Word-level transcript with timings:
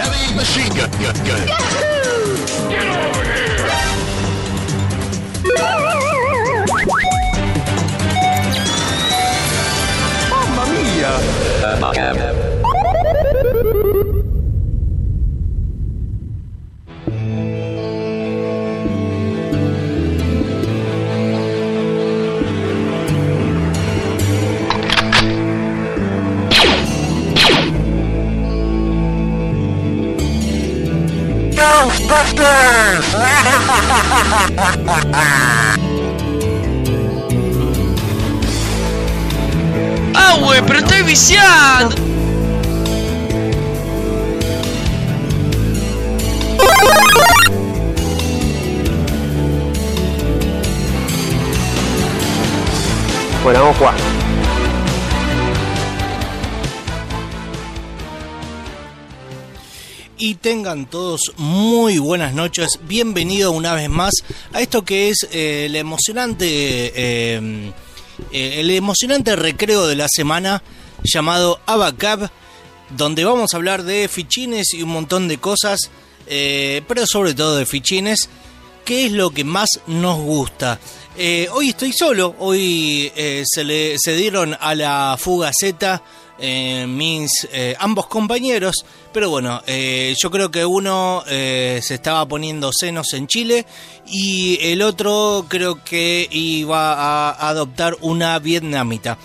Heavy 0.00 0.34
machine 0.34 0.72
gun, 0.74 0.90
gun, 0.90 1.14
gun. 1.26 1.46
Get 2.70 2.86
over 2.88 3.24
here! 3.24 3.58
Mamma 10.30 10.64
mia! 10.72 11.12
Uh, 11.62 12.31
¡Ah, 40.14 40.36
güey! 40.40 40.62
¡Pero 40.66 40.78
estoy 40.78 41.02
viciando! 41.02 42.12
Y 60.24 60.36
tengan 60.36 60.86
todos 60.86 61.32
muy 61.36 61.98
buenas 61.98 62.32
noches. 62.32 62.78
Bienvenido 62.86 63.50
una 63.50 63.74
vez 63.74 63.90
más 63.90 64.14
a 64.52 64.60
esto 64.60 64.84
que 64.84 65.08
es 65.08 65.26
eh, 65.32 65.66
el 65.66 65.74
emocionante, 65.74 66.46
eh, 66.46 67.72
eh, 68.30 68.60
el 68.60 68.70
emocionante 68.70 69.34
recreo 69.34 69.88
de 69.88 69.96
la 69.96 70.06
semana 70.08 70.62
llamado 71.02 71.58
Abacab, 71.66 72.30
donde 72.90 73.24
vamos 73.24 73.52
a 73.52 73.56
hablar 73.56 73.82
de 73.82 74.06
fichines 74.06 74.74
y 74.74 74.84
un 74.84 74.90
montón 74.90 75.26
de 75.26 75.38
cosas, 75.38 75.90
pero 76.24 77.04
sobre 77.04 77.34
todo 77.34 77.56
de 77.56 77.66
fichines. 77.66 78.28
¿Qué 78.84 79.06
es 79.06 79.12
lo 79.12 79.30
que 79.30 79.42
más 79.42 79.70
nos 79.88 80.20
gusta? 80.20 80.78
Hoy 81.50 81.70
estoy 81.70 81.92
solo, 81.92 82.36
hoy 82.38 83.10
se, 83.44 83.64
le, 83.64 83.96
se 83.98 84.14
dieron 84.14 84.56
a 84.60 84.76
la 84.76 85.16
fuga 85.18 85.50
Z 85.52 86.00
eh, 86.38 86.86
mis 86.88 87.30
eh, 87.52 87.76
ambos 87.78 88.06
compañeros, 88.06 88.84
pero 89.12 89.30
bueno, 89.30 89.62
eh, 89.66 90.14
yo 90.20 90.30
creo 90.30 90.50
que 90.50 90.64
uno 90.64 91.22
eh, 91.28 91.80
se 91.82 91.94
estaba 91.94 92.26
poniendo 92.26 92.70
senos 92.72 93.12
en 93.12 93.26
Chile 93.26 93.66
y 94.06 94.58
el 94.60 94.82
otro 94.82 95.46
creo 95.48 95.82
que 95.84 96.26
iba 96.30 96.94
a 96.94 97.48
adoptar 97.48 97.96
una 98.00 98.38
vietnamita. 98.38 99.18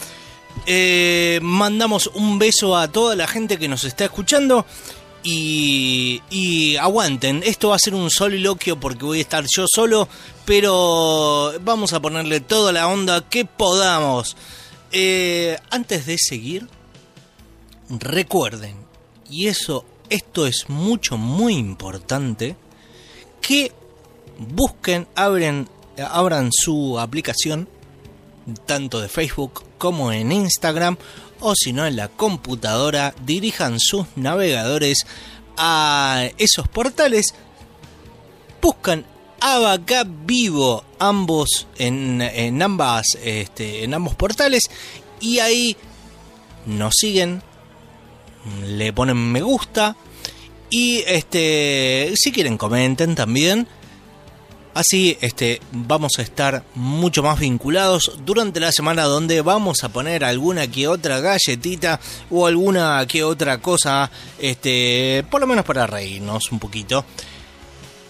Mandamos 1.42 2.08
un 2.14 2.40
beso 2.40 2.76
a 2.76 2.90
toda 2.90 3.16
la 3.16 3.28
gente 3.28 3.58
que 3.58 3.70
nos 3.70 3.86
está 3.86 4.06
escuchando 4.06 4.66
y, 5.24 6.22
y 6.30 6.76
aguanten, 6.76 7.42
esto 7.46 7.70
va 7.70 7.78
a 7.78 7.80
ser 7.80 7.96
un 7.96 8.10
soliloquio 8.10 8.78
porque 8.80 9.06
voy 9.06 9.20
a 9.20 9.22
estar 9.22 9.46
yo 9.56 9.66
solo, 9.68 10.10
pero 10.46 11.54
vamos 11.62 11.94
a 11.94 12.02
ponerle 12.02 12.42
toda 12.42 12.74
la 12.74 12.88
onda 12.88 13.22
que 13.30 13.46
podamos. 13.46 14.36
Antes 15.72 16.06
de 16.06 16.18
seguir, 16.18 16.68
recuerden, 17.90 18.76
y 19.30 19.48
eso, 19.48 19.86
esto 20.10 20.48
es 20.48 20.70
mucho, 20.70 21.18
muy 21.18 21.56
importante, 21.56 22.56
que 23.42 23.72
busquen, 24.38 25.08
abren, 25.16 25.68
abran 25.98 26.50
su 26.52 27.00
aplicación, 27.00 27.68
tanto 28.66 29.02
de 29.02 29.10
Facebook 29.10 29.64
como 29.78 30.12
en 30.12 30.32
Instagram, 30.32 30.98
o 31.40 31.54
si 31.56 31.74
no 31.74 31.86
en 31.86 31.96
la 31.96 32.08
computadora, 32.08 33.14
dirijan 33.26 33.80
sus 33.80 34.06
navegadores 34.16 35.06
a 35.58 36.30
esos 36.38 36.68
portales, 36.68 37.34
buscan 38.62 39.06
Abacab 39.40 40.08
Vivo, 40.26 40.84
ambos 41.00 41.68
en, 41.78 42.22
en 42.22 42.62
ambas, 42.62 43.06
este, 43.24 43.84
en 43.84 43.94
ambos 43.94 44.16
portales, 44.16 44.64
y 45.20 45.40
ahí 45.40 45.78
nos 46.66 46.94
siguen, 46.98 47.42
le 48.66 48.94
ponen 48.94 49.18
me 49.18 49.42
gusta, 49.42 49.96
y 50.70 51.04
este, 51.08 52.14
si 52.16 52.32
quieren 52.32 52.58
comenten 52.58 53.16
también. 53.16 53.68
Así 54.74 55.18
este, 55.22 55.60
vamos 55.72 56.20
a 56.20 56.22
estar 56.22 56.64
mucho 56.76 57.24
más 57.24 57.40
vinculados 57.40 58.20
durante 58.24 58.60
la 58.60 58.72
semana 58.72 59.06
donde 59.06 59.42
vamos 59.42 59.84
a 59.84 59.90
poner 59.90 60.24
alguna 60.24 60.68
que 60.68 60.88
otra 60.88 61.20
galletita 61.20 62.00
o 62.30 62.46
alguna 62.46 63.04
que 63.08 63.24
otra 63.24 63.60
cosa, 63.60 64.12
este, 64.38 65.26
por 65.32 65.42
lo 65.42 65.48
menos 65.48 65.66
para 65.66 65.88
reírnos 65.88 66.52
un 66.52 66.60
poquito. 66.60 67.04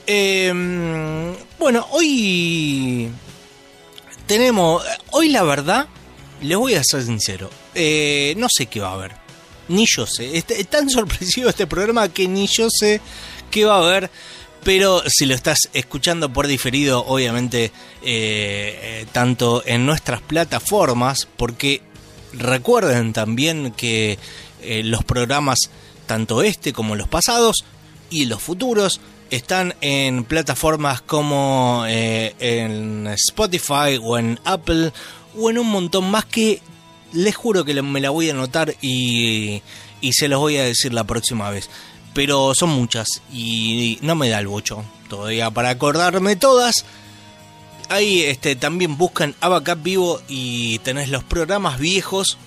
Eh, 0.06 0.52
bueno, 1.58 1.88
hoy 1.92 3.12
tenemos, 4.26 4.84
hoy 5.12 5.30
la 5.30 5.44
verdad, 5.44 5.88
les 6.42 6.58
voy 6.58 6.76
a 6.76 6.84
ser 6.84 7.03
sincero, 7.03 7.50
eh, 7.76 8.34
no 8.36 8.47
sé 8.50 8.66
qué 8.66 8.81
va 8.81 8.90
a 8.90 8.94
haber, 8.94 9.16
ni 9.69 9.85
yo 9.88 10.05
sé, 10.05 10.38
es, 10.38 10.45
es 10.50 10.67
tan 10.67 10.89
sorpresivo 10.89 11.50
este 11.50 11.67
programa 11.67 12.09
que 12.09 12.28
ni 12.28 12.47
yo 12.47 12.67
sé 12.69 13.01
qué 13.51 13.66
va 13.66 13.75
a 13.75 13.79
haber. 13.79 14.09
Pero 14.63 15.01
si 15.07 15.25
lo 15.25 15.33
estás 15.33 15.69
escuchando 15.72 16.33
por 16.33 16.45
diferido, 16.45 17.05
obviamente, 17.05 17.66
eh, 17.66 17.72
eh, 18.03 19.05
tanto 19.13 19.63
en 19.66 19.85
nuestras 19.85 20.22
plataformas, 20.22 21.28
porque 21.38 21.81
recuerden 22.33 23.13
también 23.13 23.72
que 23.72 24.19
eh, 24.61 24.83
los 24.83 25.05
programas, 25.05 25.57
tanto 26.05 26.41
este 26.41 26.73
como 26.73 26.97
los 26.97 27.07
pasados 27.07 27.63
y 28.09 28.25
los 28.25 28.41
futuros, 28.41 28.99
están 29.29 29.73
en 29.79 30.25
plataformas 30.25 31.01
como 31.01 31.85
en 31.88 33.07
Spotify 33.07 33.99
o 34.01 34.17
en 34.17 34.39
Apple 34.44 34.91
o 35.38 35.49
en 35.49 35.59
un 35.59 35.67
montón 35.67 36.11
más 36.11 36.25
que 36.25 36.61
les 37.13 37.35
juro 37.35 37.66
que 37.66 37.81
me 37.81 38.01
la 38.01 38.09
voy 38.09 38.29
a 38.29 38.34
anotar 38.34 38.75
y, 38.81 39.62
y 40.01 40.13
se 40.13 40.28
los 40.28 40.40
voy 40.40 40.57
a 40.57 40.63
decir 40.63 40.94
la 40.94 41.06
próxima 41.06 41.50
vez 41.50 41.69
pero 42.18 42.56
son 42.56 42.69
muchas 42.69 43.22
y 43.31 44.00
no 44.01 44.16
me 44.16 44.28
da 44.28 44.40
el 44.40 44.47
bocho 44.47 44.84
todavía 45.07 45.51
para 45.51 45.69
acordarme 45.69 46.35
todas. 46.35 46.84
Ahí 47.90 48.23
este, 48.23 48.56
también 48.56 48.97
buscan 48.97 49.35
Abacap 49.40 49.84
Vivo 49.84 50.19
y 50.28 50.79
tenés 50.79 51.09
los 51.09 51.23
programas 51.23 51.78
viejos 51.78 52.40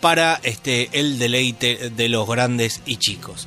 para 0.00 0.40
este, 0.42 0.90
el 0.98 1.20
deleite 1.20 1.90
de 1.90 2.08
los 2.08 2.28
grandes 2.28 2.80
y 2.86 2.96
chicos. 2.96 3.46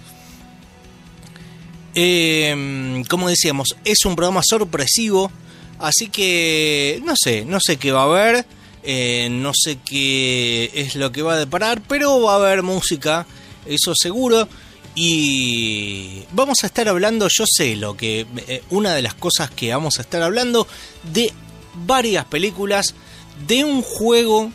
Eh, 1.95 3.03
como 3.09 3.27
decíamos, 3.27 3.75
es 3.83 4.05
un 4.05 4.15
programa 4.15 4.43
sorpresivo, 4.45 5.33
así 5.79 6.07
que 6.07 7.01
no 7.03 7.15
sé, 7.21 7.43
no 7.43 7.59
sé 7.59 7.75
qué 7.75 7.91
va 7.91 8.03
a 8.03 8.05
haber, 8.05 8.45
eh, 8.83 9.27
no 9.29 9.51
sé 9.53 9.77
qué 9.83 10.71
es 10.73 10.95
lo 10.95 11.11
que 11.11 11.21
va 11.21 11.33
a 11.33 11.39
deparar, 11.39 11.81
pero 11.87 12.21
va 12.21 12.33
a 12.33 12.35
haber 12.37 12.63
música, 12.63 13.25
eso 13.65 13.93
seguro. 13.95 14.47
Y 14.93 16.23
vamos 16.33 16.57
a 16.63 16.67
estar 16.67 16.89
hablando, 16.89 17.27
yo 17.29 17.45
sé 17.47 17.75
lo 17.75 17.95
que, 17.95 18.25
eh, 18.47 18.63
una 18.71 18.93
de 18.93 19.01
las 19.01 19.13
cosas 19.13 19.49
que 19.49 19.73
vamos 19.73 19.99
a 19.99 20.01
estar 20.01 20.21
hablando, 20.21 20.67
de 21.13 21.31
varias 21.73 22.25
películas, 22.25 22.93
de 23.47 23.63
un 23.63 23.81
juego, 23.81 24.51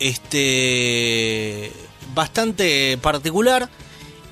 este, 0.00 1.72
bastante 2.14 2.98
particular 2.98 3.70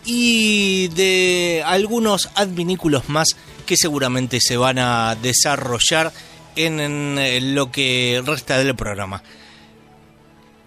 y 0.05 0.89
de 0.89 1.63
algunos 1.65 2.29
adminículos 2.35 3.09
más 3.09 3.29
que 3.65 3.77
seguramente 3.77 4.39
se 4.41 4.57
van 4.57 4.79
a 4.79 5.15
desarrollar 5.15 6.13
en, 6.57 6.81
en 6.81 7.55
lo 7.55 7.71
que 7.71 8.23
resta 8.25 8.59
del 8.59 8.75
programa. 8.75 9.23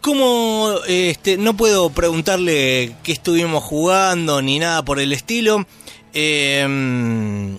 Como 0.02 0.76
este, 0.88 1.38
no 1.38 1.58
puedo 1.58 1.90
preguntarle 1.90 2.96
qué 3.02 3.12
estuvimos 3.12 3.64
jugando 3.64 4.42
ni 4.42 4.60
nada 4.60 4.86
por 4.86 5.00
el 5.00 5.12
estilo, 5.12 5.66
eh, 6.14 7.58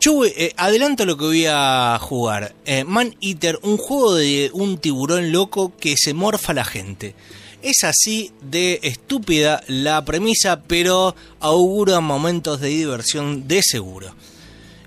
yo 0.00 0.24
eh, 0.24 0.52
adelanto 0.56 1.06
lo 1.06 1.16
que 1.16 1.24
voy 1.24 1.46
a 1.46 1.98
jugar. 2.00 2.54
Eh, 2.64 2.84
Man 2.84 3.14
Eater, 3.20 3.58
un 3.62 3.76
juego 3.78 4.14
de 4.14 4.50
un 4.52 4.78
tiburón 4.78 5.32
loco 5.32 5.72
que 5.76 5.96
se 5.96 6.14
morfa 6.14 6.52
a 6.52 6.56
la 6.56 6.64
gente. 6.64 7.14
Es 7.62 7.84
así 7.84 8.32
de 8.42 8.80
estúpida 8.82 9.62
la 9.66 10.04
premisa, 10.04 10.62
pero 10.62 11.14
augura 11.40 12.00
momentos 12.00 12.60
de 12.60 12.68
diversión 12.68 13.48
de 13.48 13.62
seguro. 13.62 14.14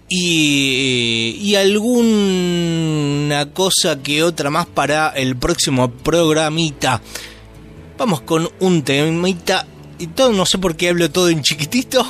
Y, 0.09 1.53
alguna 1.55 3.51
cosa 3.51 4.01
que 4.01 4.23
otra 4.23 4.49
más 4.49 4.65
para 4.65 5.09
el 5.09 5.35
próximo 5.35 5.91
programita. 5.91 7.01
Vamos 7.97 8.21
con 8.21 8.49
un 8.59 8.83
temita 8.83 9.67
Y 9.99 10.07
todo, 10.07 10.31
no 10.31 10.45
sé 10.45 10.59
por 10.59 10.77
qué 10.77 10.89
hablo 10.89 11.11
todo 11.11 11.29
en 11.29 11.41
chiquitito, 11.41 12.05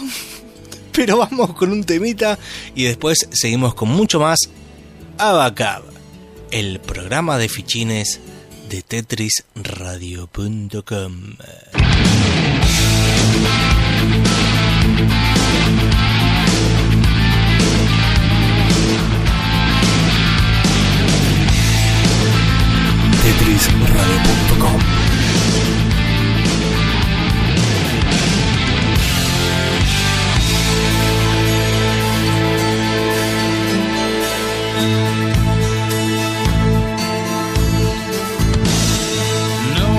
pero 0.91 1.17
vamos 1.17 1.55
con 1.55 1.71
un 1.71 1.85
temita 1.85 2.37
y 2.75 2.83
después 2.83 3.29
seguimos 3.31 3.73
con 3.73 3.89
mucho 3.89 4.19
más 4.19 4.37
Abacab, 5.17 5.83
el 6.51 6.79
programa 6.79 7.37
de 7.37 7.49
fichines 7.49 8.19
de 8.69 8.81
tetrisradio.com. 8.81 11.37
No 23.47 23.53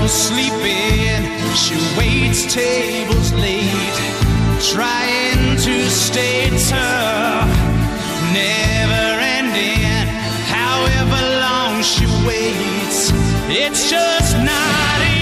sleeping, 0.07 1.25
she 1.55 1.75
waits 1.97 2.53
tables 2.53 3.33
late, 3.33 3.97
trying 4.61 5.57
to 5.57 5.89
stay 5.89 6.51
tough, 6.69 7.49
never 8.35 9.21
ending. 9.21 10.07
However 10.53 11.41
long 11.41 11.83
she 11.83 12.05
waits, 12.27 13.11
it's 13.51 13.91
just 13.91 14.37
not 14.45 15.18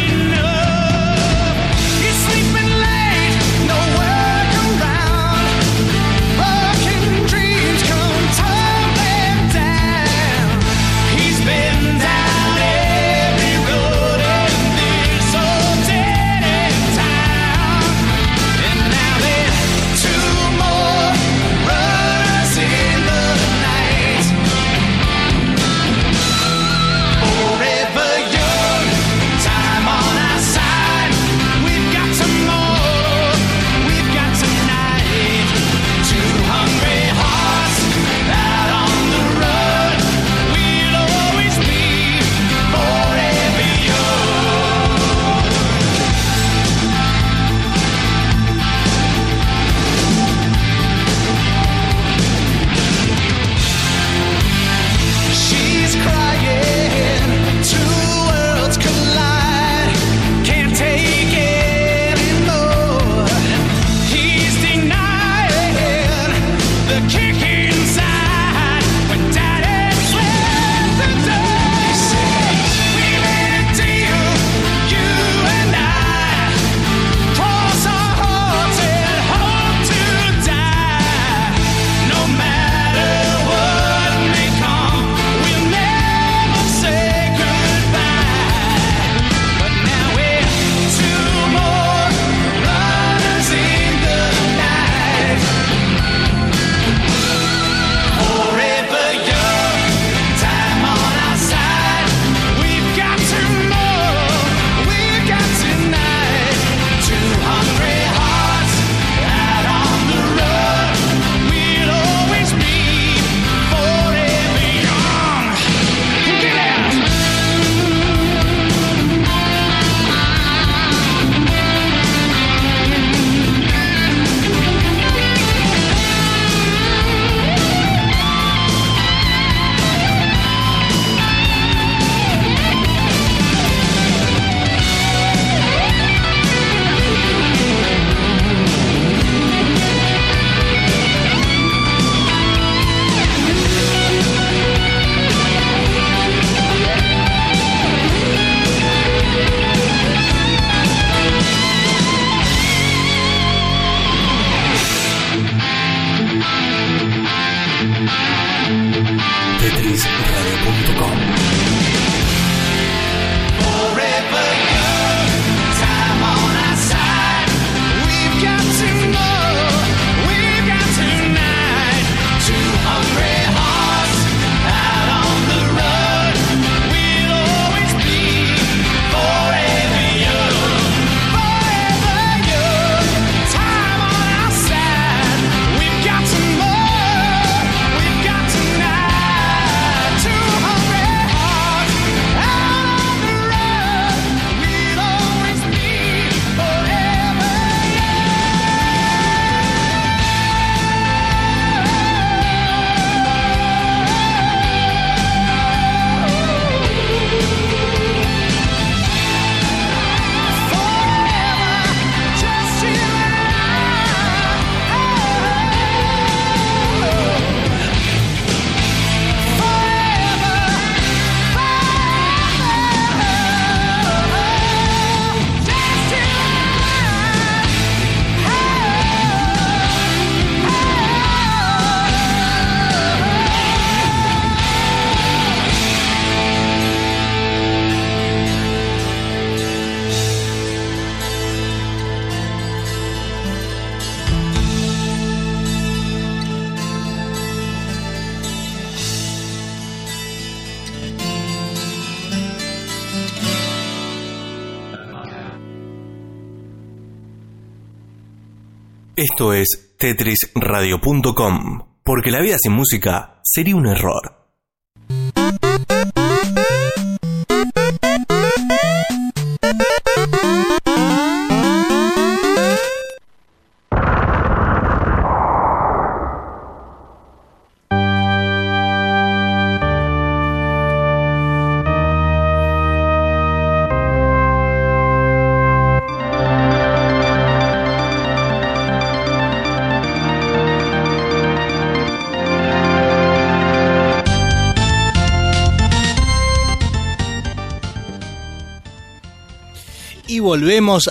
Esto 259.33 259.53
es 259.53 259.97
tetrisradio.com, 259.99 261.81
porque 262.05 262.31
la 262.31 262.41
vida 262.41 262.59
sin 262.59 262.75
música 262.75 263.41
sería 263.43 263.75
un 263.75 263.89
error. 263.89 264.36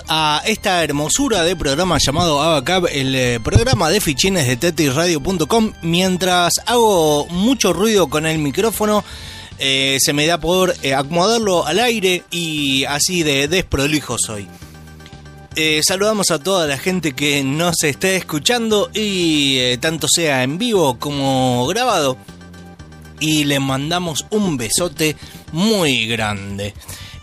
A 0.08 0.42
esta 0.46 0.82
hermosura 0.82 1.42
de 1.44 1.54
programa 1.54 1.98
llamado 1.98 2.42
Abacab, 2.42 2.86
el 2.90 3.14
eh, 3.14 3.40
programa 3.40 3.88
de 3.88 4.00
fichines 4.00 4.46
de 4.46 4.56
tetrisradio.com. 4.56 5.72
Mientras 5.82 6.54
hago 6.66 7.26
mucho 7.26 7.72
ruido 7.72 8.08
con 8.08 8.26
el 8.26 8.38
micrófono, 8.38 9.04
eh, 9.58 9.98
se 10.00 10.12
me 10.12 10.26
da 10.26 10.38
por 10.38 10.74
eh, 10.82 10.94
acomodarlo 10.94 11.64
al 11.64 11.78
aire 11.78 12.24
y 12.30 12.84
así 12.84 13.22
de 13.22 13.48
desprolijo 13.48 14.16
soy. 14.18 14.48
Saludamos 15.82 16.30
a 16.30 16.38
toda 16.38 16.66
la 16.66 16.76
gente 16.76 17.12
que 17.12 17.42
nos 17.42 17.82
está 17.82 18.10
escuchando 18.10 18.90
y 18.92 19.76
tanto 19.78 20.06
sea 20.06 20.42
en 20.42 20.58
vivo 20.58 20.98
como 20.98 21.66
grabado. 21.66 22.18
Y 23.20 23.44
le 23.44 23.58
mandamos 23.58 24.26
un 24.30 24.58
besote 24.58 25.16
muy 25.52 26.06
grande. 26.08 26.74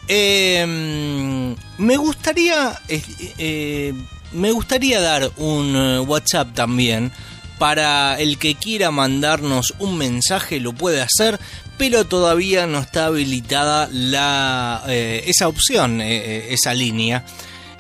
Eh, 0.08 1.56
me 1.78 1.98
gustaría 1.98 2.80
eh, 2.88 3.02
eh, 3.38 3.94
me 4.34 4.52
gustaría 4.52 5.00
dar 5.00 5.32
un 5.38 5.76
eh, 5.76 6.00
WhatsApp 6.00 6.54
también 6.54 7.12
para 7.58 8.20
el 8.20 8.38
que 8.38 8.56
quiera 8.56 8.92
mandarnos 8.92 9.74
un 9.80 9.98
mensaje 9.98 10.60
lo 10.60 10.74
puede 10.74 11.02
hacer 11.02 11.40
pero 11.78 12.06
todavía 12.06 12.68
no 12.68 12.80
está 12.80 13.06
habilitada 13.06 13.88
la 13.92 14.84
esa 14.88 15.48
opción 15.48 16.02
esa 16.02 16.74
línea. 16.74 17.26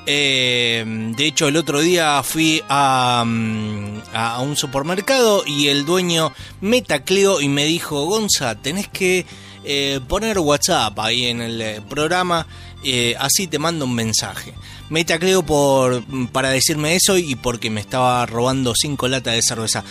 Eh, 0.05 0.83
de 1.15 1.25
hecho, 1.25 1.47
el 1.47 1.55
otro 1.55 1.79
día 1.79 2.21
fui 2.23 2.61
a, 2.67 3.23
mm, 3.25 4.01
a 4.13 4.41
un 4.41 4.57
supermercado 4.57 5.43
y 5.45 5.67
el 5.67 5.85
dueño 5.85 6.33
me 6.59 6.81
tacleó 6.81 7.39
y 7.39 7.47
me 7.47 7.65
dijo, 7.65 8.03
Gonza, 8.05 8.55
tenés 8.55 8.87
que 8.89 9.25
eh, 9.63 9.99
poner 10.07 10.39
WhatsApp 10.39 10.97
ahí 10.99 11.25
en 11.25 11.41
el 11.41 11.61
eh, 11.61 11.81
programa, 11.87 12.47
eh, 12.83 13.15
así 13.19 13.47
te 13.47 13.59
mando 13.59 13.85
un 13.85 13.95
mensaje. 13.95 14.53
Me 14.89 15.05
tacleó 15.05 15.43
por, 15.43 16.03
para 16.31 16.49
decirme 16.49 16.95
eso 16.95 17.17
y 17.17 17.35
porque 17.35 17.69
me 17.69 17.81
estaba 17.81 18.25
robando 18.25 18.73
cinco 18.75 19.07
latas 19.07 19.35
de 19.35 19.41
cerveza. 19.41 19.83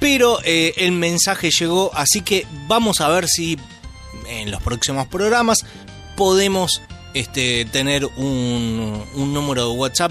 Pero 0.00 0.40
el 0.42 0.90
mensaje 0.90 1.50
llegó, 1.50 1.92
así 1.94 2.22
que 2.22 2.44
vamos 2.66 3.00
a 3.00 3.08
ver 3.08 3.28
si 3.28 3.56
en 4.28 4.50
los 4.50 4.60
próximos 4.60 5.06
programas 5.06 5.58
podemos 6.16 6.82
este, 7.14 7.64
tener 7.66 8.06
un, 8.06 9.00
un 9.14 9.32
número 9.32 9.68
de 9.68 9.76
WhatsApp 9.76 10.10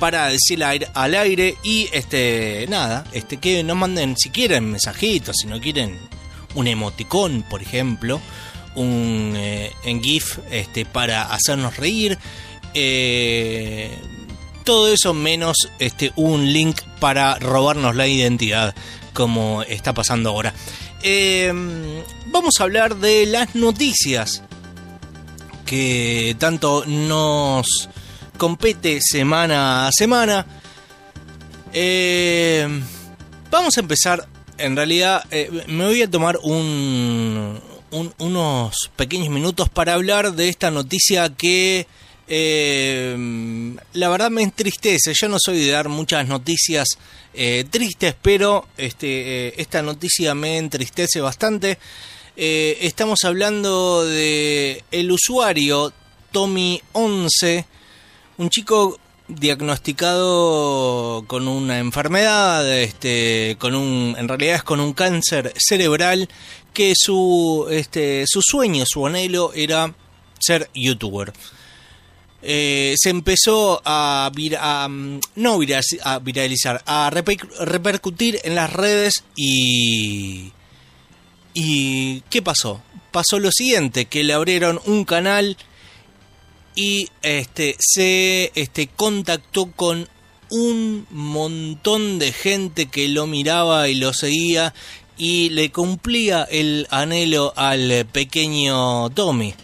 para 0.00 0.28
decir 0.28 0.64
al 0.64 1.14
aire 1.14 1.56
y 1.62 1.88
este 1.92 2.66
nada, 2.68 3.04
este 3.12 3.36
que 3.36 3.62
nos 3.62 3.76
manden 3.76 4.16
si 4.16 4.30
quieren 4.30 4.70
mensajitos, 4.70 5.36
si 5.40 5.46
no 5.46 5.60
quieren 5.60 5.98
un 6.54 6.66
emoticón, 6.66 7.44
por 7.48 7.62
ejemplo, 7.62 8.20
un 8.74 9.34
eh, 9.36 9.72
en 9.84 10.02
GIF 10.02 10.38
este, 10.50 10.84
para 10.84 11.22
hacernos 11.32 11.76
reír. 11.76 12.18
eh, 12.74 13.96
todo 14.64 14.92
eso 14.92 15.14
menos 15.14 15.56
este, 15.78 16.12
un 16.16 16.52
link 16.52 16.80
para 17.00 17.38
robarnos 17.38 17.96
la 17.96 18.06
identidad, 18.06 18.74
como 19.12 19.62
está 19.62 19.94
pasando 19.94 20.30
ahora. 20.30 20.54
Eh, 21.02 21.52
vamos 22.26 22.54
a 22.60 22.64
hablar 22.64 22.96
de 22.96 23.26
las 23.26 23.54
noticias 23.54 24.42
que 25.64 26.36
tanto 26.38 26.84
nos 26.86 27.88
compete 28.36 29.00
semana 29.00 29.88
a 29.88 29.92
semana. 29.92 30.46
Eh, 31.72 32.68
vamos 33.50 33.76
a 33.76 33.80
empezar, 33.80 34.28
en 34.60 34.76
realidad 34.76 35.24
eh, 35.30 35.50
me 35.68 35.84
voy 35.86 36.02
a 36.02 36.10
tomar 36.10 36.38
un, 36.42 37.60
un- 37.90 38.14
unos 38.18 38.90
pequeños 38.96 39.28
minutos 39.30 39.68
para 39.68 39.94
hablar 39.94 40.32
de 40.34 40.48
esta 40.48 40.70
noticia 40.70 41.28
que 41.34 41.86
eh, 42.28 43.74
la 43.94 44.08
verdad 44.08 44.30
me 44.30 44.42
entristece. 44.42 45.12
Yo 45.20 45.28
no 45.28 45.36
soy 45.38 45.58
de 45.64 45.70
dar 45.72 45.88
muchas 45.88 46.26
noticias 46.28 46.86
eh, 47.34 47.64
tristes, 47.70 48.14
pero 48.20 48.66
este, 48.76 49.60
esta 49.60 49.82
noticia 49.82 50.34
me 50.34 50.58
entristece 50.58 51.20
bastante. 51.20 51.78
Estamos 52.36 53.24
hablando 53.24 54.06
de 54.06 54.82
el 54.90 55.10
usuario 55.12 55.92
Tommy 56.32 56.80
11, 56.92 57.66
un 58.38 58.48
chico 58.48 58.98
diagnosticado 59.38 61.24
con 61.26 61.48
una 61.48 61.78
enfermedad, 61.78 62.70
este, 62.78 63.56
con 63.58 63.74
un, 63.74 64.14
en 64.18 64.28
realidad 64.28 64.56
es 64.56 64.62
con 64.62 64.80
un 64.80 64.92
cáncer 64.92 65.52
cerebral, 65.58 66.28
que 66.72 66.92
su, 66.96 67.66
este, 67.70 68.24
su 68.26 68.42
sueño, 68.42 68.84
su 68.86 69.06
anhelo 69.06 69.52
era 69.54 69.94
ser 70.38 70.70
youtuber. 70.74 71.32
Eh, 72.42 72.94
se 72.98 73.10
empezó 73.10 73.82
a, 73.84 74.30
vir- 74.34 74.58
a, 74.60 74.88
mm, 74.88 75.20
no 75.36 75.58
a 76.04 76.18
viralizar, 76.20 76.82
a 76.86 77.10
reper- 77.10 77.48
repercutir 77.60 78.38
en 78.44 78.54
las 78.54 78.72
redes 78.72 79.24
y 79.36 80.52
¿Y 81.52 82.20
qué 82.30 82.42
pasó? 82.42 82.80
Pasó 83.10 83.40
lo 83.40 83.50
siguiente, 83.50 84.04
que 84.04 84.22
le 84.22 84.32
abrieron 84.34 84.80
un 84.86 85.04
canal 85.04 85.56
y 86.74 87.08
este 87.22 87.76
se 87.78 88.52
este 88.54 88.88
contactó 88.88 89.70
con 89.72 90.08
un 90.50 91.06
montón 91.10 92.18
de 92.18 92.32
gente 92.32 92.86
que 92.86 93.08
lo 93.08 93.26
miraba 93.26 93.88
y 93.88 93.94
lo 93.94 94.12
seguía 94.12 94.74
y 95.16 95.50
le 95.50 95.70
cumplía 95.70 96.44
el 96.50 96.86
anhelo 96.90 97.52
al 97.56 98.06
pequeño 98.10 99.10
Tommy. 99.10 99.54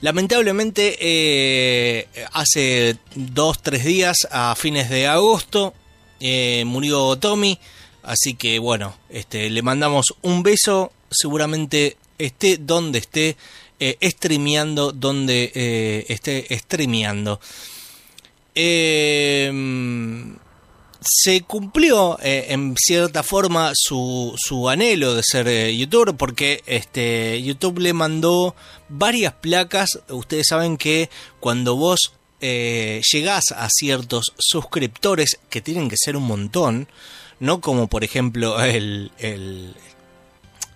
Lamentablemente 0.00 0.96
eh, 1.00 2.06
hace 2.32 2.98
dos, 3.16 3.60
tres 3.60 3.84
días, 3.84 4.16
a 4.30 4.54
fines 4.54 4.90
de 4.90 5.08
agosto, 5.08 5.74
eh, 6.20 6.64
murió 6.66 7.16
Tommy. 7.16 7.58
Así 8.04 8.34
que 8.34 8.58
bueno, 8.60 8.96
este, 9.10 9.50
le 9.50 9.62
mandamos 9.62 10.14
un 10.22 10.42
beso. 10.42 10.92
Seguramente 11.10 11.96
esté 12.18 12.58
donde 12.58 12.98
esté, 12.98 13.36
eh, 13.80 13.96
streameando 14.02 14.92
donde 14.92 15.52
eh, 15.54 16.04
esté 16.08 16.46
streameando. 16.58 17.40
Eh, 18.54 19.52
se 21.00 21.42
cumplió 21.42 22.18
eh, 22.20 22.46
en 22.48 22.74
cierta 22.76 23.22
forma 23.22 23.70
su, 23.74 24.34
su 24.36 24.68
anhelo 24.68 25.14
de 25.14 25.22
ser 25.22 25.72
youtuber 25.72 26.16
porque 26.16 26.62
este 26.66 27.40
YouTube 27.40 27.78
le 27.78 27.92
mandó 27.92 28.56
varias 28.88 29.34
placas. 29.34 30.00
Ustedes 30.08 30.46
saben 30.48 30.76
que 30.76 31.08
cuando 31.38 31.76
vos 31.76 32.12
llegás 32.40 33.44
a 33.54 33.68
ciertos 33.68 34.32
suscriptores, 34.38 35.38
que 35.50 35.60
tienen 35.60 35.88
que 35.88 35.96
ser 35.96 36.16
un 36.16 36.24
montón, 36.24 36.88
no 37.40 37.60
como 37.60 37.88
por 37.88 38.04
ejemplo 38.04 38.60
el 38.62 39.10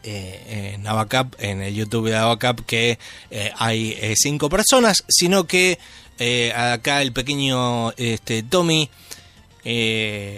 eh, 0.04 0.74
en 0.74 0.86
en 1.38 1.62
el 1.62 1.74
YouTube 1.74 2.08
de 2.08 2.16
Abacap, 2.16 2.60
que 2.66 2.98
eh, 3.30 3.52
hay 3.56 3.96
eh, 4.00 4.14
cinco 4.16 4.48
personas, 4.48 5.04
sino 5.08 5.46
que 5.46 5.78
acá 6.54 7.02
el 7.02 7.12
pequeño 7.12 7.90
este, 7.92 8.44
Tommy 8.44 8.88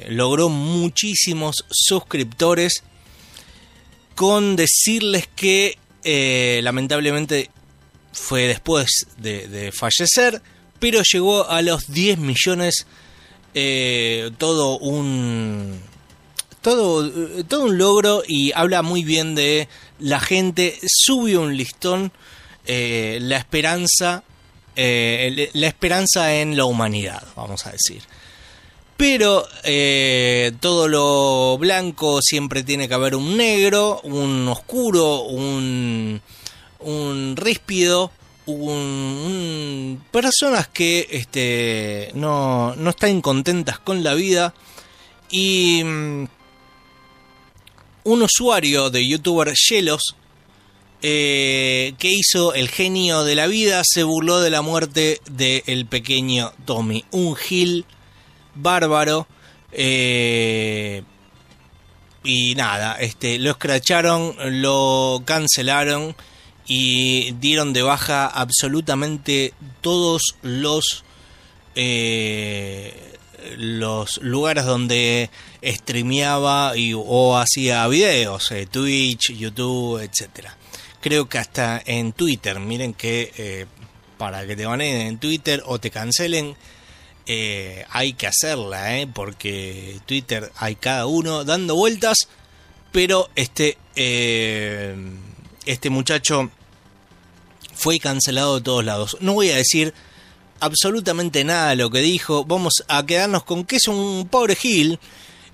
logró 0.09 0.49
muchísimos 0.49 1.57
suscriptores 1.71 2.83
con 4.15 4.57
decirles 4.57 5.29
que 5.35 5.79
lamentablemente 6.63 7.51
fue 8.13 8.47
después 8.47 8.89
de, 9.19 9.73
fallecer, 9.73 10.41
pero 10.79 11.03
llegó 11.11 11.49
a 11.49 11.61
los 11.61 11.87
10 11.89 12.19
millones, 12.19 12.87
todo 14.39 14.79
un 14.79 15.81
todo, 16.65 17.09
todo 17.45 17.67
un 17.67 17.79
logro 17.79 18.23
y 18.27 18.51
habla 18.57 18.83
muy 18.83 19.05
bien 19.05 19.37
de 19.37 19.69
la 20.01 20.19
gente 20.19 20.77
subió 20.87 21.43
un 21.43 21.57
listón 21.57 22.11
eh, 22.67 23.19
la 23.21 23.37
esperanza 23.37 24.25
eh, 24.75 25.51
la 25.53 25.67
esperanza 25.69 26.35
en 26.35 26.57
la 26.57 26.65
humanidad 26.65 27.23
vamos 27.37 27.65
a 27.67 27.71
decir. 27.71 28.03
Pero 28.97 29.47
eh, 29.65 30.53
todo 30.61 30.89
lo 30.89 31.59
blanco 31.59 32.21
siempre 32.23 32.63
tiene 32.63 32.87
que 32.89 32.95
haber 32.95 33.15
un 33.17 33.37
negro, 33.37 34.01
un 34.05 34.47
oscuro, 34.49 35.23
un, 35.23 36.21
un 36.79 37.35
ríspido, 37.37 38.13
un, 38.47 38.71
un- 38.71 40.05
personas 40.13 40.69
que 40.69 41.09
este, 41.11 42.11
no, 42.15 42.75
no 42.77 42.91
están 42.91 43.21
contentas 43.21 43.79
con 43.81 44.05
la 44.05 44.15
vida 44.15 44.55
y 45.29 45.83
mm, 45.85 46.25
un 48.05 48.23
usuario 48.23 48.91
de 48.91 49.07
youtuber 49.07 49.53
Yelos 49.55 50.15
eh, 51.03 51.95
que 51.99 52.13
hizo 52.13 52.55
el 52.55 52.69
genio 52.69 53.25
de 53.25 53.35
la 53.35 53.47
vida 53.47 53.83
se 53.85 54.05
burló 54.05 54.41
de 54.41 54.51
la 54.51 54.63
muerte 54.63 55.21
del 55.31 55.87
pequeño 55.87 56.53
Tommy, 56.65 57.05
un 57.11 57.37
gil 57.37 57.85
bárbaro 58.55 59.27
eh, 59.73 61.03
y 62.23 62.55
nada, 62.55 62.97
este, 63.01 63.39
lo 63.39 63.51
escracharon, 63.51 64.35
lo 64.63 65.23
cancelaron 65.27 66.17
y 66.67 67.33
dieron 67.33 67.75
de 67.75 67.83
baja 67.83 68.27
absolutamente 68.27 69.53
todos 69.83 70.37
los 70.41 71.05
eh, 71.75 73.04
los 73.57 74.19
lugares 74.19 74.65
donde 74.65 75.31
streameaba 75.63 76.77
y, 76.77 76.93
o 76.95 77.37
hacía 77.37 77.87
videos, 77.89 78.51
eh, 78.53 78.67
Twitch, 78.67 79.33
YouTube, 79.33 80.01
etcétera. 80.03 80.57
Creo 81.01 81.29
que 81.29 81.39
hasta 81.39 81.83
en 81.85 82.13
Twitter, 82.13 82.59
miren 82.61 82.95
que 82.95 83.33
eh, 83.37 83.67
para 84.17 84.47
que 84.47 84.57
te 84.57 84.67
baneen 84.67 85.01
en 85.03 85.19
Twitter 85.19 85.63
o 85.67 85.79
te 85.79 85.91
cancelen, 85.91 86.57
eh, 87.27 87.87
hay 87.91 88.13
que 88.13 88.27
hacerla, 88.27 88.99
¿eh? 88.99 89.07
porque 89.07 89.99
Twitter 90.05 90.53
hay 90.57 90.77
cada 90.77 91.07
uno 91.07 91.45
dando 91.45 91.75
vueltas, 91.75 92.29
pero 92.93 93.31
este, 93.35 93.79
eh, 93.97 94.95
este 95.65 95.89
muchacho 95.89 96.51
fue 97.75 97.99
cancelado 97.99 98.57
de 98.57 98.61
todos 98.61 98.85
lados. 98.85 99.17
No 99.21 99.33
voy 99.33 99.51
a 99.51 99.57
decir 99.57 99.95
absolutamente 100.61 101.45
nada 101.45 101.75
lo 101.75 101.91
que 101.91 102.01
dijo, 102.01 102.45
vamos 102.45 102.85
a 102.89 103.05
quedarnos 103.05 103.45
con 103.45 103.65
que 103.65 103.77
es 103.77 103.89
un 103.89 104.29
pobre 104.31 104.57
Gil. 104.57 104.99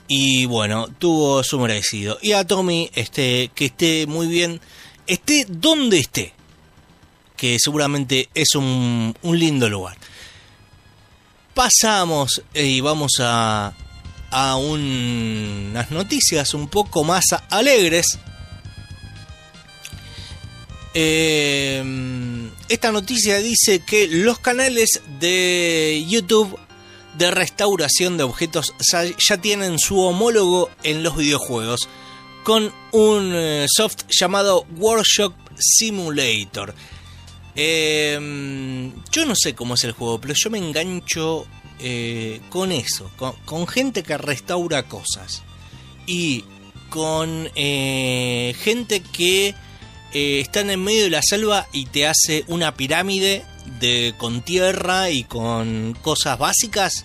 Y 0.08 0.46
bueno, 0.46 0.88
tuvo 0.98 1.44
su 1.44 1.58
merecido. 1.60 2.18
Y 2.20 2.32
a 2.32 2.44
Tommy, 2.44 2.90
este, 2.94 3.50
que 3.54 3.66
esté 3.66 4.06
muy 4.08 4.26
bien, 4.26 4.60
esté 5.06 5.46
donde 5.48 5.98
esté, 5.98 6.32
que 7.36 7.58
seguramente 7.60 8.28
es 8.34 8.54
un, 8.54 9.14
lindo 9.22 9.68
lugar 9.68 9.96
pasamos 11.54 12.42
y 12.54 12.80
vamos 12.80 13.12
a, 13.20 13.74
a 14.30 14.56
un- 14.56 15.68
unas 15.72 15.90
noticias 15.90 16.54
un 16.54 16.68
poco 16.68 17.04
más 17.04 17.24
alegres. 17.50 18.18
Eh, 20.94 22.50
esta 22.68 22.92
noticia 22.92 23.38
dice 23.38 23.80
que 23.80 24.08
los 24.08 24.38
canales 24.38 25.00
de 25.20 26.04
YouTube 26.08 26.58
de 27.16 27.30
restauración 27.30 28.16
de 28.16 28.24
objetos 28.24 28.74
ya, 29.18 29.36
tienen 29.38 29.78
su 29.78 30.00
homólogo 30.00 30.70
en 30.82 31.02
los 31.02 31.16
videojuegos 31.16 31.88
con 32.44 32.72
un 32.92 33.32
eh, 33.34 33.66
soft 33.68 34.04
llamado 34.08 34.66
Workshop 34.76 35.34
Simulator. 35.58 36.74
Eh, 37.54 38.90
yo 39.10 39.26
no 39.26 39.34
sé 39.36 39.54
cómo 39.54 39.74
es 39.74 39.84
el 39.84 39.92
juego, 39.92 40.20
pero 40.20 40.34
yo 40.36 40.50
me 40.50 40.58
engancho 40.58 41.46
eh, 41.78 42.40
con 42.50 42.72
eso, 42.72 43.10
con, 43.16 43.32
con 43.44 43.66
gente 43.66 44.02
que 44.02 44.18
restaura 44.18 44.82
cosas 44.84 45.42
y 46.06 46.44
con 46.90 47.48
eh, 47.54 48.54
gente 48.58 49.00
que 49.00 49.54
eh, 50.12 50.40
están 50.40 50.70
en 50.70 50.82
medio 50.82 51.04
de 51.04 51.10
la 51.10 51.22
selva 51.22 51.66
y 51.72 51.86
te 51.86 52.06
hace 52.06 52.44
una 52.48 52.74
pirámide 52.74 53.44
de 53.78 54.14
con 54.18 54.42
tierra 54.42 55.10
y 55.10 55.24
con 55.24 55.96
cosas 56.02 56.38
básicas. 56.38 57.04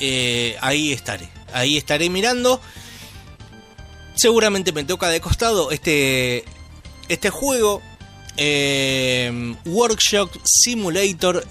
eh, 0.00 0.56
ahí 0.60 0.92
estaré, 0.92 1.28
ahí 1.52 1.76
estaré 1.76 2.10
mirando. 2.10 2.60
Seguramente 4.16 4.72
me 4.72 4.84
toca 4.84 5.08
de 5.08 5.20
costado 5.20 5.70
este 5.70 6.44
este 7.08 7.30
juego 7.30 7.82
eh, 8.36 9.54
Workshop 9.66 10.30
Simulator 10.44 11.46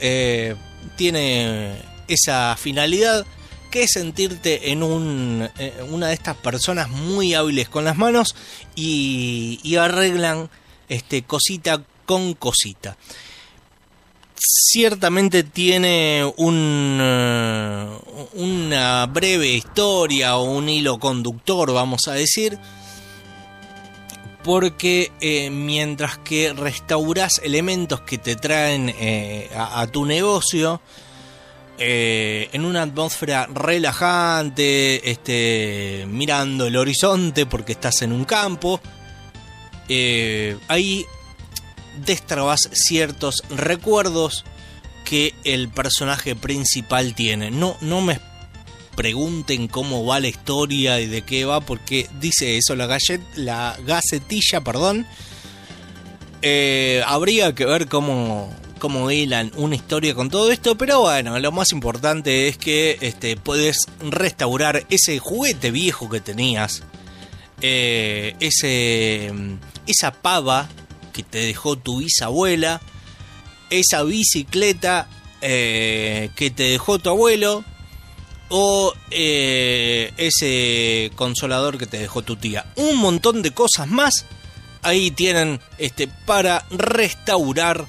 tiene 0.95 1.73
esa 2.07 2.55
finalidad 2.57 3.25
que 3.73 3.83
es 3.83 3.91
sentirte 3.93 4.71
en 4.71 4.83
un, 4.83 5.49
eh, 5.57 5.73
una 5.89 6.09
de 6.09 6.13
estas 6.13 6.37
personas 6.37 6.89
muy 6.89 7.33
hábiles 7.33 7.69
con 7.69 7.83
las 7.83 7.97
manos 7.97 8.35
y, 8.75 9.59
y 9.63 9.77
arreglan 9.77 10.51
este, 10.89 11.23
cosita 11.23 11.81
con 12.05 12.33
cosita. 12.33 12.97
Ciertamente 14.35 15.43
tiene 15.43 16.29
un, 16.37 16.97
eh, 16.99 17.87
una 18.33 19.05
breve 19.05 19.47
historia 19.47 20.35
o 20.37 20.43
un 20.43 20.67
hilo 20.67 20.99
conductor, 20.99 21.71
vamos 21.71 22.07
a 22.07 22.13
decir, 22.13 22.57
porque 24.43 25.11
eh, 25.21 25.49
mientras 25.49 26.17
que 26.17 26.51
restauras 26.51 27.39
elementos 27.43 28.01
que 28.01 28.17
te 28.17 28.35
traen 28.35 28.93
eh, 28.99 29.49
a, 29.55 29.87
tu 29.87 30.05
negocio, 30.05 30.81
en 31.77 32.63
una 32.63 32.83
atmósfera 32.83 33.47
relajante, 33.47 35.09
este, 35.09 36.05
mirando 36.07 36.67
el 36.67 36.77
horizonte 36.77 37.45
porque 37.45 37.73
estás 37.73 38.03
en 38.03 38.13
un 38.13 38.23
campo, 38.23 38.79
eh, 39.89 40.57
ahí 40.67 41.05
destrabas 42.05 42.69
ciertos 42.73 43.43
recuerdos 43.49 44.45
que 45.05 45.33
el 45.43 45.69
personaje 45.69 46.35
principal 46.35 47.13
tiene. 47.13 47.51
No, 47.51 47.77
no 47.81 48.01
me 48.01 48.19
pregunten 48.95 49.67
cómo 49.67 50.05
va 50.05 50.19
la 50.19 50.27
historia 50.27 50.99
y 50.99 51.07
de 51.07 51.23
qué 51.23 51.45
va, 51.45 51.61
porque 51.61 52.07
dice 52.19 52.57
eso 52.57 52.75
la, 52.75 52.87
gallet, 52.87 53.21
la 53.35 53.77
gacetilla, 53.85 54.61
perdón. 54.61 55.05
Eh, 56.41 57.01
habría 57.05 57.55
que 57.55 57.65
ver 57.65 57.87
cómo, 57.87 58.53
cómo 58.79 59.09
hilan 59.09 59.51
una 59.55 59.75
historia 59.75 60.13
con 60.13 60.29
todo 60.29 60.51
esto, 60.51 60.77
pero 60.77 61.01
bueno, 61.01 61.39
lo 61.39 61.51
más 61.51 61.71
importante 61.71 62.47
es 62.47 62.57
que 62.57 62.97
este, 63.01 63.37
puedes 63.37 63.77
restaurar 64.01 64.85
ese 64.89 65.19
juguete 65.19 65.71
viejo 65.71 66.09
que 66.09 66.19
tenías, 66.19 66.83
eh, 67.65 68.35
ese, 68.41 69.31
esa 69.87 70.11
pava 70.11 70.67
que 71.13 71.23
te 71.23 71.37
dejó 71.37 71.77
tu 71.77 71.99
bisabuela, 71.99 72.81
esa 73.69 74.03
bicicleta 74.03 75.07
eh, 75.39 76.29
que 76.35 76.51
te 76.51 76.63
dejó 76.63 76.99
tu 76.99 77.09
abuelo, 77.09 77.63
o 78.49 78.93
eh, 79.11 80.11
ese 80.17 81.11
consolador 81.15 81.77
que 81.77 81.87
te 81.87 81.99
dejó 81.99 82.21
tu 82.21 82.35
tía. 82.35 82.65
Un 82.75 82.97
montón 82.97 83.41
de 83.41 83.51
cosas 83.51 83.87
más 83.87 84.25
ahí 84.81 85.09
tienen 85.11 85.61
este 85.77 86.09
para 86.09 86.65
restaurar 86.69 87.85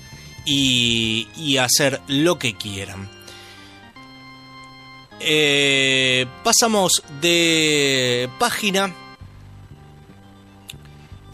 y, 0.46 1.56
hacer 1.56 2.00
lo 2.06 2.38
que 2.38 2.56
quieran. 2.56 3.10
Pasamos 6.44 7.02
de 7.20 8.28
página. 8.38 8.94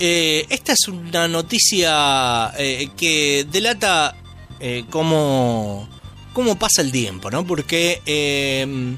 Eh, 0.03 0.47
esta 0.49 0.73
es 0.73 0.89
una 0.89 1.29
noticia 1.29 2.55
eh, 2.57 2.89
que 2.97 3.47
delata 3.53 4.17
eh, 4.59 4.87
cómo, 4.89 5.87
cómo 6.33 6.59
pasa 6.59 6.81
el 6.81 6.91
tiempo, 6.91 7.31
¿no? 7.31 7.47
Porque 7.47 8.01
eh, 8.07 8.97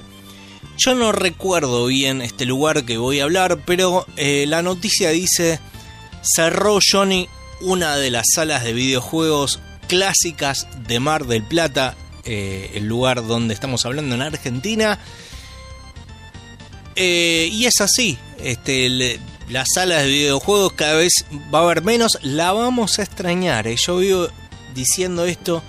yo 0.79 0.95
no 0.95 1.11
recuerdo 1.11 1.87
bien 1.87 2.23
este 2.23 2.45
lugar 2.45 2.85
que 2.85 2.99
voy 2.99 3.19
a 3.19 3.25
hablar, 3.25 3.65
pero 3.67 4.07
la 4.17 4.63
noticia 4.63 5.11
dice 5.11 5.59
cerró 6.23 6.79
Johnny 6.81 7.29
una 7.61 7.97
de 7.97 8.13
las 8.13 8.27
salas 8.33 8.63
de 8.63 8.73
videojuegos 8.73 9.59
clásicas 9.89 10.69
de 10.87 11.01
Mar 11.01 11.27
del 11.27 11.43
Plata, 11.43 11.97
el 12.25 12.87
lugar 12.87 13.27
donde 13.27 13.55
estamos 13.55 13.85
hablando 13.87 14.15
en 14.15 14.23
Argentina. 14.23 15.01
Y 16.95 17.65
es 17.65 17.81
así, 17.81 18.19
este, 18.43 19.19
las 19.49 19.69
salas 19.75 20.03
de 20.03 20.09
videojuegos 20.09 20.73
cada 20.73 20.95
vez 20.95 21.25
va 21.53 21.61
a 21.61 21.63
haber 21.63 21.83
menos, 21.83 22.19
la 22.23 22.53
vamos 22.53 22.99
a 22.99 23.03
extrañar. 23.03 23.67
eh. 23.67 23.77
Yo 23.77 23.99
vivo 23.99 24.29
diciendo 24.75 25.25
esto, 25.25 25.63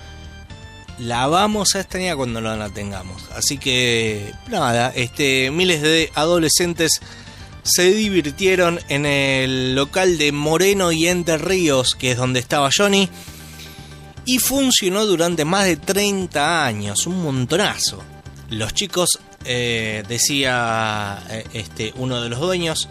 la 0.98 1.26
vamos 1.26 1.74
a 1.74 1.80
extrañar 1.80 2.16
cuando 2.16 2.40
la 2.40 2.68
tengamos. 2.70 3.22
Así 3.34 3.58
que 3.58 4.32
nada, 4.48 4.92
este, 4.94 5.50
miles 5.50 5.82
de 5.82 6.10
adolescentes 6.14 7.00
se 7.62 7.92
divirtieron 7.92 8.78
en 8.88 9.06
el 9.06 9.74
local 9.74 10.18
de 10.18 10.32
Moreno 10.32 10.92
y 10.92 11.08
Entre 11.08 11.38
Ríos, 11.38 11.94
que 11.94 12.12
es 12.12 12.16
donde 12.18 12.40
estaba 12.40 12.70
Johnny, 12.76 13.08
y 14.26 14.38
funcionó 14.38 15.06
durante 15.06 15.44
más 15.44 15.64
de 15.64 15.76
30 15.76 16.64
años, 16.64 17.06
un 17.06 17.22
montonazo. 17.22 18.02
Los 18.50 18.74
chicos 18.74 19.18
eh, 19.44 20.02
decía 20.08 21.22
eh, 21.30 21.44
este, 21.54 21.92
uno 21.96 22.20
de 22.22 22.28
los 22.28 22.38
dueños, 22.38 22.88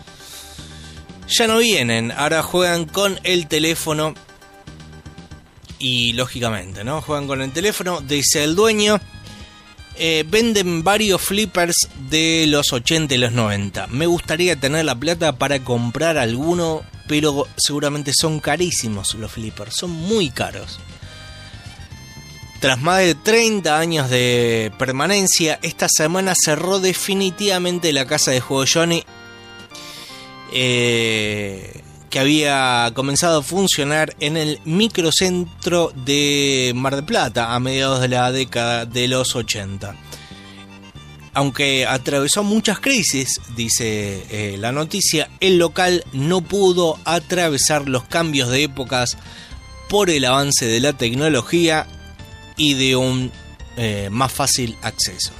ya 1.27 1.47
no 1.47 1.57
vienen, 1.57 2.11
ahora 2.11 2.43
juegan 2.43 2.85
con 2.85 3.19
el 3.23 3.47
teléfono 3.47 4.13
y 5.79 6.13
lógicamente, 6.13 6.83
¿no? 6.83 7.01
Juegan 7.01 7.27
con 7.27 7.41
el 7.41 7.51
teléfono, 7.51 8.01
dice 8.01 8.43
el 8.43 8.55
dueño. 8.55 8.99
Eh, 9.95 10.25
venden 10.27 10.83
varios 10.83 11.21
flippers 11.21 11.87
de 12.09 12.45
los 12.47 12.73
80 12.73 13.13
y 13.13 13.17
los 13.17 13.31
90. 13.31 13.87
Me 13.87 14.07
gustaría 14.07 14.55
tener 14.55 14.85
la 14.85 14.95
plata 14.95 15.37
para 15.37 15.63
comprar 15.63 16.17
alguno, 16.17 16.83
pero 17.07 17.47
seguramente 17.57 18.11
son 18.15 18.39
carísimos 18.39 19.13
los 19.15 19.31
flippers, 19.31 19.75
son 19.75 19.91
muy 19.91 20.29
caros. 20.29 20.79
Tras 22.59 22.81
más 22.81 22.99
de 22.99 23.13
30 23.13 23.77
años 23.77 24.09
de 24.09 24.71
permanencia, 24.79 25.59
esta 25.61 25.87
semana 25.89 26.33
cerró 26.33 26.79
definitivamente 26.79 27.91
la 27.91 28.05
casa 28.05 28.31
de 28.31 28.39
juego 28.39 28.63
Johnny, 28.71 29.03
eh, 30.53 31.81
que 32.09 32.19
había 32.19 32.91
comenzado 32.93 33.39
a 33.39 33.43
funcionar 33.43 34.15
en 34.19 34.37
el 34.37 34.59
microcentro 34.65 35.91
de 36.05 36.71
Mar 36.75 36.95
del 36.95 37.05
Plata 37.05 37.55
a 37.55 37.59
mediados 37.59 38.01
de 38.01 38.09
la 38.09 38.31
década 38.31 38.85
de 38.85 39.07
los 39.07 39.35
80. 39.35 39.95
Aunque 41.33 41.87
atravesó 41.87 42.43
muchas 42.43 42.79
crisis, 42.79 43.41
dice 43.55 44.23
eh, 44.29 44.57
la 44.59 44.71
noticia, 44.71 45.27
el 45.39 45.57
local 45.57 46.05
no 46.13 46.41
pudo 46.41 46.99
atravesar 47.03 47.89
los 47.89 48.03
cambios 48.03 48.49
de 48.49 48.63
épocas 48.63 49.17
por 49.89 50.11
el 50.11 50.25
avance 50.25 50.67
de 50.67 50.79
la 50.79 50.93
tecnología 50.93 51.87
y 52.57 52.75
de 52.75 52.95
un 52.95 53.31
eh, 53.75 54.09
más 54.11 54.31
fácil 54.31 54.77
acceso. 54.83 55.31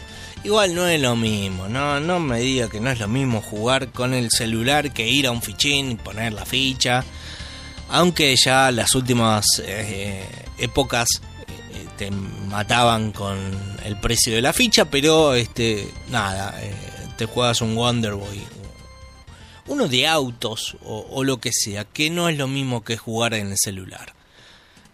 Igual 0.44 0.76
no 0.76 0.88
es 0.88 1.00
lo 1.00 1.16
mismo, 1.16 1.70
no, 1.70 2.02
no 2.02 2.20
me 2.20 2.42
diga 2.42 2.70
que 2.70 2.82
no 2.82 2.90
es 2.90 3.00
lo 3.00 3.08
mismo 3.08 3.42
jugar 3.42 3.92
con 3.94 4.14
el 4.14 4.30
celular 4.30 4.92
que 4.92 5.08
ir 5.08 5.26
a 5.26 5.32
un 5.32 5.42
fichín 5.42 5.92
y 5.92 5.96
poner 5.96 6.34
la 6.34 6.46
ficha. 6.46 7.04
Aunque 7.90 8.36
ya 8.36 8.70
las 8.72 8.94
últimas 8.94 9.46
eh, 9.66 10.26
épocas 10.58 11.08
eh, 11.48 11.88
te 11.98 12.12
mataban 12.12 13.14
con 13.14 13.38
el 13.86 13.98
precio 14.02 14.36
de 14.36 14.42
la 14.42 14.52
ficha, 14.52 14.84
pero 14.84 15.34
este 15.34 15.88
nada, 16.10 16.60
te 17.18 17.26
juegas 17.26 17.62
un 17.62 17.76
Wonder 17.76 18.16
Boy, 18.16 18.42
uno 19.68 19.88
de 19.88 20.08
autos 20.08 20.76
o, 20.84 21.24
lo 21.24 21.40
que 21.40 21.52
sea, 21.54 21.86
que 21.86 22.10
no 22.10 22.28
es 22.28 22.38
lo 22.38 22.50
mismo 22.50 22.84
que 22.84 22.98
jugar 22.98 23.34
en 23.34 23.52
el 23.52 23.58
celular. 23.58 24.14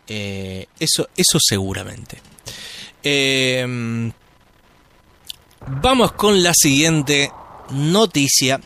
Eh, 0.07 0.67
eso, 0.79 1.09
eso 1.15 1.39
seguramente. 1.39 2.21
Eh, 3.01 4.11
vamos 5.67 6.11
con 6.13 6.43
la 6.43 6.53
siguiente 6.53 7.31
noticia. 7.71 8.59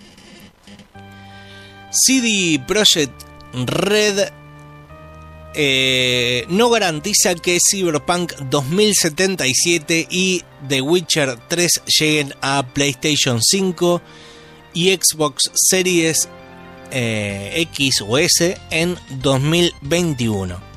CD 1.92 2.60
Projekt 2.66 3.14
Red 3.54 4.32
eh, 5.56 6.46
no 6.50 6.70
garantiza 6.70 7.36
que 7.36 7.60
Cyberpunk 7.60 8.34
2077 8.50 10.08
y 10.10 10.42
The 10.68 10.82
Witcher 10.82 11.38
3 11.48 11.82
lleguen 12.00 12.34
a 12.42 12.66
PlayStation 12.74 13.40
5 13.42 14.02
y 14.74 14.90
Xbox 14.96 15.52
Series 15.54 16.28
X 16.92 18.04
o 18.08 18.18
S 18.18 18.58
en 18.72 18.98
2021 19.22 20.74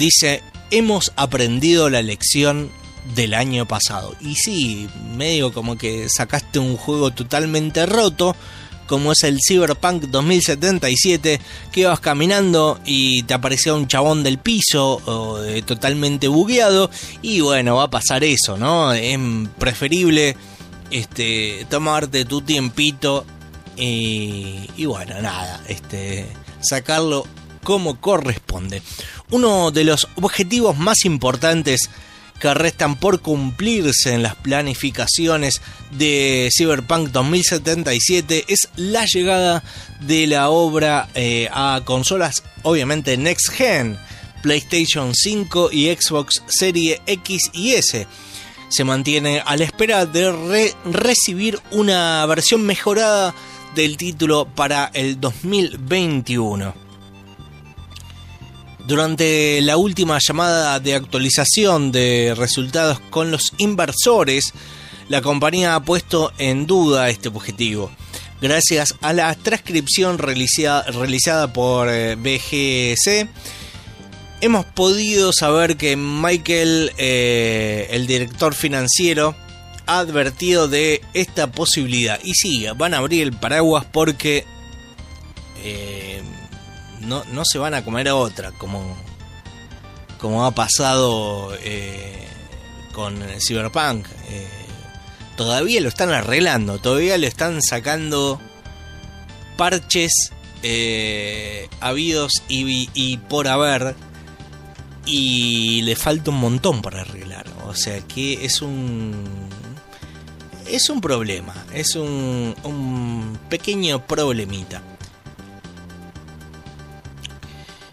dice, 0.00 0.42
hemos 0.70 1.12
aprendido 1.16 1.90
la 1.90 2.02
lección 2.02 2.70
del 3.14 3.34
año 3.34 3.66
pasado. 3.66 4.14
Y 4.20 4.34
sí, 4.34 4.88
medio 5.16 5.52
como 5.52 5.76
que 5.76 6.08
sacaste 6.08 6.58
un 6.58 6.76
juego 6.76 7.10
totalmente 7.10 7.86
roto, 7.86 8.36
como 8.86 9.12
es 9.12 9.22
el 9.22 9.38
Cyberpunk 9.46 10.04
2077, 10.04 11.40
que 11.70 11.80
ibas 11.80 12.00
caminando 12.00 12.80
y 12.84 13.22
te 13.22 13.34
aparecía 13.34 13.74
un 13.74 13.86
chabón 13.86 14.22
del 14.24 14.38
piso 14.38 15.00
o, 15.06 15.42
eh, 15.42 15.62
totalmente 15.62 16.28
bugueado. 16.28 16.90
Y 17.22 17.40
bueno, 17.40 17.76
va 17.76 17.84
a 17.84 17.90
pasar 17.90 18.24
eso, 18.24 18.56
¿no? 18.56 18.92
Es 18.92 19.18
preferible 19.58 20.36
este, 20.90 21.66
tomarte 21.70 22.24
tu 22.24 22.42
tiempito 22.42 23.24
y, 23.76 24.68
y 24.76 24.86
bueno, 24.86 25.22
nada, 25.22 25.62
este, 25.68 26.26
sacarlo 26.60 27.26
como 27.62 28.00
corresponde. 28.00 28.82
Uno 29.30 29.70
de 29.70 29.84
los 29.84 30.08
objetivos 30.16 30.76
más 30.76 31.04
importantes 31.04 31.90
que 32.40 32.54
restan 32.54 32.96
por 32.96 33.20
cumplirse 33.20 34.14
en 34.14 34.22
las 34.22 34.34
planificaciones 34.34 35.60
de 35.92 36.48
Cyberpunk 36.56 37.10
2077 37.10 38.46
es 38.48 38.68
la 38.76 39.04
llegada 39.04 39.62
de 40.00 40.26
la 40.26 40.48
obra 40.48 41.08
eh, 41.14 41.48
a 41.52 41.82
consolas 41.84 42.42
obviamente 42.62 43.16
Next 43.16 43.50
Gen, 43.50 43.98
PlayStation 44.42 45.14
5 45.14 45.70
y 45.70 45.94
Xbox 45.94 46.42
Series 46.48 47.00
X 47.06 47.50
y 47.52 47.72
S. 47.74 48.06
Se 48.68 48.84
mantiene 48.84 49.42
a 49.44 49.56
la 49.56 49.64
espera 49.64 50.06
de 50.06 50.72
recibir 50.84 51.58
una 51.72 52.24
versión 52.26 52.62
mejorada 52.62 53.34
del 53.74 53.96
título 53.96 54.46
para 54.46 54.90
el 54.94 55.20
2021. 55.20 56.89
Durante 58.90 59.60
la 59.62 59.76
última 59.76 60.18
llamada 60.20 60.80
de 60.80 60.96
actualización 60.96 61.92
de 61.92 62.34
resultados 62.36 62.98
con 62.98 63.30
los 63.30 63.52
inversores, 63.58 64.52
la 65.08 65.22
compañía 65.22 65.76
ha 65.76 65.84
puesto 65.84 66.32
en 66.38 66.66
duda 66.66 67.08
este 67.08 67.28
objetivo. 67.28 67.92
Gracias 68.42 68.96
a 69.00 69.12
la 69.12 69.32
transcripción 69.36 70.18
realizada, 70.18 71.52
por 71.52 71.88
eh, 71.88 72.16
BGC, 72.16 73.28
hemos 74.40 74.64
podido 74.66 75.32
saber 75.32 75.76
que 75.76 75.94
Michael, 75.94 76.90
eh, 76.98 77.86
el 77.92 78.08
director 78.08 78.56
financiero, 78.56 79.36
ha 79.86 80.00
advertido 80.00 80.66
de 80.66 81.00
esta 81.14 81.52
posibilidad. 81.52 82.18
Y 82.24 82.34
sí, 82.34 82.66
van 82.76 82.94
a 82.94 82.98
abrir 82.98 83.22
el 83.22 83.34
paraguas 83.34 83.84
porque 83.84 84.44
eh, 85.62 86.22
no, 87.00 87.24
no 87.32 87.42
se 87.44 87.58
van 87.58 87.74
a 87.74 87.84
comer 87.84 88.08
a 88.08 88.16
otra, 88.16 88.52
como, 88.52 88.96
como 90.18 90.44
ha 90.46 90.52
pasado 90.52 91.54
eh, 91.62 92.26
con 92.92 93.22
Cyberpunk. 93.40 94.06
Eh, 94.28 94.48
todavía 95.36 95.80
lo 95.80 95.88
están 95.88 96.10
arreglando, 96.10 96.78
todavía 96.78 97.18
le 97.18 97.26
están 97.26 97.62
sacando 97.62 98.40
parches 99.56 100.32
eh, 100.62 101.68
habidos 101.80 102.42
y, 102.48 102.88
y, 102.94 103.16
por 103.16 103.48
haber. 103.48 103.94
Y 105.06 105.82
le 105.82 105.96
falta 105.96 106.30
un 106.30 106.38
montón 106.38 106.82
para 106.82 107.00
arreglar. 107.00 107.46
O 107.66 107.74
sea 107.74 108.00
que 108.02 108.44
es 108.44 108.62
un. 108.62 109.48
Es 110.66 110.88
un 110.88 111.00
problema. 111.00 111.54
Es 111.72 111.96
un, 111.96 112.54
un 112.62 113.38
pequeño 113.48 114.06
problemita. 114.06 114.82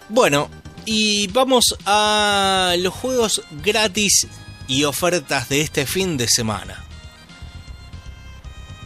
Bueno, 0.10 0.50
y 0.86 1.28
vamos 1.28 1.76
a 1.86 2.76
los 2.80 2.94
juegos 2.94 3.42
gratis 3.64 4.26
y 4.68 4.86
ofertas 4.86 5.50
de 5.50 5.62
este 5.62 5.86
fin 5.86 6.16
de 6.16 6.28
semana. 6.30 6.86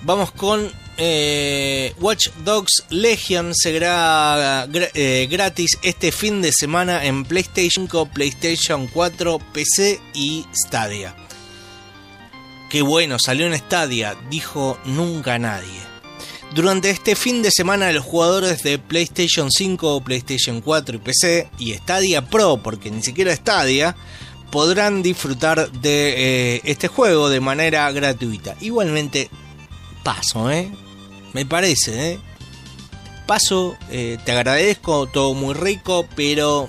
Vamos 0.04 0.32
con 0.32 0.72
eh, 0.98 1.94
Watch 2.00 2.30
Dogs 2.44 2.86
Legion, 2.90 3.54
será 3.54 4.68
eh, 4.74 5.28
gratis 5.30 5.78
este 5.84 6.12
fin 6.12 6.42
de 6.42 6.52
semana 6.52 7.06
en 7.06 7.24
PlayStation 7.24 7.86
5, 7.86 8.08
PlayStation 8.08 8.88
4, 8.88 9.40
PC 9.54 10.02
y 10.16 10.46
Stadia. 10.54 11.16
Qué 12.72 12.82
bueno, 12.82 13.18
salió 13.20 13.46
en 13.46 13.58
Stadia, 13.58 14.16
dijo 14.30 14.80
nunca 14.86 15.38
nadie. 15.38 15.91
Durante 16.54 16.90
este 16.90 17.16
fin 17.16 17.42
de 17.42 17.50
semana 17.50 17.92
los 17.94 18.04
jugadores 18.04 18.62
de 18.62 18.78
PlayStation 18.78 19.50
5, 19.50 20.02
PlayStation 20.02 20.60
4 20.60 20.98
y 20.98 21.00
PC 21.00 21.50
y 21.58 21.74
Stadia 21.76 22.26
Pro, 22.26 22.58
porque 22.62 22.92
ni 22.92 23.02
siquiera 23.02 23.34
Stadia, 23.34 23.96
podrán 24.52 25.02
disfrutar 25.02 25.72
de 25.72 26.56
eh, 26.56 26.62
este 26.66 26.90
juego 26.90 27.30
de 27.30 27.40
manera 27.40 27.90
gratuita. 27.92 28.58
Igualmente, 28.60 29.30
paso, 30.04 30.52
¿eh? 30.52 30.70
Me 31.32 31.46
parece, 31.46 32.12
¿eh? 32.12 32.20
Paso, 33.26 33.78
eh, 33.90 34.18
te 34.26 34.34
agradezco, 34.34 35.08
todo 35.08 35.34
muy 35.34 35.54
rico, 35.54 36.06
pero 36.18 36.68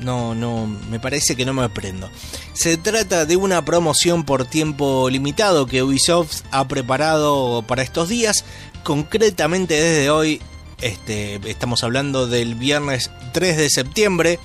no, 0.00 0.36
no, 0.36 0.66
me 0.66 1.00
parece 1.00 1.34
que 1.34 1.44
no 1.44 1.52
me 1.52 1.64
aprendo. 1.64 2.08
Se 2.52 2.76
trata 2.76 3.24
de 3.24 3.36
una 3.36 3.64
promoción 3.64 4.24
por 4.24 4.44
tiempo 4.44 5.08
limitado 5.10 5.66
que 5.66 5.82
Ubisoft 5.82 6.42
ha 6.50 6.66
preparado 6.66 7.62
para 7.66 7.82
estos 7.82 8.08
días 8.08 8.44
concretamente 8.88 9.74
desde 9.74 10.08
hoy, 10.08 10.40
este, 10.80 11.38
estamos 11.44 11.84
hablando 11.84 12.26
del 12.26 12.54
viernes 12.54 13.10
3 13.34 13.58
de 13.58 13.68
septiembre, 13.68 14.38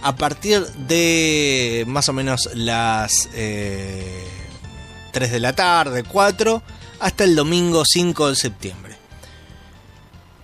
a 0.00 0.16
partir 0.16 0.64
de 0.88 1.84
más 1.86 2.08
o 2.08 2.14
menos 2.14 2.48
las... 2.54 3.28
Eh, 3.34 4.24
3 5.12 5.32
de 5.32 5.40
la 5.40 5.52
tarde, 5.52 6.04
4, 6.04 6.62
hasta 7.00 7.24
el 7.24 7.36
domingo 7.36 7.82
5 7.84 8.30
de 8.30 8.34
septiembre. 8.36 8.96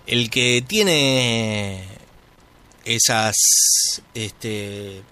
El 0.07 0.29
que 0.29 0.63
tiene 0.69 1.85
esas, 2.85 3.35
este, 4.13 5.03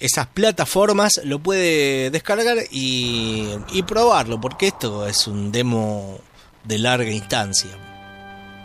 esas 0.00 0.26
plataformas 0.26 1.12
lo 1.24 1.38
puede 1.38 2.10
descargar 2.10 2.58
y 2.70 3.82
probarlo, 3.86 4.38
porque 4.38 4.66
esto 4.66 5.06
es 5.06 5.26
un 5.26 5.50
demo 5.50 6.20
de 6.66 6.78
larga 6.78 7.10
instancia. 7.10 7.70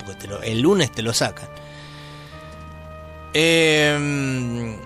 Porque 0.06 0.28
el 0.44 0.62
lunes 0.62 0.92
te 0.92 1.02
lo 1.02 1.14
sacan. 1.14 1.48
Eh, 3.34 4.78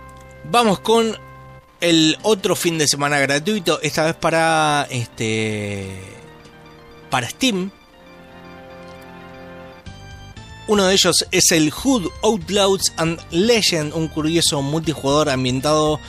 vamos 0.51 0.79
con 0.79 1.17
el 1.81 2.17
otro 2.23 2.55
fin 2.55 2.77
de 2.77 2.87
semana 2.87 3.19
gratuito, 3.19 3.79
esta 3.81 4.05
vez 4.05 4.15
para 4.15 4.87
este 4.89 5.99
para 7.09 7.29
Steam. 7.29 7.71
Uno 10.67 10.87
de 10.87 10.93
ellos 10.93 11.25
es 11.31 11.51
el 11.51 11.69
Hood 11.69 12.07
Outlaws 12.23 12.93
and 12.97 13.21
Legend, 13.29 13.93
un 13.93 14.07
curioso 14.07 14.63
multijugador 14.63 15.29
ambientado 15.29 15.99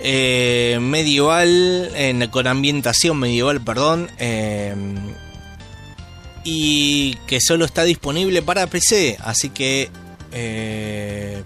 eh, 0.00 0.78
medieval, 0.80 1.92
con 2.32 2.48
ambientación 2.48 3.18
medieval, 3.18 3.60
perdón, 3.60 4.10
eh, 4.18 4.74
y 6.44 7.14
que 7.26 7.40
solo 7.40 7.64
está 7.64 7.84
disponible 7.84 8.42
para 8.42 8.66
PC, 8.66 9.18
así 9.22 9.50
que 9.50 9.90
eh, 10.32 11.42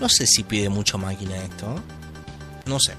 no 0.00 0.08
sé 0.08 0.26
si 0.26 0.44
pide 0.44 0.68
mucho 0.68 0.98
máquina 0.98 1.36
esto, 1.36 1.82
no 2.66 2.78
sé. 2.78 2.94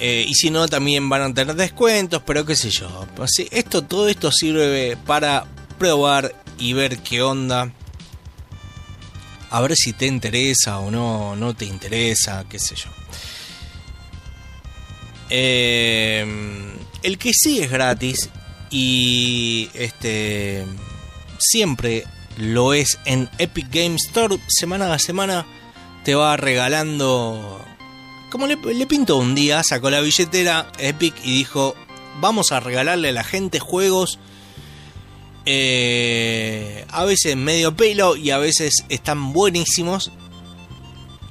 Eh, 0.00 0.24
y 0.28 0.34
si 0.34 0.50
no, 0.50 0.68
también 0.68 1.08
van 1.08 1.22
a 1.22 1.34
tener 1.34 1.56
descuentos, 1.56 2.22
pero 2.24 2.46
qué 2.46 2.54
sé 2.54 2.70
yo. 2.70 3.06
Pues 3.16 3.30
sí, 3.34 3.48
esto, 3.50 3.82
todo 3.82 4.08
esto 4.08 4.30
sirve 4.30 4.96
para 4.96 5.44
probar 5.78 6.34
y 6.58 6.72
ver 6.72 6.98
qué 6.98 7.22
onda. 7.22 7.72
A 9.50 9.60
ver 9.60 9.74
si 9.74 9.92
te 9.92 10.06
interesa 10.06 10.78
o 10.78 10.90
no, 10.90 11.34
no 11.34 11.54
te 11.54 11.64
interesa, 11.64 12.44
qué 12.48 12.58
sé 12.58 12.76
yo. 12.76 12.90
Eh, 15.30 16.24
el 17.02 17.18
que 17.18 17.32
sí 17.32 17.60
es 17.60 17.70
gratis 17.70 18.30
y 18.70 19.70
este 19.74 20.64
siempre 21.38 22.04
lo 22.36 22.74
es 22.74 22.98
en 23.04 23.28
Epic 23.38 23.68
Game 23.70 23.96
Store 23.96 24.38
semana 24.48 24.92
a 24.92 24.98
semana 24.98 25.46
te 26.04 26.14
va 26.14 26.36
regalando 26.36 27.64
como 28.30 28.46
le, 28.46 28.56
le 28.56 28.86
pintó 28.86 29.16
un 29.16 29.34
día 29.34 29.62
sacó 29.62 29.90
la 29.90 30.00
billetera 30.00 30.70
Epic 30.78 31.14
y 31.24 31.32
dijo 31.38 31.74
vamos 32.20 32.52
a 32.52 32.60
regalarle 32.60 33.08
a 33.08 33.12
la 33.12 33.24
gente 33.24 33.60
juegos 33.60 34.18
eh, 35.46 36.84
a 36.90 37.04
veces 37.04 37.36
medio 37.36 37.74
pelo 37.74 38.16
y 38.16 38.30
a 38.30 38.38
veces 38.38 38.84
están 38.88 39.32
buenísimos 39.32 40.12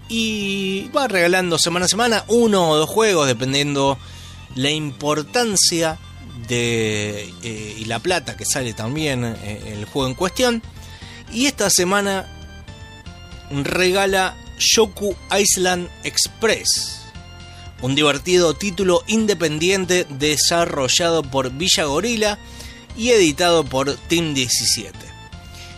y 0.09 0.89
va 0.95 1.07
regalando 1.07 1.59
semana 1.59 1.85
a 1.85 1.89
semana 1.89 2.25
uno 2.27 2.69
o 2.69 2.77
dos 2.77 2.89
juegos 2.89 3.27
dependiendo 3.27 3.97
la 4.57 4.71
importancia 4.71 5.97
de 6.47 7.33
eh, 7.43 7.75
y 7.79 7.85
la 7.85 7.99
plata 7.99 8.35
que 8.35 8.45
sale 8.45 8.73
también 8.73 9.23
eh, 9.23 9.73
el 9.73 9.85
juego 9.85 10.07
en 10.07 10.15
cuestión 10.15 10.61
y 11.31 11.45
esta 11.45 11.69
semana 11.69 12.27
regala 13.51 14.35
Shoku 14.57 15.15
Island 15.37 15.89
Express 16.03 17.01
un 17.81 17.95
divertido 17.95 18.53
título 18.55 19.03
independiente 19.07 20.05
desarrollado 20.09 21.23
por 21.23 21.51
Villa 21.51 21.85
Gorila 21.85 22.39
y 22.97 23.09
editado 23.09 23.63
por 23.63 23.95
Team 23.95 24.33
17 24.33 24.97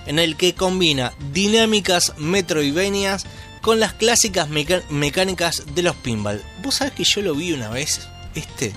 en 0.06 0.20
el 0.20 0.38
que 0.38 0.56
combina 0.56 1.14
dinámicas 1.34 2.14
metroidvanias 2.18 3.26
con 3.62 3.80
las 3.80 3.94
clásicas 3.94 4.48
mecánicas 4.90 5.64
de 5.76 5.84
los 5.84 5.96
pinball. 5.98 6.42
Vos 6.64 6.76
sabés 6.76 6.94
que 6.94 7.04
yo 7.04 7.22
lo 7.22 7.36
vi 7.36 7.52
una 7.52 7.70
vez, 7.70 8.08
este, 8.36 8.74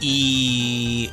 y 0.00 1.10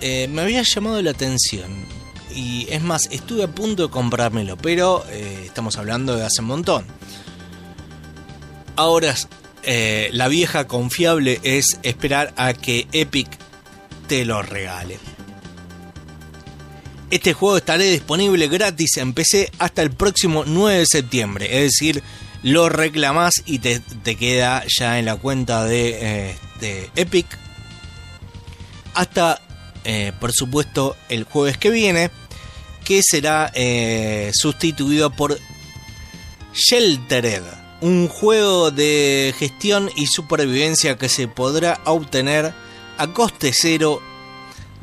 eh, 0.00 0.28
me 0.28 0.42
había 0.42 0.62
llamado 0.62 1.00
la 1.02 1.10
atención. 1.10 1.86
Y 2.34 2.66
es 2.70 2.82
más, 2.82 3.08
estuve 3.10 3.44
a 3.44 3.48
punto 3.48 3.84
de 3.84 3.90
comprármelo, 3.90 4.56
pero 4.58 5.04
eh, 5.08 5.44
estamos 5.46 5.76
hablando 5.78 6.16
de 6.16 6.24
hace 6.24 6.42
un 6.42 6.48
montón. 6.48 6.86
Ahora, 8.76 9.14
eh, 9.62 10.10
la 10.12 10.28
vieja 10.28 10.66
confiable 10.66 11.40
es 11.42 11.78
esperar 11.82 12.34
a 12.36 12.52
que 12.52 12.86
Epic 12.92 13.28
te 14.06 14.24
lo 14.26 14.42
regale. 14.42 14.98
Este 17.10 17.32
juego 17.32 17.56
estará 17.56 17.82
disponible 17.84 18.48
gratis 18.48 18.96
en 18.98 19.14
PC 19.14 19.50
hasta 19.58 19.80
el 19.80 19.92
próximo 19.92 20.44
9 20.44 20.80
de 20.80 20.86
septiembre. 20.86 21.46
Es 21.46 21.72
decir, 21.72 22.02
lo 22.46 22.68
reclamás 22.68 23.42
y 23.44 23.58
te, 23.58 23.80
te 23.80 24.14
queda 24.14 24.62
ya 24.78 25.00
en 25.00 25.06
la 25.06 25.16
cuenta 25.16 25.64
de, 25.64 26.28
eh, 26.28 26.36
de 26.60 26.90
Epic. 26.94 27.26
Hasta, 28.94 29.42
eh, 29.82 30.12
por 30.20 30.30
supuesto, 30.32 30.96
el 31.08 31.24
jueves 31.24 31.58
que 31.58 31.70
viene. 31.70 32.08
Que 32.84 33.00
será 33.02 33.50
eh, 33.52 34.30
sustituido 34.32 35.10
por 35.10 35.36
Sheltered. 36.54 37.42
Un 37.80 38.06
juego 38.06 38.70
de 38.70 39.34
gestión 39.36 39.90
y 39.96 40.06
supervivencia 40.06 40.96
que 40.96 41.08
se 41.08 41.26
podrá 41.26 41.80
obtener 41.84 42.54
a 42.96 43.08
coste 43.08 43.50
cero 43.52 44.00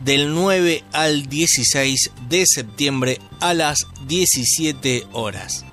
del 0.03 0.33
9 0.33 0.83
al 0.91 1.29
16 1.29 2.11
de 2.27 2.43
septiembre 2.45 3.21
a 3.39 3.53
las 3.53 3.87
17 4.05 5.07
horas. 5.13 5.63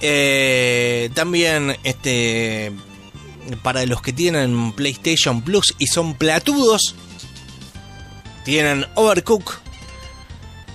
Eh, 0.00 1.10
también 1.14 1.76
este 1.82 2.72
para 3.62 3.84
los 3.86 4.02
que 4.02 4.12
tienen 4.12 4.72
PlayStation 4.72 5.42
Plus 5.42 5.74
y 5.78 5.86
son 5.86 6.14
platudos 6.14 6.94
tienen 8.44 8.86
Overcook 8.94 9.58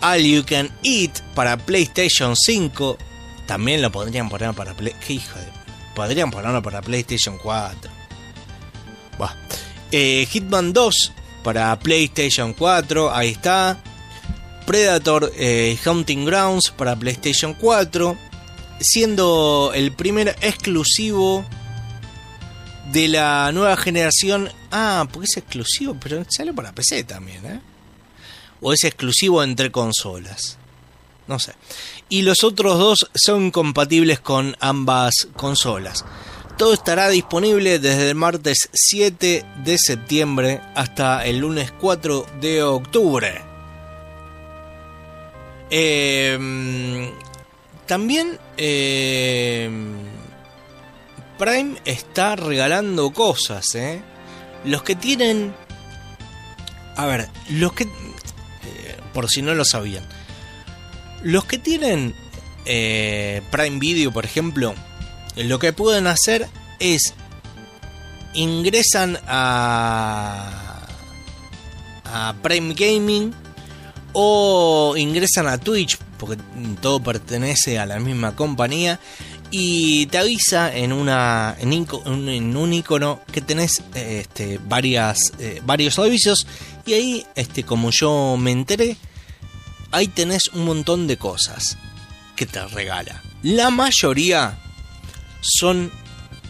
All 0.02 0.22
You 0.22 0.44
Can 0.44 0.72
Eat 0.84 1.22
para 1.36 1.56
PlayStation 1.56 2.36
5 2.36 2.98
también 3.46 3.82
lo 3.82 3.92
podrían 3.92 4.28
poner 4.28 4.54
para 4.54 4.74
Play 4.74 4.94
¿Qué 5.06 5.14
hijo 5.14 5.40
de 5.40 5.48
podrían 5.96 6.32
ponerlo 6.32 6.62
para 6.62 6.82
PlayStation 6.82 7.38
4 7.38 8.04
Buah. 9.18 9.34
Eh, 9.92 10.28
Hitman 10.30 10.74
2 10.74 11.12
para 11.44 11.78
PlayStation 11.80 12.54
4, 12.54 13.14
ahí 13.14 13.30
está. 13.30 13.78
Predator 14.66 15.32
eh, 15.38 15.78
Hunting 15.86 16.26
Grounds 16.26 16.72
para 16.72 16.96
PlayStation 16.96 17.54
4, 17.54 18.18
siendo 18.80 19.72
el 19.74 19.92
primer 19.92 20.36
exclusivo 20.42 21.46
de 22.92 23.08
la 23.08 23.52
nueva 23.52 23.78
generación. 23.78 24.50
Ah, 24.72 25.08
porque 25.12 25.26
es 25.26 25.38
exclusivo, 25.38 25.96
pero 26.02 26.26
sale 26.30 26.54
para 26.54 26.74
PC 26.74 27.04
también, 27.04 27.46
¿eh? 27.46 27.62
O 28.62 28.74
es 28.74 28.84
exclusivo 28.84 29.44
entre 29.44 29.72
consolas. 29.72 30.58
No 31.28 31.40
sé. 31.40 31.54
Y 32.10 32.22
los 32.24 32.44
otros 32.44 32.78
dos 32.78 33.10
son 33.14 33.52
compatibles 33.52 34.20
con 34.20 34.56
ambas 34.60 35.14
consolas. 35.36 36.06
Todo 36.58 36.74
estará 36.74 37.10
disponible 37.10 37.80
desde 37.80 38.10
el 38.10 38.16
martes 38.16 38.70
7 38.72 39.46
de 39.64 39.78
septiembre 39.78 40.62
hasta 40.76 41.26
el 41.26 41.40
lunes 41.40 41.72
4 41.80 42.26
de 42.42 42.64
octubre. 42.64 43.42
Eh, 45.72 47.12
también 47.94 48.40
eh, 48.58 49.70
Prime 51.38 51.76
está 51.86 52.36
regalando 52.36 53.14
cosas. 53.14 53.76
¿eh? 53.76 54.02
Los 54.66 54.82
que 54.82 54.96
tienen... 54.96 55.54
A 56.96 57.06
ver, 57.06 57.30
los 57.52 57.74
que... 57.74 57.84
eh, 57.84 58.98
por 59.14 59.30
si 59.30 59.44
no 59.44 59.54
lo 59.54 59.64
sabían. 59.64 60.04
Los 61.22 61.46
que 61.46 61.60
tienen 61.60 62.16
eh, 62.66 63.44
Prime 63.52 63.78
Video, 63.78 64.12
por 64.12 64.26
ejemplo, 64.26 64.74
lo 65.36 65.60
que 65.60 65.72
pueden 65.72 66.08
hacer 66.08 66.50
es 66.80 67.14
ingresan 68.34 69.20
a, 69.28 70.88
a 72.06 72.34
Prime 72.42 72.74
Gaming 72.74 73.36
o 74.14 74.96
ingresan 74.98 75.48
a 75.48 75.58
Twitch, 75.58 75.98
porque 76.18 76.42
todo 76.82 77.02
pertenece 77.02 77.80
a 77.80 77.86
la 77.86 78.00
misma 78.00 78.36
compañía, 78.36 79.00
y 79.52 80.08
te 80.08 80.18
avisa 80.18 80.76
en, 80.76 80.94
una, 80.94 81.56
en, 81.60 82.58
un 82.58 82.74
icono 82.74 83.22
que 83.32 83.42
tenés 83.42 83.84
eh, 83.94 84.22
este, 84.22 84.60
varias, 84.68 85.20
eh, 85.40 85.62
varios 85.66 86.00
avisos, 86.00 86.48
y 86.86 86.94
ahí, 86.94 87.26
este, 87.36 87.64
como 87.64 87.92
yo 87.92 88.36
me 88.38 88.52
enteré, 88.52 88.98
ahí 89.92 90.08
tenés 90.08 90.48
un 90.54 90.66
montón 90.66 91.08
de 91.08 91.18
cosas 91.18 91.78
que 92.36 92.46
te 92.46 92.66
regala. 92.68 93.22
La 93.44 93.70
mayoría 93.70 94.58
son 95.42 95.92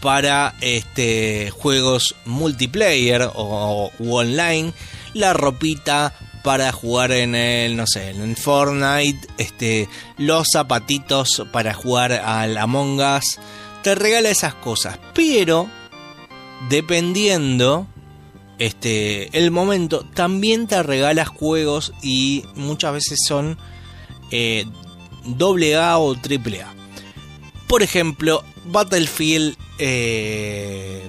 para 0.00 0.54
este, 0.60 1.50
juegos 1.50 2.14
multiplayer 2.26 3.30
o, 3.34 3.90
online, 3.98 4.72
la 5.14 5.32
ropita 5.32 6.14
para 6.44 6.70
jugar 6.72 7.10
en 7.10 7.34
el, 7.34 7.74
no 7.74 7.86
sé, 7.86 8.10
en 8.10 8.36
Fortnite, 8.36 9.26
este, 9.38 9.88
los 10.18 10.46
zapatitos 10.52 11.42
para 11.50 11.72
jugar 11.72 12.12
al 12.12 12.58
Among 12.58 13.00
Us, 13.00 13.40
te 13.82 13.94
regala 13.94 14.28
esas 14.28 14.54
cosas, 14.54 14.98
pero 15.14 15.70
dependiendo 16.68 17.86
este 18.58 19.36
el 19.36 19.50
momento 19.50 20.06
también 20.14 20.66
te 20.66 20.80
regalas 20.82 21.28
juegos 21.28 21.92
y 22.02 22.44
muchas 22.54 22.92
veces 22.92 23.18
son 23.26 23.58
eh, 24.30 24.66
doble 25.24 25.76
A 25.76 25.96
o 25.96 26.14
triple 26.14 26.60
A. 26.60 26.74
Por 27.66 27.82
ejemplo, 27.82 28.44
Battlefield 28.66 29.56
eh, 29.78 31.08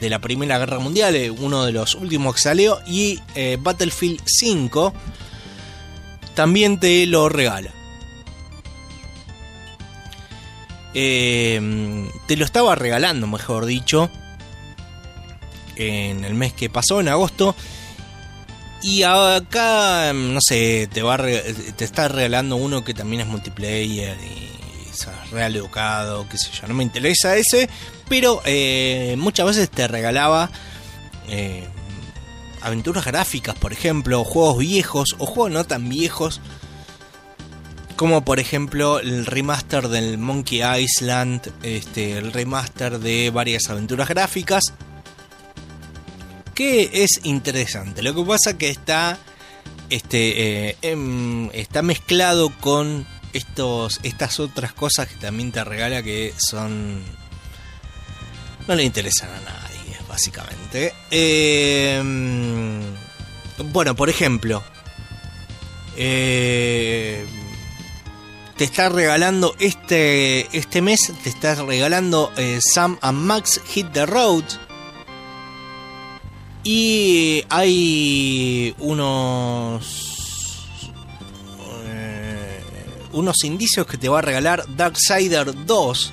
de 0.00 0.10
la 0.10 0.20
Primera 0.20 0.58
Guerra 0.58 0.78
Mundial, 0.78 1.14
eh, 1.16 1.30
uno 1.30 1.64
de 1.64 1.72
los 1.72 1.94
últimos 1.94 2.34
que 2.34 2.42
salió, 2.42 2.80
y 2.86 3.20
eh, 3.34 3.58
Battlefield 3.60 4.20
5 4.24 4.92
también 6.34 6.78
te 6.78 7.06
lo 7.06 7.28
regala. 7.28 7.72
te 10.92 12.36
lo 12.36 12.44
estaba 12.46 12.74
regalando, 12.74 13.26
mejor 13.26 13.66
dicho, 13.66 14.10
en 15.76 16.24
el 16.24 16.32
mes 16.32 16.54
que 16.54 16.70
pasó, 16.70 17.00
en 17.00 17.08
agosto. 17.08 17.54
Y 18.82 19.02
acá, 19.02 20.12
no 20.14 20.40
sé, 20.40 20.88
te, 20.90 21.02
va 21.02 21.18
te 21.18 21.84
está 21.84 22.08
regalando 22.08 22.56
uno 22.56 22.82
que 22.82 22.94
también 22.94 23.22
es 23.22 23.26
multiplayer 23.26 24.16
y 24.22 24.46
real 25.30 25.56
educado, 25.56 26.26
qué 26.28 26.38
sé 26.38 26.50
yo, 26.52 26.66
no 26.68 26.74
me 26.74 26.82
interesa 26.82 27.36
ese, 27.36 27.68
pero 28.08 28.40
eh, 28.44 29.16
muchas 29.18 29.46
veces 29.46 29.70
te 29.70 29.88
regalaba 29.88 30.50
eh, 31.28 31.66
aventuras 32.62 33.04
gráficas, 33.04 33.54
por 33.54 33.72
ejemplo, 33.72 34.24
juegos 34.24 34.58
viejos 34.58 35.14
o 35.18 35.26
juegos 35.26 35.52
no 35.52 35.64
tan 35.64 35.88
viejos, 35.88 36.40
como 37.96 38.24
por 38.24 38.38
ejemplo 38.38 39.00
el 39.00 39.24
remaster 39.24 39.88
del 39.88 40.18
Monkey 40.18 40.62
Island, 40.82 41.52
este, 41.62 42.18
el 42.18 42.32
remaster 42.32 42.98
de 42.98 43.30
varias 43.30 43.70
aventuras 43.70 44.08
gráficas, 44.08 44.62
que 46.54 46.90
es 46.92 47.20
interesante. 47.24 48.02
Lo 48.02 48.14
que 48.14 48.22
pasa 48.22 48.58
que 48.58 48.70
está, 48.70 49.18
este, 49.90 50.68
eh, 50.68 50.76
em, 50.82 51.50
está 51.52 51.82
mezclado 51.82 52.50
con 52.60 53.06
estos, 53.32 54.00
estas 54.02 54.40
otras 54.40 54.72
cosas 54.72 55.08
que 55.08 55.16
también 55.16 55.52
te 55.52 55.62
regala 55.64 56.02
que 56.02 56.34
son... 56.38 57.02
No 58.68 58.74
le 58.74 58.82
interesan 58.84 59.30
a 59.30 59.40
nadie, 59.40 59.96
básicamente. 60.08 60.92
Em, 61.10 62.82
bueno, 63.72 63.94
por 63.94 64.10
ejemplo, 64.10 64.62
eh, 65.96 67.24
te 68.56 68.64
está 68.64 68.88
regalando 68.88 69.54
este, 69.60 70.56
este 70.56 70.82
mes, 70.82 71.12
te 71.22 71.28
está 71.28 71.54
regalando 71.54 72.32
eh, 72.36 72.58
Sam 72.60 72.98
and 73.02 73.18
Max 73.18 73.60
Hit 73.68 73.92
the 73.92 74.06
Road. 74.06 74.44
Y 76.64 77.44
hay 77.48 78.74
unos 78.78 80.06
unos 83.12 83.44
indicios 83.44 83.86
que 83.86 83.96
te 83.96 84.08
va 84.08 84.18
a 84.18 84.22
regalar 84.22 84.64
Darksider 84.76 85.64
2 85.64 86.12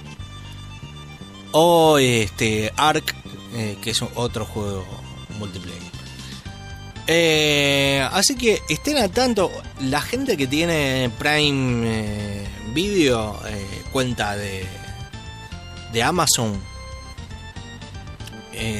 o 1.54 1.98
este 1.98 2.74
Ark, 2.76 3.16
eh, 3.56 3.78
que 3.82 3.92
es 3.92 4.02
otro 4.16 4.46
juego 4.46 4.86
multiplayer. 5.40 5.82
Eh, 7.08 8.08
así 8.12 8.36
que 8.36 8.62
estén 8.70 8.98
al 8.98 9.12
tanto, 9.12 9.52
la 9.82 10.02
gente 10.02 10.38
que 10.38 10.48
tiene 10.48 11.10
Prime 11.18 11.84
eh, 11.86 12.48
Video, 12.74 13.40
cuenta 13.92 14.36
de, 14.36 14.66
de 15.92 16.04
Amazon, 16.04 16.60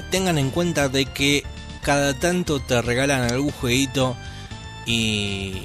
tengan 0.10 0.38
en 0.38 0.50
cuenta 0.52 0.90
de 0.90 1.06
que 1.06 1.44
cada 1.82 2.14
tanto 2.14 2.60
te 2.60 2.82
regalan 2.82 3.32
algún 3.32 3.52
jueguito 3.52 4.16
y 4.86 5.62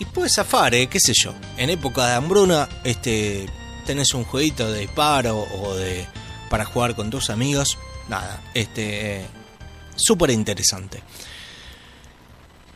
y 0.00 0.06
puedes 0.06 0.32
zafar, 0.34 0.72
qué 0.72 0.98
sé 0.98 1.12
yo. 1.14 1.34
En 1.58 1.68
época 1.68 2.06
de 2.06 2.14
hambruna, 2.14 2.68
este, 2.84 3.46
tenés 3.90 4.14
un 4.14 4.22
jueguito 4.22 4.70
de 4.70 4.82
disparo 4.82 5.36
o 5.36 5.74
de 5.74 6.06
para 6.48 6.64
jugar 6.64 6.94
con 6.94 7.10
tus 7.10 7.28
amigos. 7.28 7.76
Nada, 8.08 8.40
este, 8.54 9.26
súper 9.96 10.30
interesante. 10.30 11.02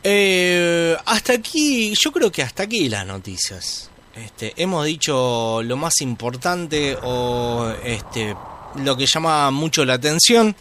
Eh, 0.03 0.93
hasta 1.05 1.31
aquí, 1.31 1.93
yo 1.97 2.11
creo 2.11 2.29
que 2.29 2.43
hasta 2.43 2.63
aquí 2.63 2.89
las 2.89 3.07
noticias. 3.07 3.89
Este, 4.13 4.51
hemos 4.57 4.85
dicho 4.85 5.63
lo 5.63 5.77
más 5.77 6.01
importante 6.01 6.97
o 7.01 7.73
este, 7.85 8.35
lo 8.83 8.97
que 8.97 9.05
llama 9.05 9.51
mucho 9.51 9.85
la 9.85 9.93
atención. 9.93 10.53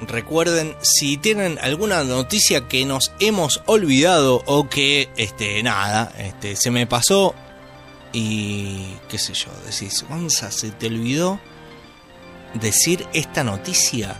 Recuerden, 0.00 0.74
si 0.82 1.16
tienen 1.16 1.60
alguna 1.62 2.02
noticia 2.02 2.66
que 2.66 2.84
nos 2.84 3.12
hemos 3.20 3.62
olvidado 3.66 4.42
o 4.46 4.68
que, 4.68 5.10
este, 5.16 5.62
nada, 5.62 6.12
este, 6.18 6.56
se 6.56 6.72
me 6.72 6.88
pasó 6.88 7.36
y, 8.12 8.94
qué 9.08 9.18
sé 9.18 9.34
yo, 9.34 9.48
decís, 9.64 10.04
Gonza, 10.08 10.50
¿se 10.50 10.70
te 10.70 10.86
olvidó 10.86 11.40
decir 12.54 13.06
esta 13.12 13.44
noticia? 13.44 14.16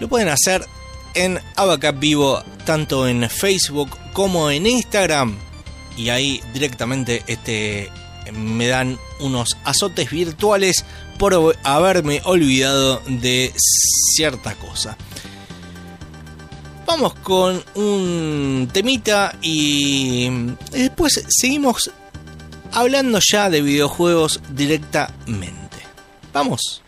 Lo 0.00 0.08
pueden 0.08 0.28
hacer 0.28 0.66
en 1.14 1.38
Abacap 1.56 1.98
Vivo, 1.98 2.42
tanto 2.64 3.06
en 3.06 3.28
Facebook 3.28 3.90
como 4.12 4.50
en 4.50 4.66
Instagram. 4.66 5.36
Y 5.96 6.08
ahí 6.08 6.40
directamente 6.54 7.22
este, 7.26 7.90
me 8.32 8.66
dan 8.66 8.98
unos 9.20 9.56
azotes 9.64 10.10
virtuales 10.10 10.84
por 11.18 11.56
haberme 11.62 12.22
olvidado 12.24 13.02
de 13.06 13.52
cierta 13.56 14.54
cosa. 14.54 14.96
Vamos 16.86 17.14
con 17.14 17.62
un 17.74 18.68
temita 18.72 19.36
y 19.40 20.28
después 20.70 21.24
seguimos 21.28 21.90
hablando 22.72 23.18
ya 23.20 23.50
de 23.50 23.62
videojuegos 23.62 24.40
directamente. 24.50 25.78
Vamos. 26.32 26.82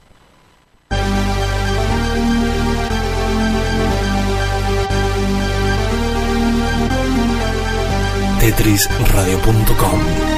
tetrisradio.com 8.40 10.33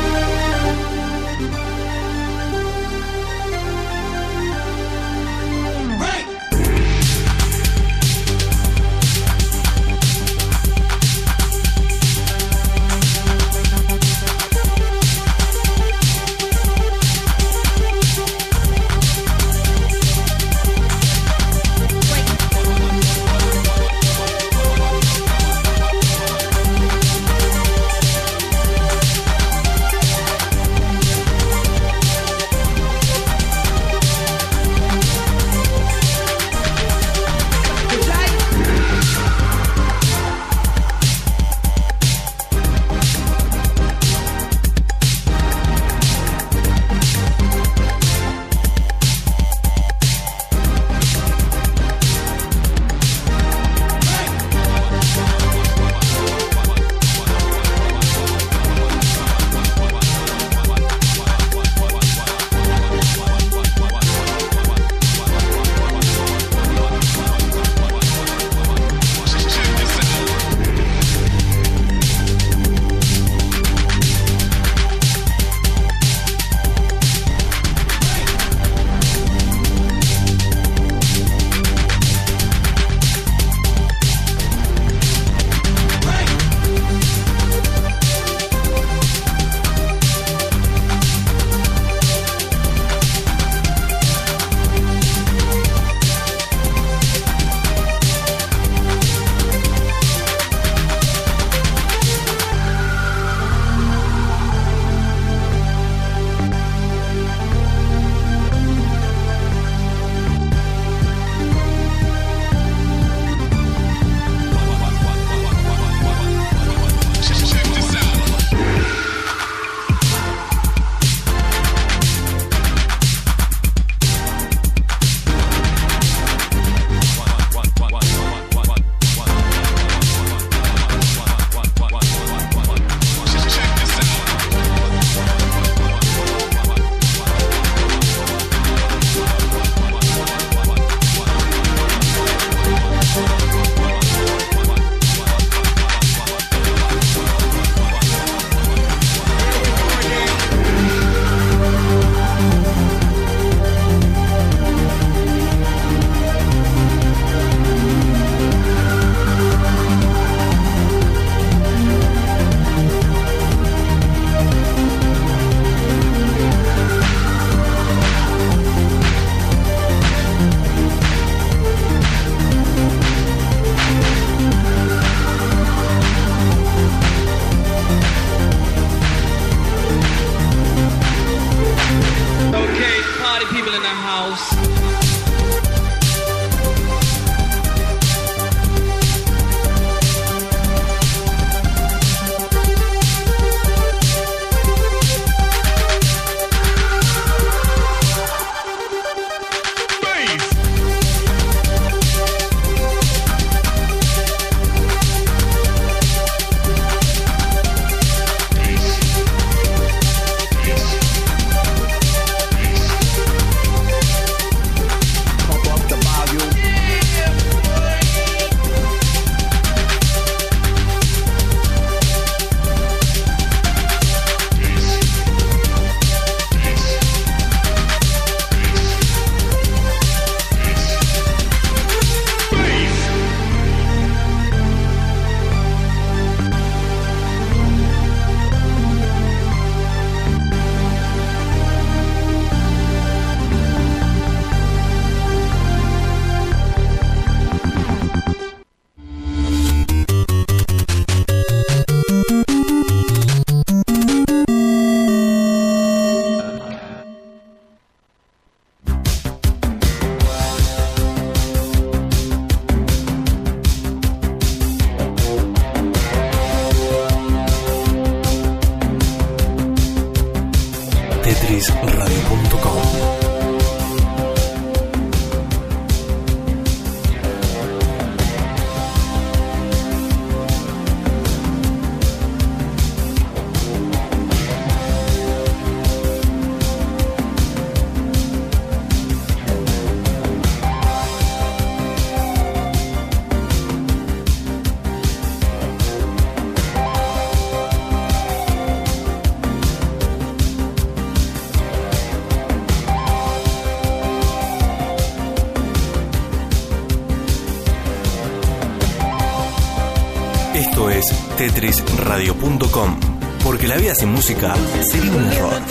Sin 313.99 314.13
música 314.13 314.55
sería 314.83 315.11
un 315.11 315.25
error. 315.33 315.66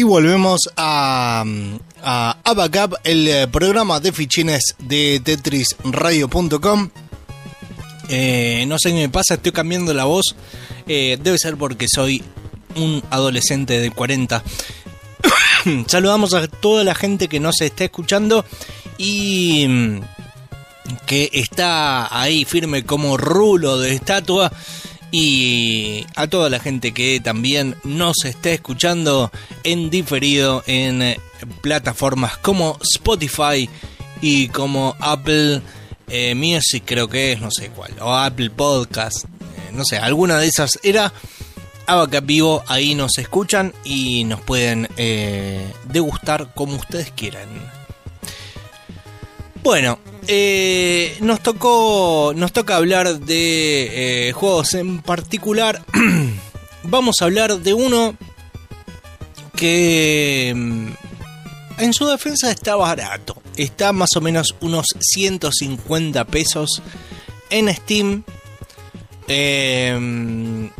Y 0.00 0.02
volvemos 0.02 0.60
a, 0.78 1.44
a 2.02 2.36
el 3.04 3.28
eh, 3.28 3.48
programa 3.48 4.00
de 4.00 4.12
fichines 4.12 4.74
de 4.78 5.20
tetrisradio.com. 5.22 6.88
Eh, 8.08 8.64
no 8.66 8.78
sé 8.78 8.92
qué 8.92 8.94
me 8.94 9.08
pasa, 9.10 9.34
estoy 9.34 9.52
cambiando 9.52 9.92
la 9.92 10.06
voz. 10.06 10.34
Eh, 10.88 11.18
debe 11.22 11.36
ser 11.36 11.58
porque 11.58 11.86
soy 11.86 12.22
un 12.76 13.02
adolescente 13.10 13.78
de 13.78 13.90
40. 13.90 14.42
Saludamos 15.86 16.32
a 16.32 16.48
toda 16.48 16.82
la 16.82 16.94
gente 16.94 17.28
que 17.28 17.38
nos 17.38 17.60
está 17.60 17.84
escuchando 17.84 18.46
y 18.96 19.68
mm, 19.68 20.00
que 21.04 21.28
está 21.34 22.18
ahí 22.18 22.46
firme 22.46 22.86
como 22.86 23.18
rulo 23.18 23.78
de 23.78 23.96
estatua 23.96 24.50
y 25.10 26.06
a 26.14 26.26
toda 26.28 26.50
la 26.50 26.60
gente 26.60 26.92
que 26.92 27.20
también 27.20 27.76
nos 27.84 28.24
está 28.24 28.50
escuchando 28.50 29.30
en 29.64 29.90
diferido 29.90 30.62
en 30.66 31.02
eh, 31.02 31.20
plataformas 31.60 32.36
como 32.38 32.78
Spotify 32.82 33.68
y 34.20 34.48
como 34.48 34.96
Apple 35.00 35.62
eh, 36.08 36.34
Music 36.34 36.84
creo 36.86 37.08
que 37.08 37.32
es, 37.32 37.40
no 37.40 37.50
sé 37.50 37.70
cuál, 37.70 37.92
o 38.00 38.14
Apple 38.14 38.50
Podcast, 38.50 39.24
eh, 39.24 39.70
no 39.72 39.84
sé, 39.84 39.98
alguna 39.98 40.38
de 40.38 40.46
esas 40.46 40.78
era 40.82 41.12
Abacap 41.86 42.24
Vivo, 42.24 42.62
ahí 42.68 42.94
nos 42.94 43.18
escuchan 43.18 43.72
y 43.84 44.24
nos 44.24 44.40
pueden 44.40 44.88
degustar 45.88 46.54
como 46.54 46.76
ustedes 46.76 47.10
quieran. 47.10 47.79
Bueno, 49.62 49.98
eh, 50.26 51.16
nos 51.20 51.42
tocó, 51.42 52.32
nos 52.34 52.52
toca 52.52 52.76
hablar 52.76 53.20
de 53.20 54.28
eh, 54.28 54.32
juegos 54.32 54.74
en 54.74 55.02
particular. 55.02 55.84
Vamos 56.82 57.16
a 57.20 57.26
hablar 57.26 57.58
de 57.58 57.74
uno 57.74 58.16
que 59.54 60.52
mm, 60.56 60.88
en 61.78 61.92
su 61.92 62.06
defensa 62.06 62.50
está 62.50 62.74
barato. 62.76 63.42
Está 63.56 63.92
más 63.92 64.10
o 64.16 64.22
menos 64.22 64.54
unos 64.60 64.86
150 64.98 66.24
pesos 66.24 66.80
en 67.50 67.74
Steam. 67.74 68.24
Eh, 69.28 70.70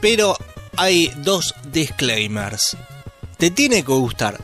pero 0.00 0.36
hay 0.76 1.10
dos 1.18 1.54
disclaimers. 1.72 2.76
Te 3.36 3.50
tiene 3.50 3.82
que 3.82 3.92
gustar 3.92 4.38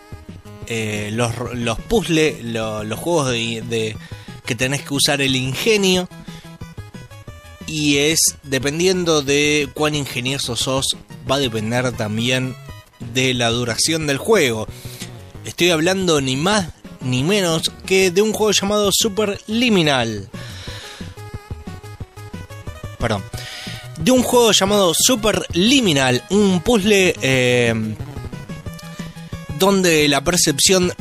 eh, 0.67 1.11
los, 1.13 1.33
los 1.55 1.79
puzzles, 1.79 2.43
lo- 2.45 2.85
los 2.85 2.99
juegos 2.99 3.31
de, 3.31 3.63
de- 3.69 3.97
que 4.45 4.55
tenés 4.55 4.83
que 4.83 4.95
usar 4.95 5.21
el 5.21 5.37
ingenio. 5.37 6.09
Y 7.67 7.99
es 7.99 8.21
dependiendo 8.43 9.23
de 9.23 9.69
cuán 9.73 9.95
ingenioso 9.95 10.57
sos, 10.57 10.97
va 11.31 11.37
a 11.37 11.41
depender 11.41 11.93
también 11.93 12.55
de 13.15 13.35
la 13.35 13.49
duración 13.51 14.07
del 14.07 14.19
juego. 14.19 14.67
Estoy 15.45 15.71
hablando 15.71 16.21
ni 16.21 16.37
más 16.37 16.69
ni 17.01 17.23
menos 17.25 17.63
que 17.87 18.11
de 18.11 18.23
un 18.23 18.33
juego 18.33 18.53
llamado 18.53 18.91
Super 18.93 19.41
Liminal. 19.47 20.29
Perdón. 22.99 23.23
De 23.99 24.11
un 24.11 24.23
juego 24.23 24.53
llamado 24.53 24.93
Super 24.97 25.47
Liminal, 25.53 26.23
un 26.31 26.61
puzzle 26.61 27.15
eh, 27.23 27.75
donde 29.63 30.09
la 30.09 30.25
percepción 30.25 30.93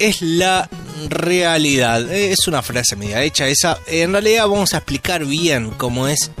es 0.00 0.22
la 0.22 0.68
realidad. 1.08 2.10
Eh, 2.10 2.32
Es 2.32 2.48
una 2.48 2.60
frase 2.60 2.96
media 2.96 3.22
hecha 3.22 3.46
esa. 3.46 3.78
En 3.86 4.10
realidad 4.10 4.48
vamos 4.48 4.74
a 4.74 4.78
explicar 4.78 5.24
bien 5.24 5.70
cómo 5.76 6.08
es 6.08 6.32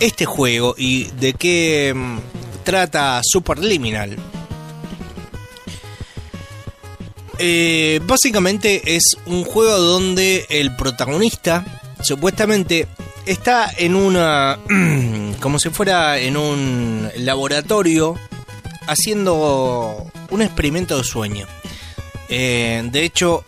este 0.00 0.24
juego 0.24 0.74
y 0.78 1.04
de 1.20 1.34
qué 1.34 1.92
mm, 1.94 2.18
trata 2.64 3.20
Superliminal. 3.22 4.16
Eh, 7.38 8.00
básicamente 8.06 8.96
es 8.96 9.02
un 9.26 9.44
juego 9.44 9.76
donde 9.76 10.46
el 10.48 10.74
protagonista 10.74 11.82
supuestamente 12.00 12.88
está 13.26 13.70
en 13.76 13.94
una 13.94 14.58
como 15.40 15.58
si 15.58 15.68
fuera 15.68 16.18
en 16.18 16.38
un 16.38 17.10
laboratorio 17.16 18.16
haciendo 18.86 20.06
un 20.30 20.42
experimento 20.42 20.96
de 20.96 21.04
sueño. 21.04 21.46
Eh, 22.28 22.82
de 22.90 23.04
hecho, 23.04 23.44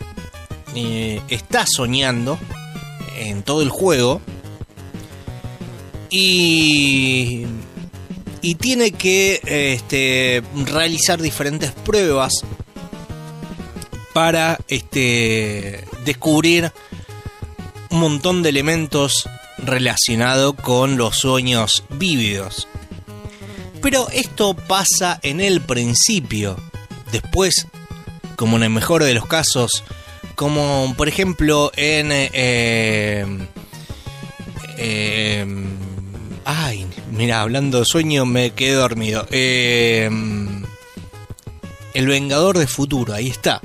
eh, 0.75 1.21
está 1.29 1.65
soñando 1.67 2.37
en 3.17 3.43
todo 3.43 3.61
el 3.61 3.69
juego 3.69 4.21
y, 6.09 7.45
y 8.41 8.55
tiene 8.55 8.91
que 8.91 9.41
este, 9.45 10.43
realizar 10.65 11.21
diferentes 11.21 11.71
pruebas 11.71 12.33
para 14.13 14.57
este, 14.67 15.83
descubrir 16.05 16.71
un 17.89 17.99
montón 17.99 18.43
de 18.43 18.49
elementos 18.49 19.29
relacionados 19.57 20.55
con 20.55 20.97
los 20.97 21.17
sueños 21.17 21.83
vívidos. 21.89 22.67
Pero 23.81 24.07
esto 24.09 24.55
pasa 24.55 25.19
en 25.23 25.39
el 25.39 25.61
principio. 25.61 26.57
Después, 27.11 27.67
como 28.35 28.57
en 28.57 28.63
el 28.63 28.69
mejor 28.69 29.03
de 29.03 29.13
los 29.13 29.25
casos, 29.25 29.83
como 30.35 30.93
por 30.97 31.07
ejemplo 31.07 31.71
en... 31.75 32.09
eh, 32.11 33.25
eh, 34.77 35.45
ay, 36.45 36.85
mira, 37.11 37.41
hablando 37.41 37.79
de 37.79 37.85
sueño 37.85 38.25
me 38.25 38.51
quedé 38.51 38.73
dormido. 38.73 39.25
Eh, 39.31 40.09
el 41.93 42.07
Vengador 42.07 42.57
de 42.57 42.67
Futuro, 42.67 43.13
ahí 43.13 43.27
está. 43.27 43.61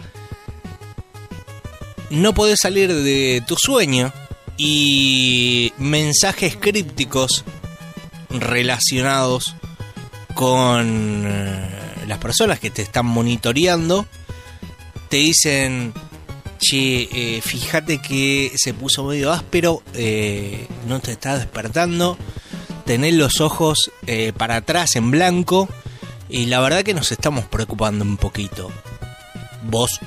No 2.11 2.33
podés 2.35 2.61
salir 2.61 2.93
de 2.93 3.43
tu 3.47 3.57
sueño 3.57 4.13
y 4.57 5.73
mensajes 5.79 6.57
crípticos 6.57 7.45
relacionados 8.31 9.55
con 10.35 11.25
eh, 11.27 12.05
las 12.07 12.19
personas 12.19 12.59
que 12.59 12.71
te 12.71 12.83
están 12.83 13.07
monitoreando 13.07 14.07
te 15.09 15.19
dicen 15.19 15.93
che 16.59 17.09
eh, 17.13 17.41
fíjate 17.43 17.99
que 17.99 18.53
se 18.57 18.73
puso 18.73 19.05
medio 19.05 19.33
áspero 19.33 19.83
eh, 19.95 20.67
no 20.87 21.01
te 21.01 21.13
está 21.13 21.37
despertando 21.37 22.17
tenés 22.87 23.15
los 23.15 23.41
ojos 23.41 23.91
para 24.37 24.57
atrás 24.57 24.97
en 24.97 25.11
blanco 25.11 25.69
y 26.33 26.47
la 26.47 26.61
verdad 26.61 26.83
que 26.83 26.95
nos 26.95 27.13
estamos 27.13 27.45
preocupando 27.45 28.05
un 28.05 28.17
poquito. 28.17 28.71
Vos 29.65 30.01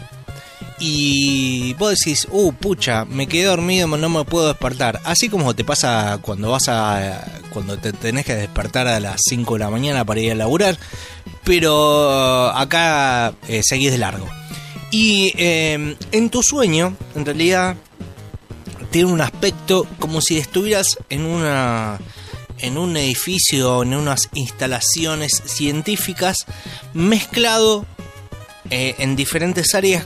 y 0.80 1.74
vos 1.76 1.96
decís, 1.98 2.28
uh, 2.32 2.52
pucha, 2.52 3.06
me 3.06 3.28
quedé 3.28 3.46
dormido, 3.46 3.88
no 3.88 4.10
me 4.10 4.26
puedo 4.26 4.48
despertar. 4.48 5.00
Así 5.06 5.30
como 5.30 5.56
te 5.56 5.64
pasa 5.64 6.20
cuando 6.22 6.52
vas 6.52 6.68
a. 6.68 7.24
cuando 7.54 7.78
te 7.78 7.94
tenés 7.94 8.26
que 8.26 8.36
despertar 8.36 8.88
a 8.88 9.00
las 9.00 9.22
5 9.30 9.54
de 9.54 9.60
la 9.60 9.70
mañana 9.70 10.04
para 10.04 10.20
ir 10.20 10.32
a 10.34 10.36
laburar. 10.36 10.78
Pero 11.44 12.50
acá 12.50 13.34
eh, 13.48 13.62
seguís 13.64 13.92
de 13.92 14.00
largo. 14.00 14.28
Y 14.92 15.32
eh, 15.38 15.96
en 16.12 16.30
tu 16.30 16.44
sueño, 16.44 16.96
en 17.16 17.26
realidad, 17.26 17.78
tiene 18.92 19.12
un 19.12 19.22
aspecto 19.22 19.88
como 20.00 20.20
si 20.20 20.38
estuvieras 20.38 20.98
en 21.10 21.26
una. 21.26 22.00
en 22.58 22.78
un 22.78 22.98
edificio, 22.98 23.84
en 23.84 23.94
unas 23.94 24.30
instalaciones 24.34 25.42
científicas, 25.46 26.46
mezclado 26.94 27.86
eh, 28.72 28.96
en 28.98 29.16
diferentes 29.16 29.74
áreas 29.74 30.06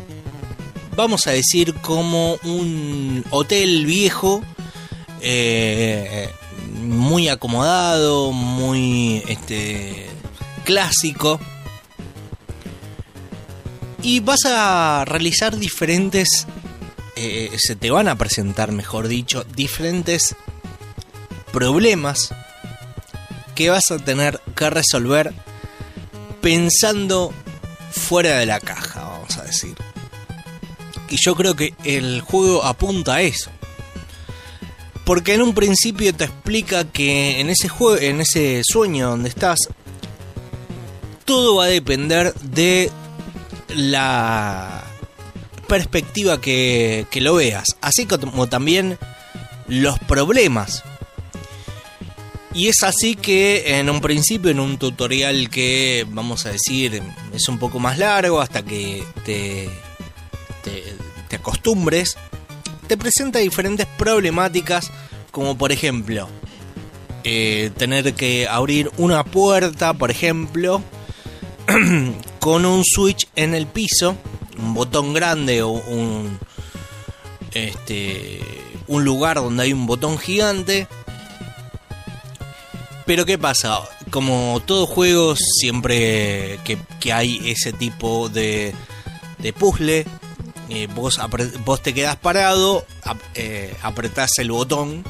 vamos 0.95 1.27
a 1.27 1.31
decir, 1.31 1.73
como 1.75 2.35
un 2.43 3.25
hotel 3.31 3.85
viejo, 3.85 4.41
eh, 5.21 6.29
muy 6.81 7.29
acomodado, 7.29 8.31
muy 8.31 9.23
este, 9.27 10.07
clásico. 10.63 11.39
Y 14.01 14.21
vas 14.21 14.45
a 14.45 15.03
realizar 15.05 15.57
diferentes, 15.57 16.47
eh, 17.15 17.51
se 17.57 17.75
te 17.75 17.91
van 17.91 18.07
a 18.07 18.17
presentar, 18.17 18.71
mejor 18.71 19.07
dicho, 19.07 19.43
diferentes 19.55 20.35
problemas 21.51 22.33
que 23.55 23.69
vas 23.69 23.91
a 23.91 23.99
tener 23.99 24.39
que 24.55 24.69
resolver 24.69 25.33
pensando 26.41 27.33
fuera 27.91 28.37
de 28.37 28.45
la 28.45 28.59
caja, 28.59 29.03
vamos 29.03 29.37
a 29.37 29.43
decir. 29.43 29.75
Y 31.09 31.17
yo 31.17 31.35
creo 31.35 31.55
que 31.55 31.73
el 31.83 32.21
juego 32.21 32.63
apunta 32.63 33.15
a 33.15 33.21
eso. 33.21 33.49
Porque 35.05 35.33
en 35.33 35.41
un 35.41 35.53
principio 35.53 36.13
te 36.13 36.25
explica 36.25 36.85
que 36.85 37.39
en 37.39 37.49
ese 37.49 37.67
juego, 37.67 37.97
en 37.97 38.21
ese 38.21 38.61
sueño 38.63 39.09
donde 39.09 39.29
estás, 39.29 39.57
todo 41.25 41.55
va 41.55 41.65
a 41.65 41.67
depender 41.67 42.33
de 42.35 42.91
la 43.69 44.83
perspectiva 45.67 46.39
que, 46.39 47.07
que 47.09 47.21
lo 47.21 47.35
veas. 47.35 47.65
Así 47.81 48.05
como 48.05 48.47
también 48.47 48.99
los 49.67 49.97
problemas. 49.99 50.83
Y 52.53 52.67
es 52.67 52.83
así 52.83 53.15
que 53.15 53.79
en 53.79 53.89
un 53.89 54.01
principio, 54.01 54.49
en 54.49 54.59
un 54.59 54.77
tutorial 54.77 55.49
que 55.49 56.05
vamos 56.09 56.45
a 56.45 56.51
decir 56.51 57.01
es 57.33 57.47
un 57.47 57.59
poco 57.59 57.79
más 57.79 57.99
largo 57.99 58.41
hasta 58.41 58.63
que 58.63 59.03
te, 59.23 59.69
te 61.49 61.57
acostumbres, 61.57 62.17
te 62.87 62.97
presenta 62.97 63.39
diferentes 63.39 63.87
problemáticas, 63.97 64.91
como 65.31 65.57
por 65.57 65.71
ejemplo, 65.71 66.27
eh, 67.23 67.71
tener 67.77 68.13
que 68.13 68.47
abrir 68.47 68.91
una 68.97 69.23
puerta, 69.23 69.93
por 69.93 70.11
ejemplo, 70.11 70.81
con 72.39 72.65
un 72.65 72.83
switch 72.85 73.27
en 73.35 73.55
el 73.55 73.65
piso, 73.65 74.15
un 74.57 74.73
botón 74.73 75.13
grande 75.13 75.63
o 75.63 75.69
un 75.69 76.39
este 77.53 78.39
un 78.87 79.03
lugar 79.03 79.37
donde 79.37 79.63
hay 79.63 79.73
un 79.73 79.85
botón 79.85 80.17
gigante. 80.17 80.87
Pero 83.05 83.25
¿qué 83.25 83.37
pasa? 83.39 83.79
Como 84.11 84.61
todo 84.65 84.85
juego, 84.85 85.35
siempre 85.35 86.59
que, 86.63 86.77
que 86.99 87.11
hay 87.11 87.39
ese 87.45 87.73
tipo 87.73 88.29
de, 88.29 88.73
de 89.39 89.53
puzzle, 89.53 90.05
eh, 90.69 90.87
vos, 90.93 91.19
vos 91.65 91.81
te 91.83 91.93
quedás 91.93 92.15
parado, 92.15 92.85
ap- 93.03 93.17
eh, 93.35 93.75
apretás 93.81 94.37
el 94.39 94.51
botón 94.51 95.03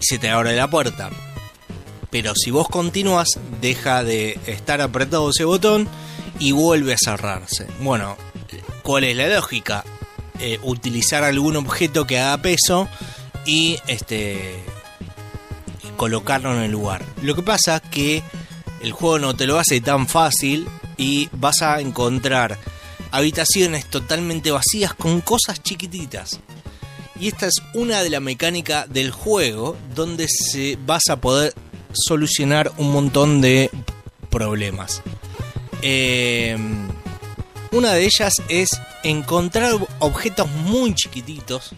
y 0.00 0.04
se 0.04 0.18
te 0.18 0.28
abre 0.30 0.54
la 0.56 0.68
puerta. 0.68 1.10
Pero 2.10 2.34
si 2.34 2.50
vos 2.50 2.68
continúas, 2.68 3.28
deja 3.60 4.04
de 4.04 4.38
estar 4.46 4.80
apretado 4.82 5.30
ese 5.30 5.44
botón 5.44 5.88
y 6.38 6.52
vuelve 6.52 6.92
a 6.94 6.98
cerrarse. 7.02 7.66
Bueno, 7.80 8.16
¿cuál 8.82 9.04
es 9.04 9.16
la 9.16 9.28
lógica? 9.28 9.84
Eh, 10.38 10.58
utilizar 10.62 11.24
algún 11.24 11.56
objeto 11.56 12.06
que 12.06 12.18
haga 12.18 12.36
peso 12.42 12.88
y 13.46 13.78
este 13.86 14.62
colocarlo 15.96 16.54
en 16.56 16.62
el 16.62 16.72
lugar. 16.72 17.02
Lo 17.22 17.34
que 17.34 17.42
pasa 17.42 17.76
es 17.76 17.82
que 17.90 18.22
el 18.82 18.92
juego 18.92 19.18
no 19.18 19.34
te 19.36 19.46
lo 19.46 19.58
hace 19.58 19.80
tan 19.80 20.08
fácil 20.08 20.68
y 20.96 21.28
vas 21.32 21.62
a 21.62 21.80
encontrar 21.80 22.58
habitaciones 23.12 23.86
totalmente 23.86 24.50
vacías 24.50 24.94
con 24.94 25.20
cosas 25.20 25.62
chiquititas. 25.62 26.40
Y 27.20 27.28
esta 27.28 27.46
es 27.46 27.62
una 27.74 28.02
de 28.02 28.10
las 28.10 28.20
mecánicas 28.20 28.88
del 28.92 29.12
juego 29.12 29.76
donde 29.94 30.26
se 30.28 30.76
vas 30.84 31.04
a 31.08 31.20
poder 31.20 31.54
solucionar 31.92 32.72
un 32.78 32.90
montón 32.90 33.40
de 33.40 33.70
problemas. 34.30 35.02
Eh, 35.82 36.56
una 37.70 37.92
de 37.92 38.04
ellas 38.04 38.34
es 38.48 38.70
encontrar 39.04 39.74
objetos 39.98 40.50
muy 40.50 40.94
chiquititos. 40.94 41.74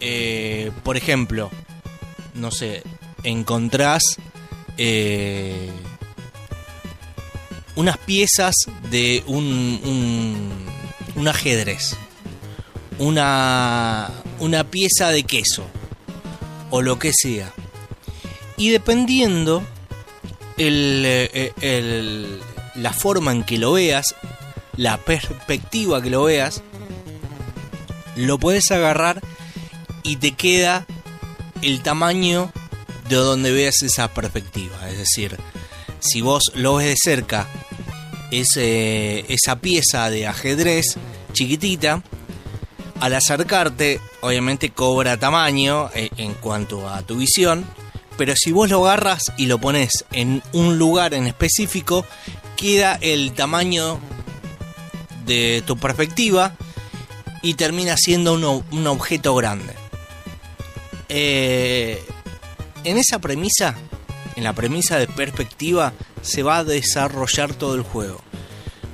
Eh, 0.00 0.70
por 0.82 0.96
ejemplo, 0.96 1.50
no 2.34 2.50
sé, 2.50 2.82
encontrás 3.22 4.02
eh, 4.76 5.70
unas 7.76 7.98
piezas 7.98 8.54
de 8.90 9.22
un, 9.26 10.58
un, 11.16 11.28
ajedrez, 11.28 11.96
una, 12.98 14.10
una 14.38 14.64
pieza 14.64 15.10
de 15.10 15.22
queso 15.24 15.66
o 16.70 16.82
lo 16.82 16.98
que 16.98 17.12
sea. 17.14 17.52
Y 18.56 18.70
dependiendo 18.70 19.62
eh, 20.56 21.52
el- 21.60 22.40
la 22.74 22.92
forma 22.92 23.32
en 23.32 23.44
que 23.44 23.58
lo 23.58 23.72
veas, 23.72 24.14
la 24.76 24.98
perspectiva 24.98 26.02
que 26.02 26.10
lo 26.10 26.24
veas, 26.24 26.62
lo 28.16 28.38
puedes 28.38 28.70
agarrar 28.70 29.22
y 30.02 30.16
te 30.16 30.32
queda 30.32 30.86
el 31.62 31.82
tamaño 31.82 32.52
de 33.08 33.16
donde 33.16 33.52
veas 33.52 33.82
esa 33.82 34.08
perspectiva. 34.12 34.88
Es 34.90 34.98
decir, 34.98 35.36
si 36.00 36.20
vos 36.20 36.42
lo 36.54 36.76
ves 36.76 36.86
de 36.88 36.96
cerca, 37.02 37.48
ese, 38.30 39.32
esa 39.32 39.60
pieza 39.60 40.10
de 40.10 40.26
ajedrez 40.26 40.96
chiquitita, 41.32 42.02
al 43.00 43.14
acercarte, 43.14 44.00
obviamente 44.20 44.70
cobra 44.70 45.18
tamaño 45.18 45.90
eh, 45.94 46.10
en 46.16 46.34
cuanto 46.34 46.88
a 46.88 47.02
tu 47.02 47.16
visión, 47.16 47.66
pero 48.16 48.34
si 48.36 48.52
vos 48.52 48.70
lo 48.70 48.86
agarras 48.86 49.32
y 49.36 49.46
lo 49.46 49.58
pones 49.58 50.04
en 50.12 50.42
un 50.52 50.78
lugar 50.78 51.12
en 51.12 51.26
específico, 51.26 52.06
queda 52.56 52.98
el 53.00 53.32
tamaño 53.32 54.00
de 55.26 55.62
tu 55.66 55.76
perspectiva 55.76 56.56
y 57.42 57.54
termina 57.54 57.96
siendo 57.96 58.32
un 58.34 58.86
objeto 58.86 59.34
grande. 59.34 59.74
Eh, 61.08 62.02
en 62.84 62.96
esa 62.96 63.18
premisa, 63.18 63.76
en 64.36 64.44
la 64.44 64.52
premisa 64.52 64.98
de 64.98 65.06
perspectiva, 65.06 65.92
se 66.22 66.42
va 66.42 66.58
a 66.58 66.64
desarrollar 66.64 67.54
todo 67.54 67.74
el 67.74 67.82
juego. 67.82 68.22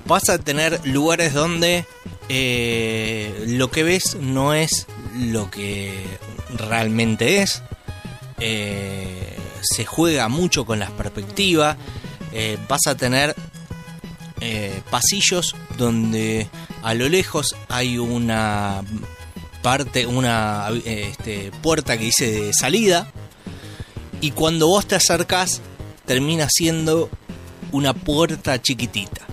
Vas 0.06 0.28
a 0.28 0.38
tener 0.38 0.80
lugares 0.86 1.34
donde 1.34 1.84
eh, 2.28 3.44
lo 3.46 3.70
que 3.70 3.82
ves 3.82 4.16
no 4.20 4.54
es 4.54 4.86
lo 5.16 5.50
que 5.50 5.92
realmente 6.56 7.42
es. 7.42 7.62
Eh, 8.38 9.36
se 9.60 9.84
juega 9.84 10.28
mucho 10.28 10.64
con 10.64 10.78
las 10.78 10.90
perspectivas. 10.90 11.76
Eh, 12.32 12.58
vas 12.68 12.86
a 12.86 12.96
tener 12.96 13.34
pasillos 14.90 15.54
donde 15.78 16.48
a 16.82 16.94
lo 16.94 17.08
lejos 17.08 17.54
hay 17.68 17.98
una 17.98 18.82
parte, 19.62 20.04
una 20.06 20.68
este, 20.84 21.52
puerta 21.62 21.96
que 21.96 22.04
dice 22.06 22.30
de 22.30 22.52
salida. 22.52 23.12
Y 24.22 24.30
cuando 24.30 24.68
vos 24.68 24.86
te 24.86 24.94
acercás, 24.94 25.60
termina 26.06 26.48
siendo 26.48 27.10
una 27.72 27.92
puerta 27.92 28.62
chiquitita. 28.62 29.26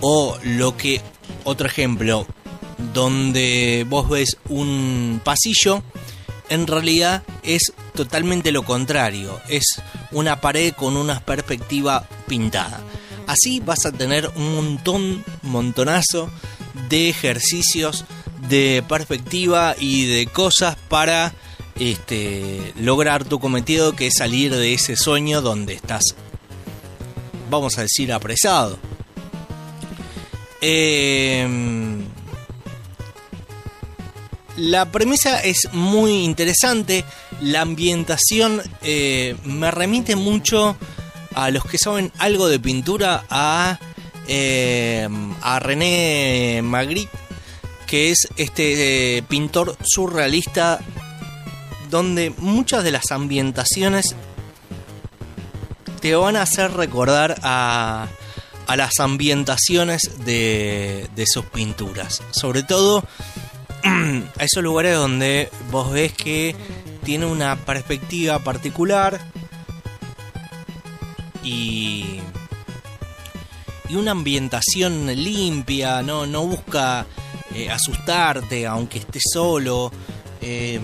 O 0.00 0.38
lo 0.44 0.76
que, 0.76 1.00
otro 1.42 1.66
ejemplo, 1.66 2.24
donde 2.94 3.84
vos 3.88 4.08
ves 4.08 4.38
un 4.48 5.20
pasillo, 5.24 5.82
en 6.48 6.68
realidad 6.68 7.24
es 7.42 7.72
totalmente 7.94 8.52
lo 8.52 8.62
contrario. 8.62 9.40
Es 9.48 9.82
una 10.12 10.40
pared 10.40 10.72
con 10.72 10.96
una 10.96 11.18
perspectiva 11.18 12.08
pintada. 12.28 12.80
Así 13.26 13.58
vas 13.58 13.86
a 13.86 13.92
tener 13.92 14.30
un 14.36 14.54
montón, 14.54 15.24
montonazo 15.42 16.30
de 16.88 17.08
ejercicios 17.08 18.04
de 18.48 18.84
perspectiva 18.88 19.74
y 19.76 20.06
de 20.06 20.26
cosas 20.28 20.76
para 20.88 21.34
este, 21.78 22.72
lograr 22.78 23.24
tu 23.24 23.38
cometido 23.38 23.94
que 23.94 24.08
es 24.08 24.14
salir 24.18 24.54
de 24.54 24.74
ese 24.74 24.96
sueño 24.96 25.42
donde 25.42 25.74
estás, 25.74 26.02
vamos 27.50 27.78
a 27.78 27.82
decir, 27.82 28.12
apresado. 28.12 28.78
Em, 30.60 32.04
la 34.56 34.90
premisa 34.90 35.40
es 35.40 35.68
muy 35.72 36.24
interesante. 36.24 37.04
La 37.40 37.60
ambientación 37.60 38.62
eh, 38.82 39.36
me 39.44 39.70
remite 39.70 40.16
mucho 40.16 40.76
a 41.34 41.50
los 41.50 41.64
que 41.66 41.76
saben 41.76 42.10
algo 42.18 42.48
de 42.48 42.58
pintura 42.58 43.26
a, 43.28 43.78
eh, 44.26 45.06
a 45.42 45.58
René 45.58 46.62
Magritte, 46.64 47.12
que 47.86 48.10
es 48.10 48.28
este 48.36 49.18
eh, 49.18 49.22
pintor 49.22 49.76
surrealista 49.84 50.80
donde 51.90 52.32
muchas 52.38 52.84
de 52.84 52.92
las 52.92 53.10
ambientaciones 53.10 54.14
te 56.00 56.14
van 56.14 56.36
a 56.36 56.42
hacer 56.42 56.72
recordar 56.72 57.40
a, 57.42 58.08
a 58.66 58.76
las 58.76 58.98
ambientaciones 59.00 60.24
de, 60.24 61.08
de 61.14 61.24
sus 61.26 61.44
pinturas. 61.46 62.22
Sobre 62.30 62.62
todo 62.62 63.04
a 63.84 64.44
esos 64.44 64.62
lugares 64.62 64.96
donde 64.96 65.50
vos 65.70 65.92
ves 65.92 66.12
que 66.12 66.54
tiene 67.04 67.26
una 67.26 67.56
perspectiva 67.56 68.40
particular 68.40 69.20
y, 71.44 72.20
y 73.88 73.94
una 73.94 74.10
ambientación 74.10 75.06
limpia, 75.06 76.02
no, 76.02 76.26
no 76.26 76.44
busca 76.44 77.06
eh, 77.54 77.70
asustarte 77.70 78.66
aunque 78.66 78.98
estés 78.98 79.22
solo. 79.32 79.92
Eh, 80.40 80.80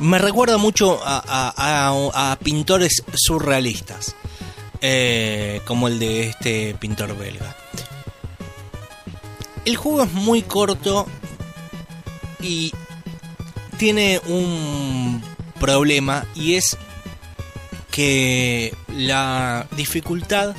me 0.00 0.18
recuerda 0.18 0.58
mucho 0.58 1.00
a, 1.04 2.36
pintores 2.42 3.02
surrealistas, 3.14 4.14
eh, 4.80 5.60
como 5.66 5.88
el 5.88 5.98
de 5.98 6.28
este 6.28 6.74
pintor 6.78 7.16
belga. 7.16 7.56
El 9.64 9.76
juego 9.76 10.04
es 10.04 10.12
muy 10.12 10.42
corto 10.42 11.06
y 12.40 12.72
tiene 13.78 14.20
un 14.26 15.22
problema 15.58 16.24
y 16.34 16.54
es 16.54 16.76
que 17.90 18.74
la 18.96 19.66
dificultad 19.76 20.54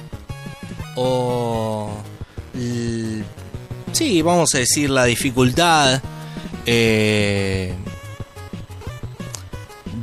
o 0.95 1.89
l- 2.55 3.23
sí 3.93 4.21
vamos 4.21 4.53
a 4.55 4.57
decir 4.57 4.89
la 4.89 5.05
dificultad 5.05 6.01
eh, 6.65 7.73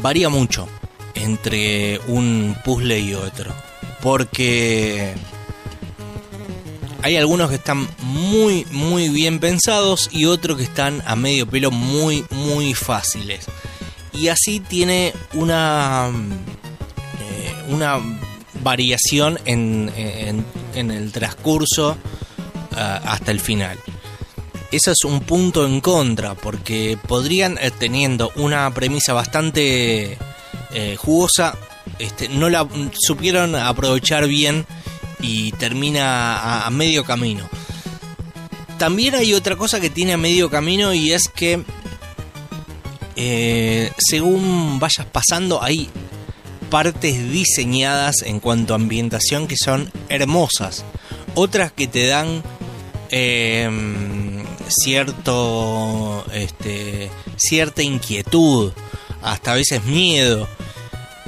varía 0.05 0.29
mucho 0.29 0.69
entre 1.15 1.99
un 2.09 2.55
puzzle 2.63 3.01
y 3.01 3.15
otro 3.15 3.55
porque 4.03 5.15
hay 7.01 7.17
algunos 7.17 7.49
que 7.49 7.57
están 7.57 7.89
muy, 8.03 8.67
muy 8.71 9.09
bien 9.09 9.39
pensados 9.41 10.11
y 10.13 10.27
otros 10.27 10.59
que 10.59 10.65
están 10.65 11.03
a 11.07 11.17
medio 11.17 11.47
pelo 11.47 11.71
muy, 11.71 12.25
muy 12.31 12.75
fáciles. 12.75 13.47
Y 14.13 14.29
así 14.29 14.61
tiene 14.61 15.13
una, 15.35 16.09
eh, 16.09 17.55
una 17.69 17.99
variación 18.63 19.39
en, 19.47 19.91
en- 20.75 20.91
el 20.91 21.13
transcurso 21.13 21.97
ah, 22.73 23.01
hasta 23.07 23.31
el 23.33 23.41
final. 23.41 23.79
Eso 24.71 24.91
es 24.91 25.05
un 25.05 25.21
punto 25.21 25.67
en 25.67 25.81
contra, 25.81 26.35
porque 26.35 26.99
podrían, 27.07 27.59
eh, 27.61 27.71
teniendo 27.71 28.33
una 28.37 28.73
premisa 28.75 29.13
bastante 29.13 30.19
eh, 30.73 30.97
jugosa, 30.97 31.57
este, 31.99 32.29
no 32.29 32.51
la 32.51 32.67
supieron 32.99 33.55
aprovechar 33.55 34.27
bien 34.27 34.67
y 35.21 35.53
termina 35.53 36.67
a, 36.67 36.71
medio 36.71 37.05
camino. 37.05 37.49
También 38.79 39.15
hay 39.15 39.33
otra 39.35 39.57
cosa 39.57 39.81
que 39.81 39.91
tiene 39.91 40.15
a 40.15 40.19
medio 40.19 40.51
camino 40.51 40.93
y 40.93 41.13
es 41.13 41.29
que 41.29 41.63
eh, 43.17 43.93
según 43.97 44.81
vayas 44.81 45.07
pasando 45.07 45.63
hay 45.63 45.89
partes 46.71 47.31
diseñadas 47.31 48.23
en 48.23 48.41
cuanto 48.41 48.75
a 48.75 48.77
ambientación 48.77 49.47
que 49.47 49.57
son 49.57 49.91
hermosas. 50.09 50.85
Otras 51.35 51.71
que 51.73 51.87
te 51.87 52.07
dan 52.07 52.43
cierto 54.69 56.25
este, 56.33 57.11
cierta 57.37 57.83
inquietud, 57.83 58.73
hasta 59.23 59.53
a 59.53 59.57
veces 59.57 59.85
miedo. 59.85 60.49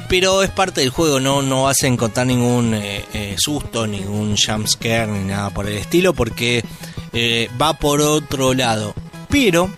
Pero 0.09 0.43
es 0.43 0.51
parte 0.51 0.82
del 0.82 0.91
juego, 0.91 1.18
no, 1.18 1.43
no 1.43 1.64
vas 1.64 1.82
a 1.82 1.89
encontrar 1.89 2.26
ningún 2.26 2.74
eh, 2.74 3.05
eh, 3.12 3.34
susto, 3.39 3.87
ningún 3.87 4.37
jumpscare 4.37 5.09
ni 5.09 5.24
nada 5.24 5.51
por 5.51 5.66
el 5.66 5.76
estilo, 5.76 6.14
porque 6.14 6.64
eh, 7.12 7.51
va 7.61 7.74
por 7.74 8.01
otro 8.01 8.55
lado. 8.55 8.95
Pero 9.28 9.68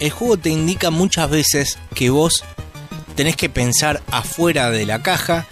el 0.00 0.10
juego 0.10 0.38
te 0.38 0.50
indica 0.50 0.90
muchas 0.90 1.28
veces 1.28 1.78
que 1.94 2.08
vos 2.08 2.44
tenés 3.14 3.36
que 3.36 3.50
pensar 3.50 4.02
afuera 4.10 4.70
de 4.70 4.86
la 4.86 5.02
caja 5.02 5.46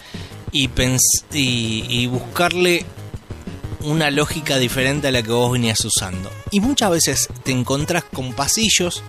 y, 0.50 0.70
y, 1.32 1.84
y 1.88 2.06
buscarle 2.06 2.86
una 3.86 4.10
lógica 4.10 4.58
diferente 4.58 5.08
a 5.08 5.12
la 5.12 5.22
que 5.22 5.30
vos 5.32 5.52
venías 5.52 5.84
usando. 5.84 6.30
Y 6.50 6.60
muchas 6.60 6.90
veces 6.90 7.28
te 7.44 7.52
encontrás 7.52 8.04
con 8.04 8.32
pasillos 8.34 9.02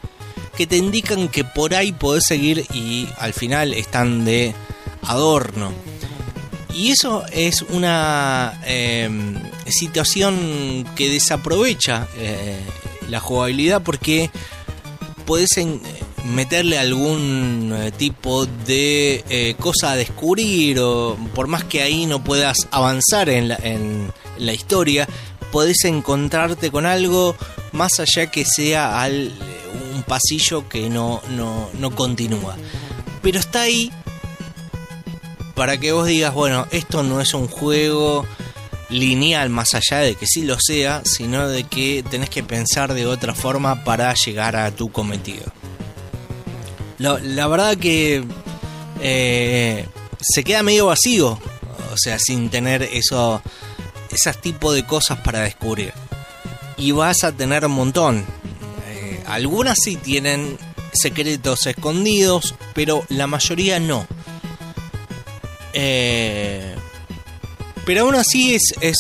que 0.56 0.66
te 0.68 0.78
indican 0.78 1.28
que 1.28 1.44
por 1.44 1.76
ahí 1.76 1.92
podés 1.92 2.26
seguir 2.26 2.66
y 2.74 3.08
al 3.20 3.34
final 3.34 3.74
están 3.74 4.26
de 4.26 4.56
adorno. 5.04 5.72
Y 6.74 6.92
eso 6.92 7.24
es 7.32 7.64
una 7.64 8.62
eh, 8.66 9.10
situación 9.68 10.86
que 10.96 11.10
desaprovecha 11.10 12.08
eh, 12.18 12.60
la 13.10 13.20
jugabilidad 13.20 13.82
porque 13.82 14.30
podés 15.26 15.58
en- 15.58 15.82
meterle 16.26 16.78
algún 16.78 17.74
eh, 17.76 17.92
tipo 17.92 18.46
de 18.46 19.24
eh, 19.30 19.56
cosa 19.60 19.92
a 19.92 19.96
descubrir 19.96 20.80
o 20.80 21.18
por 21.34 21.48
más 21.48 21.64
que 21.64 21.82
ahí 21.82 22.06
no 22.06 22.24
puedas 22.24 22.68
avanzar 22.72 23.30
en 23.30 23.50
la, 23.50 23.56
en 23.56 24.12
la 24.38 24.54
historia, 24.54 25.08
podés 25.52 25.86
encontrarte 25.86 26.72
con 26.72 26.86
algo 26.86 27.36
más 27.72 28.00
allá 28.00 28.30
que 28.30 28.46
sea 28.46 29.02
al, 29.02 29.32
un 29.96 30.04
pasillo 30.04 30.68
que 30.68 30.90
no, 30.90 31.22
no, 31.30 31.70
no 31.80 31.92
continúa. 31.96 32.56
Pero 33.22 33.40
está 33.40 33.62
ahí 33.62 33.92
para 35.56 35.78
que 35.80 35.92
vos 35.92 36.08
digas, 36.08 36.34
bueno, 36.34 36.68
esto 36.72 37.04
no 37.04 37.20
es 37.20 37.34
un 37.34 37.48
juego 37.48 38.26
lineal 38.90 39.50
más 39.50 39.74
allá 39.74 40.00
de 40.00 40.16
que 40.16 40.28
sí 40.28 40.44
lo 40.44 40.58
sea, 40.60 41.02
sino 41.04 41.48
de 41.48 41.64
que 41.64 42.04
tenés 42.10 42.30
que 42.30 42.44
pensar 42.44 42.94
de 42.94 43.06
otra 43.06 43.34
forma 43.34 43.84
para 43.84 44.14
llegar 44.14 44.56
a 44.56 44.72
tu 44.72 44.92
cometido. 44.92 45.52
La 47.00 47.48
verdad 47.48 47.78
que 47.78 48.24
eh, 49.02 49.86
se 50.20 50.44
queda 50.44 50.64
medio 50.64 50.88
vacío, 50.88 51.40
o 51.94 51.98
sea, 51.98 52.18
sin 52.20 52.50
tener 52.50 52.82
eso, 52.84 53.42
esas 54.12 54.42
tipo 54.42 54.74
de 54.74 54.86
cosas 54.86 55.20
para 55.20 55.42
descubrir. 55.42 55.94
Y 56.78 56.92
vas 56.92 57.24
a 57.24 57.32
tener 57.32 57.66
un 57.66 57.72
montón. 57.74 58.26
Eh, 58.90 59.24
algunas 59.28 59.78
sí 59.84 59.96
tienen 59.96 60.58
secretos 60.94 61.66
escondidos, 61.68 62.56
pero 62.74 63.04
la 63.10 63.28
mayoría 63.28 63.80
no. 63.80 64.08
Eh, 65.74 66.76
pero 67.86 68.02
aún 68.02 68.16
así 68.16 68.56
es, 68.56 68.74
es 68.82 68.98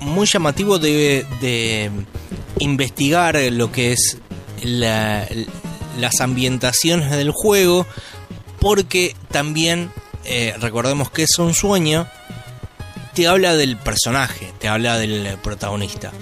muy 0.00 0.26
llamativo 0.26 0.78
de, 0.78 1.26
de 1.40 1.90
investigar 2.58 3.36
lo 3.52 3.70
que 3.70 3.92
es 3.92 4.16
la- 4.62 5.26
las 5.98 6.20
ambientaciones 6.20 7.10
del 7.10 7.30
juego, 7.30 7.86
porque 8.60 9.14
también, 9.30 9.90
eh, 10.24 10.54
recordemos 10.60 11.10
que 11.10 11.24
es 11.24 11.38
un 11.38 11.54
sueño, 11.54 12.08
te 13.14 13.28
habla 13.28 13.54
del 13.54 13.76
personaje, 13.76 14.52
te 14.58 14.68
habla 14.68 14.98
del 14.98 15.38
protagonista. 15.42 16.12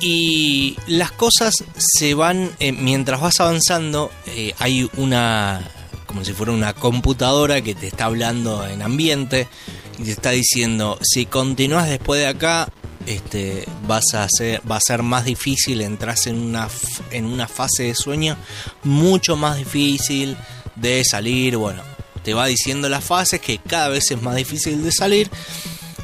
Y 0.00 0.76
las 0.86 1.10
cosas 1.10 1.64
se 1.76 2.14
van, 2.14 2.52
eh, 2.60 2.72
mientras 2.72 3.20
vas 3.20 3.40
avanzando, 3.40 4.10
eh, 4.26 4.54
hay 4.58 4.88
una, 4.96 5.62
como 6.06 6.24
si 6.24 6.32
fuera 6.32 6.52
una 6.52 6.74
computadora 6.74 7.62
que 7.62 7.74
te 7.74 7.88
está 7.88 8.04
hablando 8.04 8.66
en 8.66 8.82
ambiente 8.82 9.48
y 9.98 10.04
te 10.04 10.10
está 10.12 10.30
diciendo, 10.30 10.98
si 11.02 11.24
continúas 11.26 11.88
después 11.88 12.20
de 12.20 12.26
acá, 12.26 12.68
este, 13.06 13.66
vas 13.86 14.04
a 14.14 14.24
hacer, 14.24 14.60
va 14.70 14.76
a 14.76 14.80
ser 14.80 15.02
más 15.02 15.24
difícil, 15.24 15.80
entras 15.80 16.26
en 16.26 16.36
una, 16.38 16.68
en 17.10 17.24
una 17.26 17.48
fase 17.48 17.84
de 17.84 17.94
sueño 17.94 18.36
mucho 18.84 19.36
más 19.36 19.58
difícil 19.58 20.36
de 20.74 21.02
salir, 21.04 21.56
bueno, 21.56 21.82
te 22.22 22.34
va 22.34 22.46
diciendo 22.46 22.88
las 22.88 23.04
fases 23.04 23.40
que 23.40 23.58
cada 23.58 23.88
vez 23.88 24.10
es 24.10 24.20
más 24.20 24.36
difícil 24.36 24.82
de 24.82 24.92
salir. 24.92 25.30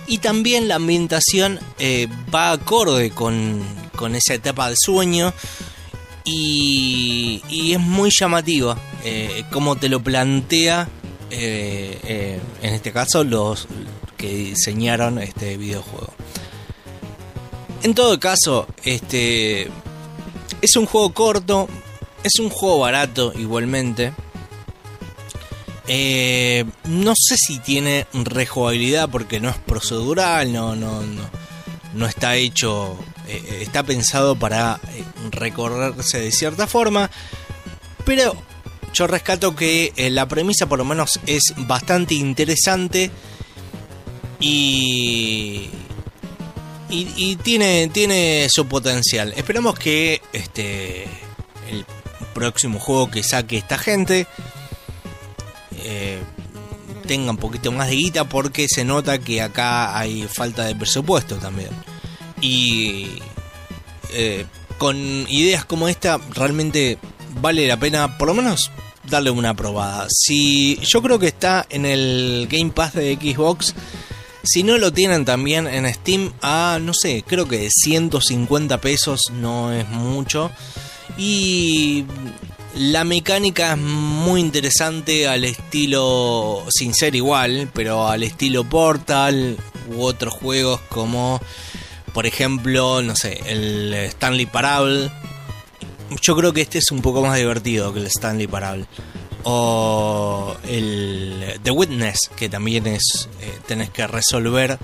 Y 0.07 0.18
también 0.18 0.68
la 0.68 0.76
ambientación 0.76 1.61
eh, 1.78 2.09
va 2.34 2.53
acorde 2.53 3.11
con, 3.11 3.62
con 3.96 4.14
esa 4.14 4.34
etapa 4.34 4.68
de 4.68 4.76
sueño. 4.76 5.32
Y, 6.24 7.42
y 7.48 7.72
es 7.72 7.80
muy 7.80 8.11
llamativa 8.16 8.78
eh, 9.05 9.44
como 9.50 9.74
te 9.74 9.88
lo 9.88 10.00
plantea 10.00 10.88
eh, 11.30 11.98
eh, 12.05 12.40
en 12.62 12.74
este 12.74 12.92
caso 12.92 13.24
los 13.24 13.66
que 14.16 14.28
diseñaron 14.28 15.18
este 15.18 15.57
videojuego 15.57 16.14
en 17.83 17.95
todo 17.95 18.18
caso 18.20 18.66
este 18.85 19.68
es 20.61 20.76
un 20.76 20.87
juego 20.87 21.12
corto 21.12 21.68
es 22.22 22.39
un 22.39 22.51
juego 22.51 22.80
barato 22.80 23.33
igualmente. 23.39 24.12
Eh, 25.89 26.64
no 26.85 27.14
sé 27.16 27.37
si 27.37 27.59
tiene 27.59 28.07
rejugabilidad 28.12 29.11
porque 29.11 29.41
no 29.41 29.51
es 29.51 29.57
procedural, 29.59 30.53
no, 30.53 30.76
no, 30.76 31.03
no, 31.03 31.22
no 31.95 32.07
está 32.07 32.37
hecho, 32.37 32.97
eh, 33.26 33.59
está 33.62 33.83
pensado 33.83 34.37
para 34.37 34.80
eh, 34.93 35.05
recorrerse 35.33 36.20
de 36.20 36.30
cierta 36.30 36.68
forma, 36.68 37.11
pero 38.05 38.37
yo 38.95 39.09
rescato 39.09 39.57
que 39.57 39.93
la 40.11 40.28
premisa 40.28 40.66
por 40.66 40.78
lo 40.78 40.85
menos 40.85 41.18
es 41.26 41.53
bastante 41.57 42.14
interesante 42.14 43.11
y, 44.39 45.68
y, 46.93 47.36
tiene, 47.36 47.88
tiene 47.88 48.49
su 48.51 48.66
potencial. 48.66 49.32
Esperamos 49.36 49.78
que 49.78 50.20
este 50.32 51.05
el 51.70 51.86
próximo 52.34 52.78
juego 52.78 53.11
que 53.11 53.22
saque 53.22 53.57
esta 53.57 53.78
gente 53.78 54.26
eh, 55.84 56.20
tenga 57.07 57.30
un 57.30 57.38
poquito 57.38 57.72
más 57.72 57.88
de 57.88 57.97
guita 57.97 58.28
porque 58.28 58.66
se 58.68 58.84
nota 58.84 59.18
que 59.18 59.40
acá 59.40 59.99
hay 59.99 60.28
falta 60.28 60.64
de 60.64 60.76
presupuesto 60.76 61.36
también. 61.36 61.70
Y 62.40 63.07
eh, 64.12 64.45
con 64.78 64.97
ideas 65.28 65.64
como 65.64 65.88
esta 65.88 66.18
realmente 66.34 66.99
vale 67.40 67.66
la 67.66 67.78
pena 67.78 68.18
por 68.18 68.28
lo 68.28 68.34
menos 68.34 68.70
darle 69.09 69.30
una 69.30 69.55
probada. 69.55 70.07
Si 70.11 70.76
yo 70.82 71.03
creo 71.03 71.18
que 71.18 71.28
está 71.28 71.66
en 71.70 71.86
el 71.86 72.49
Game 72.51 72.70
Pass 72.70 72.95
de 72.95 73.14
Xbox, 73.16 73.74
si 74.43 74.62
no 74.62 74.78
lo 74.78 74.93
tienen 74.93 75.24
también 75.24 75.66
en 75.66 75.93
Steam 75.93 76.32
a 76.43 76.78
no 76.80 76.93
sé, 76.95 77.24
creo 77.26 77.47
que 77.47 77.68
150 77.70 78.80
pesos 78.80 79.20
no 79.32 79.72
es 79.72 79.88
mucho. 79.88 80.51
Y 81.16 82.05
la 82.74 83.05
mecánica 83.05 83.72
es 83.72 83.78
muy 83.78 84.40
interesante 84.40 85.28
al 85.28 85.45
estilo, 85.45 86.64
sin 86.70 86.95
ser 86.95 87.14
igual, 87.14 87.70
pero 87.72 88.09
al 88.09 88.22
estilo 88.22 88.64
Portal 88.64 89.59
u 89.95 90.03
otros 90.03 90.32
juegos 90.34 90.80
como, 90.88 91.40
por 92.12 92.26
ejemplo, 92.26 93.03
no 93.03 93.14
sé, 93.14 93.40
el 93.47 93.93
Stanley 93.95 94.47
Parable. 94.47 95.11
Yo 96.20 96.36
creo 96.36 96.53
que 96.53 96.62
este 96.62 96.78
es 96.78 96.90
un 96.90 97.01
poco 97.01 97.22
más 97.22 97.36
divertido 97.36 97.93
que 97.93 98.01
el 98.01 98.07
Stanley 98.07 98.47
Parable 98.47 98.86
o 99.45 100.57
el 100.64 101.61
The 101.62 101.70
Witness, 101.70 102.30
que 102.36 102.49
también 102.49 102.86
es 102.86 103.28
eh, 103.40 103.59
tenés 103.66 103.90
que 103.90 104.07
resolver 104.07 104.78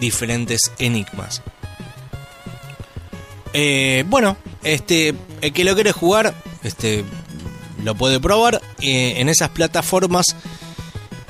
diferentes 0.00 0.72
enigmas. 0.78 1.42
Eh, 3.52 4.04
bueno, 4.06 4.36
este, 4.62 5.14
el 5.40 5.52
que 5.52 5.64
lo 5.64 5.74
quiere 5.74 5.92
jugar, 5.92 6.34
este, 6.62 7.04
lo 7.82 7.94
puede 7.94 8.20
probar 8.20 8.60
eh, 8.80 9.14
en 9.16 9.28
esas 9.28 9.50
plataformas. 9.50 10.26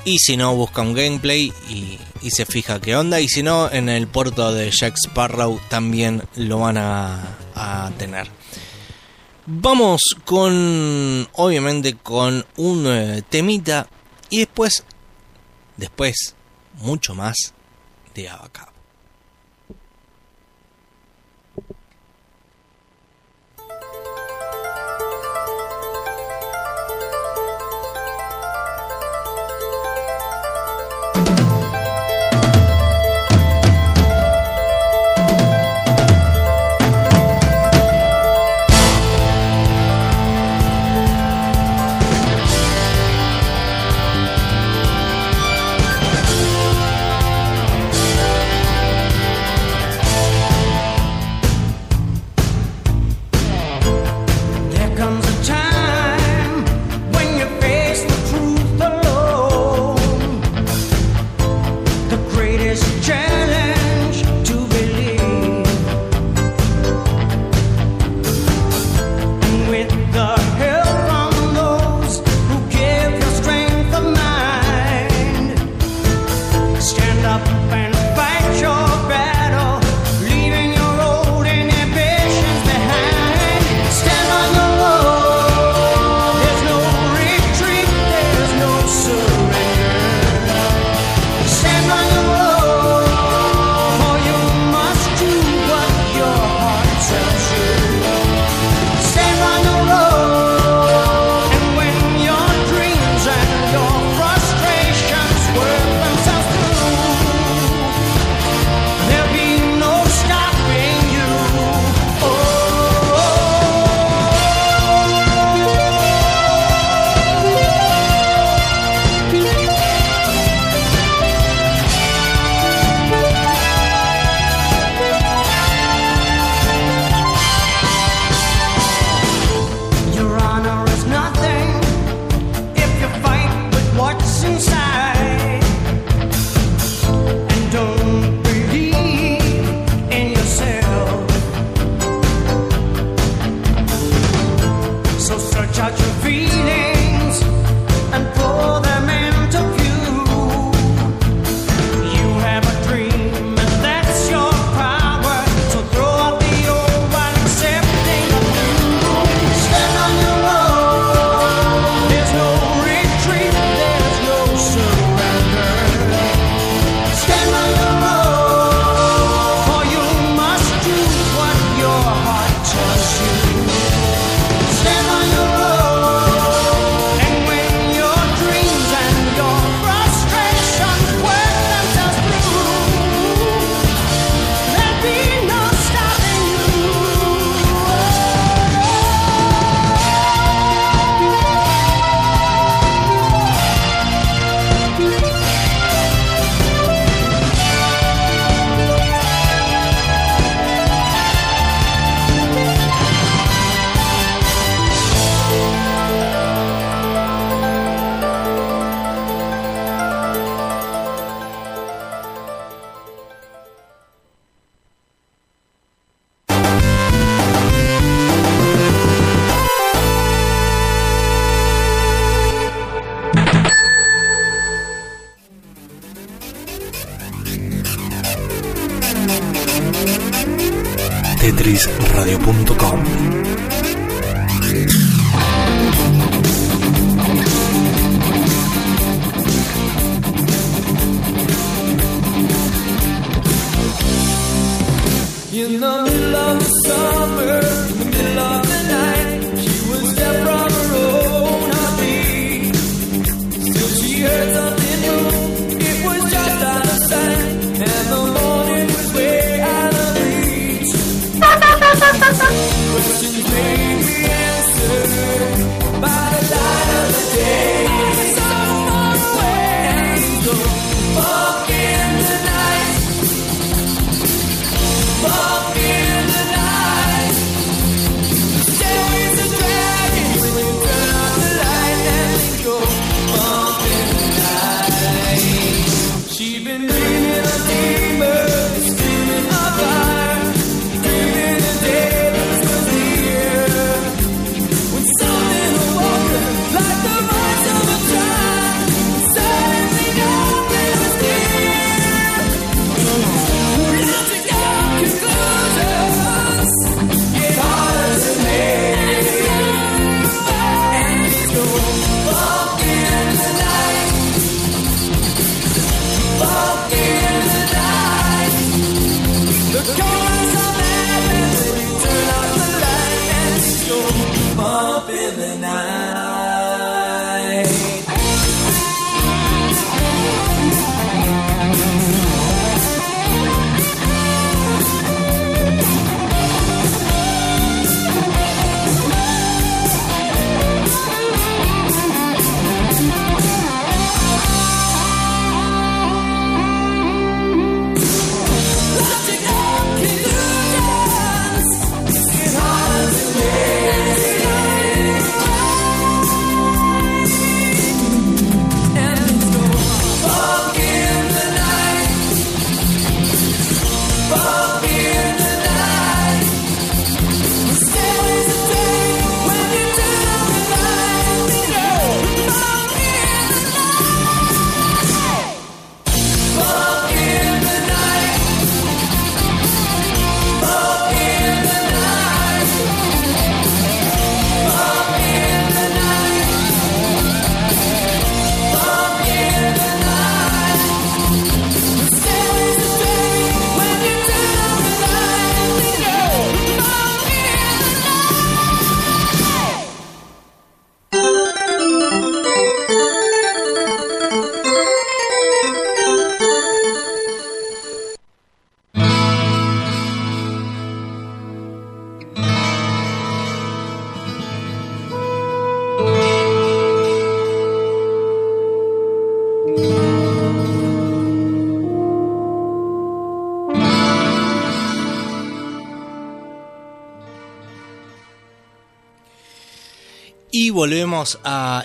Y 0.05 0.19
si 0.19 0.37
no, 0.37 0.55
busca 0.55 0.81
un 0.81 0.93
gameplay 0.93 1.51
y, 1.69 1.99
se 2.29 2.45
fija 2.45 2.81
qué 2.81 2.95
onda. 2.95 3.21
Y 3.21 3.29
si 3.29 3.43
no, 3.43 3.71
en 3.71 3.87
el 3.89 4.07
puerto 4.07 4.53
de 4.53 4.69
Jack 4.71 4.95
Sparrow 5.05 5.59
también 5.69 6.23
lo 6.35 6.59
van 6.59 6.77
a 6.77 7.91
tener. 7.97 8.38
Vamos 9.51 10.01
con, 10.25 11.27
obviamente, 11.33 11.95
con 11.95 12.45
un 12.57 12.85
eh, 12.85 13.23
temita 13.27 13.87
y 14.29 14.37
después, 14.37 14.83
después, 15.75 16.35
mucho 16.75 17.15
más 17.15 17.55
de 18.13 18.29
Abacab. 18.29 18.68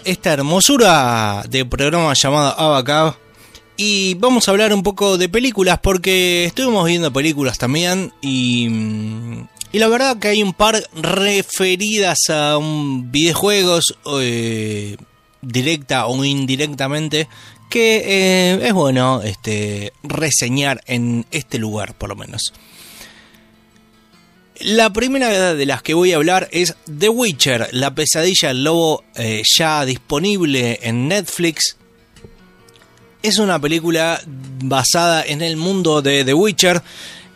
Esta 0.05 0.33
hermosura 0.33 1.45
de 1.49 1.65
programa 1.65 2.13
llamado 2.15 2.59
Abacab. 2.59 3.17
Y 3.77 4.15
vamos 4.15 4.47
a 4.47 4.53
hablar 4.53 4.73
un 4.73 4.83
poco 4.83 5.19
de 5.19 5.29
películas 5.29 5.81
porque 5.83 6.45
estuvimos 6.45 6.87
viendo 6.87 7.13
películas 7.13 7.59
también 7.59 8.13
y, 8.23 8.69
y 9.73 9.79
la 9.79 9.89
verdad 9.89 10.19
que 10.19 10.29
hay 10.29 10.43
un 10.43 10.53
par 10.53 10.81
referidas 10.95 12.19
a 12.31 12.59
videojuegos 12.61 13.97
eh, 14.21 14.97
directa 15.43 16.07
o 16.07 16.25
indirectamente 16.25 17.29
que 17.69 18.03
eh, 18.07 18.69
es 18.69 18.73
bueno 18.73 19.23
este, 19.23 19.93
reseñar 20.05 20.81
en 20.87 21.27
este 21.33 21.59
lugar 21.59 21.95
por 21.95 22.09
lo 22.09 22.15
menos. 22.17 22.53
La 24.61 24.93
primera 24.93 25.55
de 25.55 25.67
las 25.67 25.83
que 25.83 25.95
voy 25.95 26.13
a 26.13 26.17
hablar 26.17 26.49
es 26.53 26.77
The 26.99 27.09
Witcher, 27.09 27.69
la 27.73 27.95
pesadilla 27.95 28.49
del 28.49 28.63
lobo 28.63 29.03
eh, 29.17 29.43
ya 29.59 29.85
disponible 29.85 30.79
en 30.83 31.09
Netflix. 31.09 31.77
Es 33.21 33.39
una 33.39 33.59
película 33.59 34.21
basada 34.27 35.25
en 35.25 35.43
el 35.43 35.57
mundo 35.57 36.03
de 36.03 36.25
The 36.25 36.35
Witcher. 36.35 36.83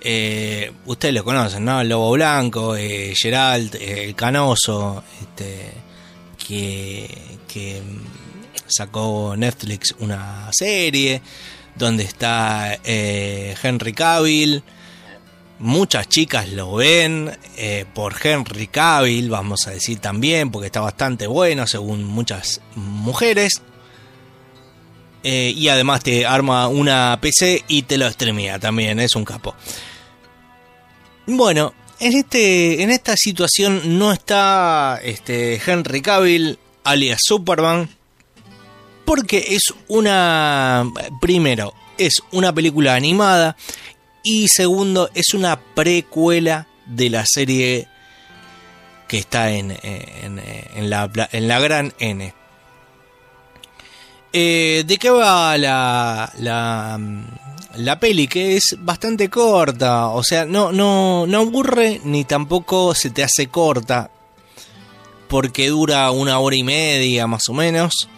Eh, 0.00 0.70
ustedes 0.86 1.14
lo 1.14 1.24
conocen, 1.24 1.64
¿no? 1.64 1.80
El 1.80 1.88
lobo 1.88 2.12
blanco, 2.12 2.76
eh, 2.76 3.14
Geralt, 3.16 3.74
eh, 3.74 4.04
el 4.04 4.14
canoso, 4.14 5.02
este, 5.20 5.72
que, 6.38 7.82
sacó 8.70 9.34
Netflix 9.36 9.94
una 9.98 10.50
serie 10.52 11.22
donde 11.74 12.04
está 12.04 12.78
Henry 12.84 13.92
Cavill. 13.94 14.62
Muchas 15.60 16.08
chicas 16.08 16.48
lo 16.50 16.74
ven 16.74 17.36
eh, 17.56 17.84
por 17.92 18.14
Henry 18.22 18.68
Cavill, 18.68 19.28
vamos 19.28 19.66
a 19.66 19.72
decir 19.72 19.98
también, 19.98 20.52
porque 20.52 20.66
está 20.66 20.80
bastante 20.80 21.26
bueno 21.26 21.66
según 21.66 22.04
muchas 22.04 22.60
mujeres. 22.76 23.60
Eh, 25.24 25.52
y 25.56 25.68
además 25.68 26.04
te 26.04 26.24
arma 26.24 26.68
una 26.68 27.18
PC 27.20 27.64
y 27.66 27.82
te 27.82 27.98
lo 27.98 28.08
streamea 28.08 28.60
también, 28.60 29.00
es 29.00 29.16
un 29.16 29.24
capo. 29.24 29.56
Bueno, 31.26 31.74
en, 31.98 32.16
este, 32.16 32.80
en 32.80 32.90
esta 32.90 33.16
situación 33.16 33.98
no 33.98 34.12
está 34.12 35.00
este, 35.02 35.60
Henry 35.66 36.02
Cavill, 36.02 36.56
alias 36.84 37.20
Superman, 37.24 37.88
porque 39.04 39.44
es 39.48 39.74
una... 39.88 40.84
Primero, 41.20 41.74
es 41.98 42.22
una 42.30 42.54
película 42.54 42.94
animada 42.94 43.56
y 44.22 44.48
segundo, 44.48 45.10
es 45.14 45.34
una 45.34 45.60
precuela 45.60 46.66
de 46.86 47.10
la 47.10 47.24
serie 47.26 47.88
que 49.06 49.18
está 49.18 49.50
en, 49.50 49.76
en, 49.82 50.90
la, 50.90 51.10
en 51.32 51.48
la 51.48 51.60
gran 51.60 51.92
N. 51.98 52.34
Eh, 54.32 54.84
¿De 54.86 54.98
qué 54.98 55.08
va 55.08 55.56
la, 55.56 56.30
la, 56.38 57.00
la, 57.76 57.98
peli? 57.98 58.28
Que 58.28 58.56
es 58.56 58.76
bastante 58.78 59.30
corta. 59.30 60.08
O 60.08 60.22
sea, 60.22 60.44
no, 60.44 60.70
no, 60.70 61.26
no 61.26 61.38
aburre 61.38 62.00
ni 62.04 62.24
tampoco 62.24 62.94
se 62.94 63.10
te 63.10 63.24
hace 63.24 63.48
corta. 63.48 64.10
Porque 65.28 65.68
dura 65.68 66.10
una 66.10 66.38
hora 66.38 66.56
y 66.56 66.62
media 66.62 67.26
más 67.26 67.48
o 67.48 67.54
menos. 67.54 68.08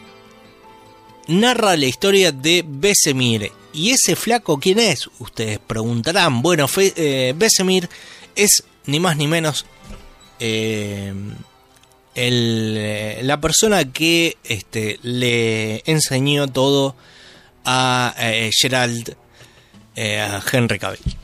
Narra 1.28 1.76
la 1.76 1.86
historia 1.86 2.32
de 2.32 2.64
Besemir. 2.66 3.52
¿Y 3.72 3.90
ese 3.90 4.16
flaco 4.16 4.58
quién 4.58 4.78
es? 4.78 5.08
Ustedes 5.18 5.58
preguntarán. 5.58 6.42
Bueno, 6.42 6.66
fe, 6.68 6.92
eh, 6.96 7.34
Besemir 7.36 7.88
es 8.34 8.64
ni 8.86 8.98
más 8.98 9.16
ni 9.16 9.26
menos 9.26 9.66
eh, 10.40 11.12
el, 12.14 13.26
la 13.26 13.40
persona 13.40 13.92
que 13.92 14.36
este, 14.44 14.98
le 15.02 15.82
enseñó 15.86 16.48
todo 16.48 16.96
a 17.64 18.14
eh, 18.18 18.50
Gerald, 18.52 19.16
eh, 19.94 20.20
a 20.20 20.42
Henry 20.50 20.78
Cavill. 20.78 21.16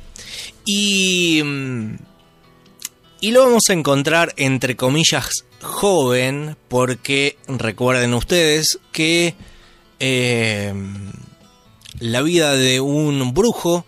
Y, 0.65 1.43
y 3.21 3.31
lo 3.31 3.45
vamos 3.45 3.65
a 3.69 3.73
encontrar 3.73 4.33
entre 4.37 4.77
comillas 4.77 5.45
joven, 5.63 6.57
porque 6.69 7.39
recuerden 7.49 8.15
ustedes 8.15 8.79
que 8.93 9.35
eh, 9.99 10.73
la 12.01 12.23
vida 12.23 12.55
de 12.55 12.81
un 12.81 13.33
brujo 13.33 13.85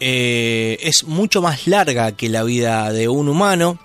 eh, 0.00 0.78
es 0.80 1.04
mucho 1.04 1.40
más 1.40 1.66
larga 1.66 2.12
que 2.12 2.28
la 2.28 2.42
vida 2.42 2.92
de 2.92 3.08
un 3.08 3.28
humano 3.28 3.78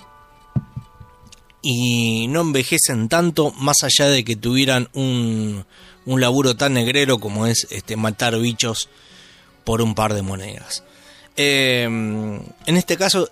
y 1.62 2.28
no 2.28 2.42
envejecen 2.42 3.10
tanto 3.10 3.52
más 3.52 3.78
allá 3.84 4.10
de 4.10 4.24
que 4.24 4.36
tuvieran 4.36 4.90
un, 4.94 5.66
un 6.06 6.22
laburo 6.22 6.56
tan 6.56 6.74
negrero 6.74 7.20
como 7.20 7.46
es 7.46 7.68
este, 7.70 7.96
matar 7.96 8.38
bichos 8.40 8.90
por 9.64 9.82
un 9.82 9.94
par 9.94 10.14
de 10.14 10.22
monedas. 10.22 10.84
Eh, 11.38 11.84
en 11.84 12.78
este 12.78 12.98
caso, 12.98 13.30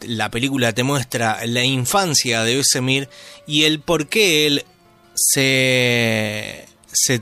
la 0.00 0.30
película 0.30 0.72
te 0.72 0.82
muestra 0.82 1.44
la 1.46 1.64
infancia 1.64 2.42
de 2.42 2.56
Besemir 2.56 3.08
y 3.46 3.64
el 3.64 3.80
por 3.80 4.08
qué 4.08 4.46
él 4.46 4.64
se, 5.14 6.66
se 6.92 7.20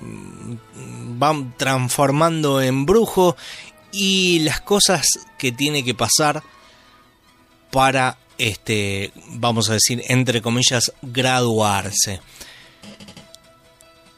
va 0.00 1.36
transformando 1.56 2.60
en 2.62 2.86
brujo 2.86 3.36
y 3.92 4.40
las 4.40 4.60
cosas 4.60 5.06
que 5.38 5.52
tiene 5.52 5.84
que 5.84 5.94
pasar 5.94 6.42
para 7.70 8.18
este 8.38 9.12
vamos 9.32 9.68
a 9.68 9.74
decir 9.74 10.02
entre 10.08 10.40
comillas 10.40 10.92
graduarse. 11.02 12.20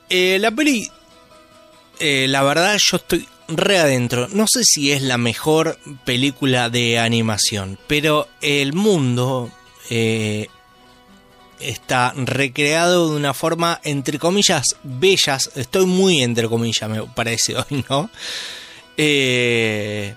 Eh, 0.09 0.39
la 0.41 0.51
peli 0.51 0.89
eh, 1.99 2.27
la 2.29 2.43
verdad 2.43 2.77
yo 2.79 2.97
estoy 2.97 3.27
re 3.49 3.79
adentro. 3.79 4.29
No 4.29 4.47
sé 4.49 4.63
si 4.65 4.93
es 4.93 5.03
la 5.03 5.19
mejor 5.19 5.79
película 6.05 6.71
de 6.71 6.99
animación 6.99 7.79
pero 7.87 8.29
el 8.41 8.73
mundo 8.73 9.51
eh, 9.91 10.49
está 11.63 12.13
recreado 12.17 13.11
de 13.11 13.17
una 13.17 13.35
forma, 13.35 13.81
entre 13.85 14.19
comillas, 14.19 14.65
bellas. 14.83 15.51
Estoy 15.55 15.87
muy 15.87 16.23
entre 16.23 16.49
comillas, 16.49 16.89
me 16.89 17.03
parece 17.03 17.57
hoy, 17.71 17.85
¿no? 17.89 18.11
Eh, 18.97 20.15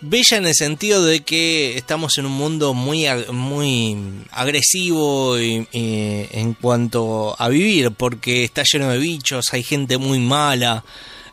bella 0.00 0.36
en 0.36 0.46
el 0.46 0.54
sentido 0.54 1.04
de 1.04 1.20
que 1.20 1.76
estamos 1.76 2.18
en 2.18 2.26
un 2.26 2.32
mundo 2.32 2.74
muy, 2.74 3.06
muy 3.32 3.96
agresivo 4.30 5.36
en 5.38 6.54
cuanto 6.54 7.34
a 7.38 7.48
vivir, 7.48 7.90
porque 7.92 8.44
está 8.44 8.62
lleno 8.70 8.90
de 8.90 8.98
bichos, 8.98 9.46
hay 9.52 9.62
gente 9.62 9.98
muy 9.98 10.18
mala. 10.18 10.84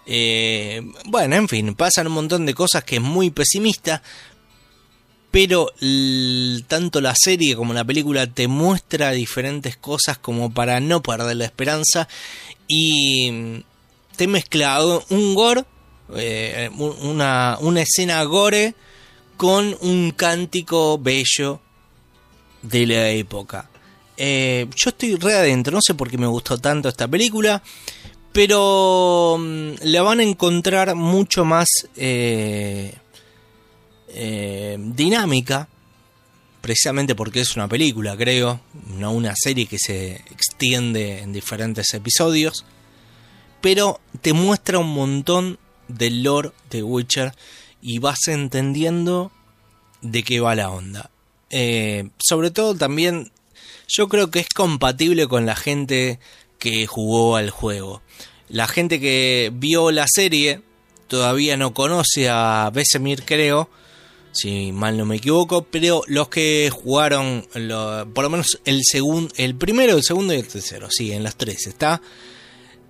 eh, 0.05 0.81
bueno, 1.05 1.35
en 1.35 1.47
fin, 1.47 1.75
pasan 1.75 2.07
un 2.07 2.13
montón 2.13 2.45
de 2.45 2.53
cosas 2.53 2.83
que 2.83 2.95
es 2.95 3.01
muy 3.01 3.29
pesimista, 3.29 4.01
pero 5.31 5.69
tanto 6.67 6.99
la 7.01 7.13
serie 7.17 7.55
como 7.55 7.73
la 7.73 7.85
película 7.85 8.27
te 8.27 8.47
muestra 8.47 9.11
diferentes 9.11 9.77
cosas 9.77 10.17
como 10.17 10.53
para 10.53 10.79
no 10.81 11.01
perder 11.01 11.37
la 11.37 11.45
esperanza 11.45 12.07
y 12.67 13.31
mm, 13.31 13.63
te 14.17 14.27
mezcla 14.27 14.79
un 15.09 15.33
gore, 15.33 15.63
eh, 16.15 16.69
un- 16.77 16.95
una, 17.09 17.57
una 17.61 17.81
escena 17.81 18.21
gore 18.23 18.75
con 19.37 19.75
un 19.81 20.11
cántico 20.11 20.97
bello 20.97 21.61
de 22.61 22.85
la 22.85 23.09
época. 23.09 23.69
Eh, 24.17 24.67
yo 24.75 24.89
estoy 24.89 25.15
re 25.15 25.33
adentro, 25.33 25.73
no 25.73 25.79
sé 25.81 25.95
por 25.95 26.09
qué 26.11 26.17
me 26.17 26.27
gustó 26.27 26.57
tanto 26.59 26.89
esta 26.89 27.07
película, 27.07 27.63
pero 28.33 29.37
mm, 29.39 29.71
la 29.83 30.01
van 30.03 30.19
a 30.19 30.23
encontrar 30.23 30.93
mucho 30.95 31.43
más 31.45 31.67
eh, 31.95 32.93
eh, 34.13 34.77
dinámica, 34.79 35.67
precisamente 36.61 37.15
porque 37.15 37.41
es 37.41 37.55
una 37.55 37.67
película, 37.67 38.15
creo, 38.15 38.61
no 38.97 39.11
una 39.11 39.33
serie 39.35 39.65
que 39.65 39.79
se 39.79 40.15
extiende 40.31 41.19
en 41.19 41.33
diferentes 41.33 41.93
episodios, 41.93 42.65
pero 43.61 43.99
te 44.21 44.33
muestra 44.33 44.79
un 44.79 44.93
montón 44.93 45.59
del 45.87 46.23
lore 46.23 46.51
de 46.69 46.83
Witcher 46.83 47.33
y 47.81 47.99
vas 47.99 48.27
entendiendo 48.27 49.31
de 50.01 50.23
qué 50.23 50.39
va 50.39 50.55
la 50.55 50.69
onda. 50.69 51.09
Eh, 51.49 52.09
sobre 52.17 52.51
todo 52.51 52.75
también 52.75 53.31
yo 53.87 54.07
creo 54.07 54.31
que 54.31 54.39
es 54.39 54.49
compatible 54.49 55.27
con 55.27 55.45
la 55.45 55.55
gente 55.55 56.19
que 56.59 56.87
jugó 56.87 57.35
al 57.35 57.49
juego. 57.49 58.01
La 58.47 58.67
gente 58.67 58.99
que 58.99 59.51
vio 59.53 59.91
la 59.91 60.05
serie 60.07 60.61
todavía 61.07 61.57
no 61.57 61.73
conoce 61.73 62.29
a 62.29 62.69
Besemir, 62.73 63.23
creo, 63.25 63.69
si 64.31 64.71
mal 64.71 64.97
no 64.97 65.05
me 65.05 65.17
equivoco, 65.17 65.63
pero 65.69 66.03
los 66.07 66.29
que 66.29 66.69
jugaron, 66.71 67.45
por 68.13 68.23
lo 68.23 68.29
menos 68.29 68.59
el 68.65 68.81
segundo, 68.83 69.33
el 69.37 69.55
primero, 69.55 69.95
el 69.97 70.03
segundo 70.03 70.33
y 70.33 70.37
el 70.37 70.47
tercero, 70.47 70.87
sí, 70.89 71.11
en 71.11 71.23
las 71.23 71.35
tres 71.35 71.67
está. 71.67 72.01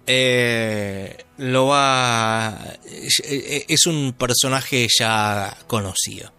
eh, 0.08 1.18
lo 1.38 1.68
va. 1.68 2.76
eh, 3.24 3.66
Es 3.68 3.86
un 3.86 4.14
personaje 4.18 4.88
ya 5.00 5.58
conocido. 5.68 6.32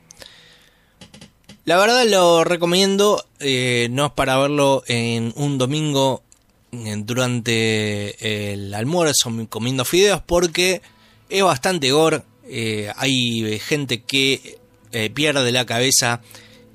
La 1.64 1.76
verdad 1.78 2.04
lo 2.06 2.42
recomiendo, 2.44 3.24
eh, 3.38 3.88
no 3.90 4.06
es 4.06 4.12
para 4.12 4.36
verlo 4.38 4.82
en 4.88 5.32
un 5.36 5.58
domingo 5.58 6.22
durante 6.72 8.52
el 8.52 8.72
almuerzo 8.74 9.30
comiendo 9.48 9.84
fideos 9.84 10.22
porque 10.26 10.80
es 11.28 11.42
bastante 11.44 11.92
gore. 11.92 12.22
hay 12.96 13.60
gente 13.60 14.02
que 14.02 14.58
eh, 14.92 15.10
pierde 15.10 15.52
la 15.52 15.66
cabeza 15.66 16.20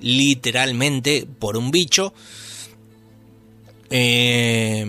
literalmente 0.00 1.26
por 1.38 1.56
un 1.56 1.70
bicho. 1.70 2.12
Eh, 3.90 4.86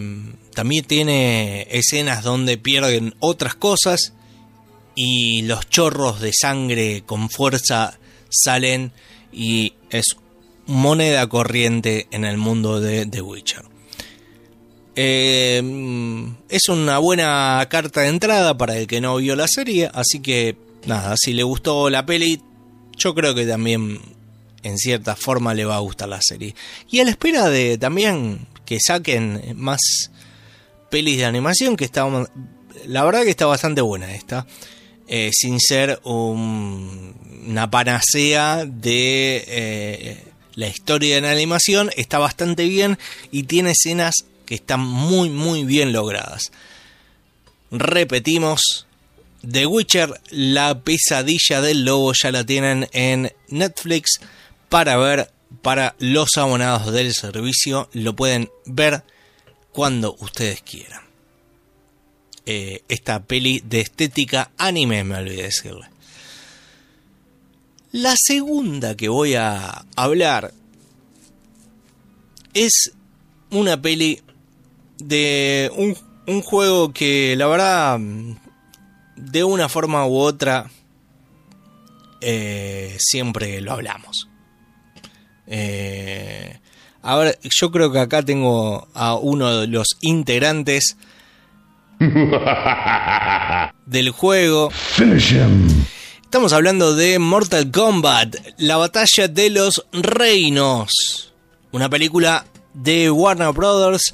también 0.54 0.84
tiene 0.86 1.68
escenas 1.72 2.24
donde 2.24 2.58
pierden 2.58 3.16
otras 3.20 3.56
cosas 3.56 4.14
y 4.96 5.44
los 5.44 5.70
chorros 5.70 6.20
de 6.20 6.34
sangre 6.34 7.04
con 7.06 7.30
fuerza 7.30 7.98
salen 8.30 8.92
y 9.32 9.74
es 9.90 10.18
moneda 10.66 11.28
corriente 11.28 12.08
en 12.12 12.26
el 12.26 12.38
mundo 12.38 12.82
de 12.82 13.06
The 13.06 13.22
Witcher. 13.22 13.64
Eh, 14.96 15.64
es 16.50 16.68
una 16.68 16.98
buena 16.98 17.66
carta 17.70 18.02
de 18.02 18.10
entrada 18.10 18.58
para 18.58 18.78
el 18.78 18.88
que 18.88 19.00
no 19.00 19.16
vio 19.16 19.38
la 19.38 19.48
serie, 19.48 19.90
así 19.94 20.20
que 20.20 20.58
nada, 20.86 21.16
si 21.18 21.34
le 21.34 21.44
gustó 21.44 21.90
la 21.90 22.06
peli, 22.06 22.42
yo 23.00 23.16
creo 23.16 23.34
que 23.34 23.46
también 23.46 24.00
en 24.62 24.78
cierta 24.78 25.16
forma 25.16 25.54
le 25.54 25.66
va 25.66 25.78
a 25.78 25.80
gustar 25.80 26.10
la 26.10 26.22
serie. 26.22 26.54
Y 26.92 27.00
a 27.00 27.04
la 27.06 27.12
espera 27.12 27.50
de 27.50 27.78
también 27.78 28.46
que 28.66 28.78
saquen 28.80 29.54
más 29.56 29.80
pelis 30.92 31.18
de 31.18 31.26
animación, 31.26 31.76
que 31.76 31.86
está, 31.86 32.06
la 32.86 33.04
verdad 33.06 33.24
que 33.24 33.30
está 33.32 33.46
bastante 33.46 33.82
buena 33.82 34.14
esta, 34.14 34.46
eh, 35.08 35.32
sin 35.34 35.60
ser 35.60 36.00
un- 36.04 37.16
una 37.48 37.72
panacea 37.72 38.66
de 38.66 39.44
eh, 39.48 40.24
la 40.56 40.68
historia 40.68 41.18
en 41.18 41.26
animación, 41.26 41.90
está 41.96 42.20
bastante 42.20 42.66
bien 42.68 42.98
y 43.32 43.44
tiene 43.44 43.72
escenas 43.72 44.14
que 44.46 44.56
están 44.56 44.82
muy 44.82 45.30
muy 45.30 45.64
bien 45.64 45.94
logradas. 45.94 46.52
Repetimos, 47.72 48.88
The 49.48 49.66
Witcher, 49.66 50.20
la 50.32 50.82
pesadilla 50.82 51.62
del 51.62 51.86
lobo 51.86 52.14
ya 52.14 52.32
la 52.32 52.46
tienen 52.46 52.88
en 52.92 53.32
Netflix 53.48 54.20
para 54.68 54.98
ver 54.98 55.32
para 55.62 55.96
los 56.00 56.38
abonados 56.38 56.94
del 56.94 57.14
servicio, 57.14 57.90
lo 57.94 58.16
pueden 58.16 58.50
ver 58.66 59.04
cuando 59.72 60.16
ustedes 60.20 60.62
quieran. 60.62 61.02
Eh, 62.46 62.84
esta 62.88 63.24
peli 63.24 63.62
de 63.66 63.82
estética 63.82 64.52
anime, 64.58 65.04
me 65.04 65.18
olvidé 65.18 65.44
decirle. 65.44 65.88
La 67.92 68.14
segunda 68.16 68.96
que 68.96 69.10
voy 69.10 69.36
a 69.36 69.86
hablar 69.96 70.54
es 72.54 72.92
una 73.52 73.82
peli 73.82 74.22
de 75.00 75.72
un, 75.76 75.98
un 76.28 76.42
juego 76.42 76.94
que 76.94 77.36
la 77.36 77.48
verdad 77.48 78.00
de 79.20 79.44
una 79.44 79.70
forma 79.70 80.06
u 80.06 80.18
otra 80.18 80.70
eh, 82.22 82.96
siempre 83.00 83.62
lo 83.62 83.74
hablamos. 83.74 84.28
Eh, 85.48 86.60
a 87.02 87.16
ver, 87.18 87.40
yo 87.42 87.72
creo 87.72 87.92
que 87.92 88.00
acá 88.00 88.24
tengo 88.24 88.88
a 88.94 89.16
uno 89.16 89.60
de 89.60 89.68
los 89.68 89.88
integrantes 90.02 90.98
del 93.86 94.10
juego. 94.12 94.70
Estamos 96.22 96.54
hablando 96.54 96.96
de 96.96 97.20
Mortal 97.20 97.72
Kombat, 97.72 98.36
la 98.58 98.78
batalla 98.78 99.28
de 99.28 99.50
los 99.50 99.86
reinos. 99.92 101.34
Una 101.72 101.90
película 101.90 102.46
de 102.74 103.10
Warner 103.10 103.52
Brothers 103.52 104.14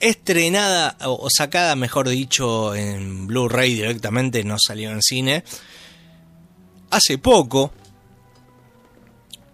estrenada 0.00 0.96
o 1.06 1.28
sacada, 1.30 1.76
mejor 1.76 2.08
dicho, 2.08 2.74
en 2.74 3.26
Blu-ray 3.26 3.74
directamente, 3.74 4.44
no 4.44 4.56
salió 4.58 4.90
en 4.90 5.02
cine. 5.02 5.44
Hace 6.90 7.18
poco. 7.18 7.72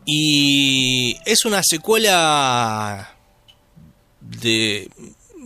Y 0.07 1.17
es 1.25 1.45
una 1.45 1.63
secuela 1.63 3.17
de... 4.21 4.89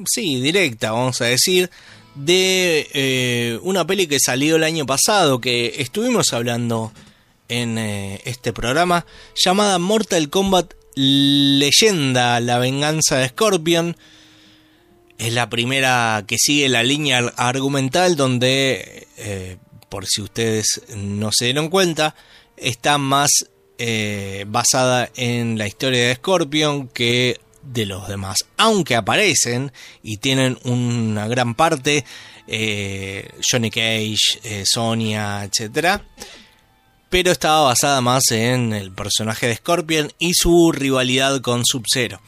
Sí, 0.06 0.40
directa, 0.40 0.92
vamos 0.92 1.20
a 1.20 1.24
decir, 1.24 1.70
de 2.14 2.88
eh, 2.92 3.58
una 3.62 3.84
peli 3.84 4.06
que 4.06 4.20
salió 4.20 4.56
el 4.56 4.62
año 4.64 4.86
pasado, 4.86 5.40
que 5.40 5.74
estuvimos 5.78 6.32
hablando 6.32 6.92
en 7.48 7.78
eh, 7.78 8.20
este 8.24 8.52
programa, 8.52 9.06
llamada 9.34 9.78
Mortal 9.78 10.30
Kombat 10.30 10.74
Leyenda, 10.94 12.40
la 12.40 12.58
venganza 12.58 13.18
de 13.18 13.28
Scorpion. 13.28 13.96
Es 15.18 15.32
la 15.32 15.50
primera 15.50 16.24
que 16.28 16.36
sigue 16.38 16.68
la 16.68 16.84
línea 16.84 17.18
argumental 17.36 18.14
donde, 18.14 19.08
eh, 19.16 19.56
por 19.88 20.06
si 20.06 20.22
ustedes 20.22 20.82
no 20.96 21.30
se 21.32 21.46
dieron 21.46 21.70
cuenta, 21.70 22.14
está 22.56 22.98
más 22.98 23.30
eh, 23.78 24.44
basada 24.46 25.10
en 25.16 25.58
la 25.58 25.66
historia 25.66 26.06
de 26.06 26.14
Scorpion 26.14 26.86
que 26.86 27.40
de 27.62 27.84
los 27.84 28.06
demás. 28.06 28.38
Aunque 28.58 28.94
aparecen 28.94 29.72
y 30.04 30.18
tienen 30.18 30.56
una 30.62 31.26
gran 31.26 31.56
parte, 31.56 32.04
eh, 32.46 33.28
Johnny 33.50 33.70
Cage, 33.70 34.64
Sonia, 34.64 35.42
etc. 35.42 36.00
Pero 37.10 37.32
estaba 37.32 37.62
basada 37.62 38.00
más 38.00 38.30
en 38.30 38.72
el 38.72 38.92
personaje 38.92 39.48
de 39.48 39.56
Scorpion 39.56 40.12
y 40.20 40.34
su 40.34 40.70
rivalidad 40.70 41.40
con 41.40 41.64
Sub-Zero. 41.64 42.20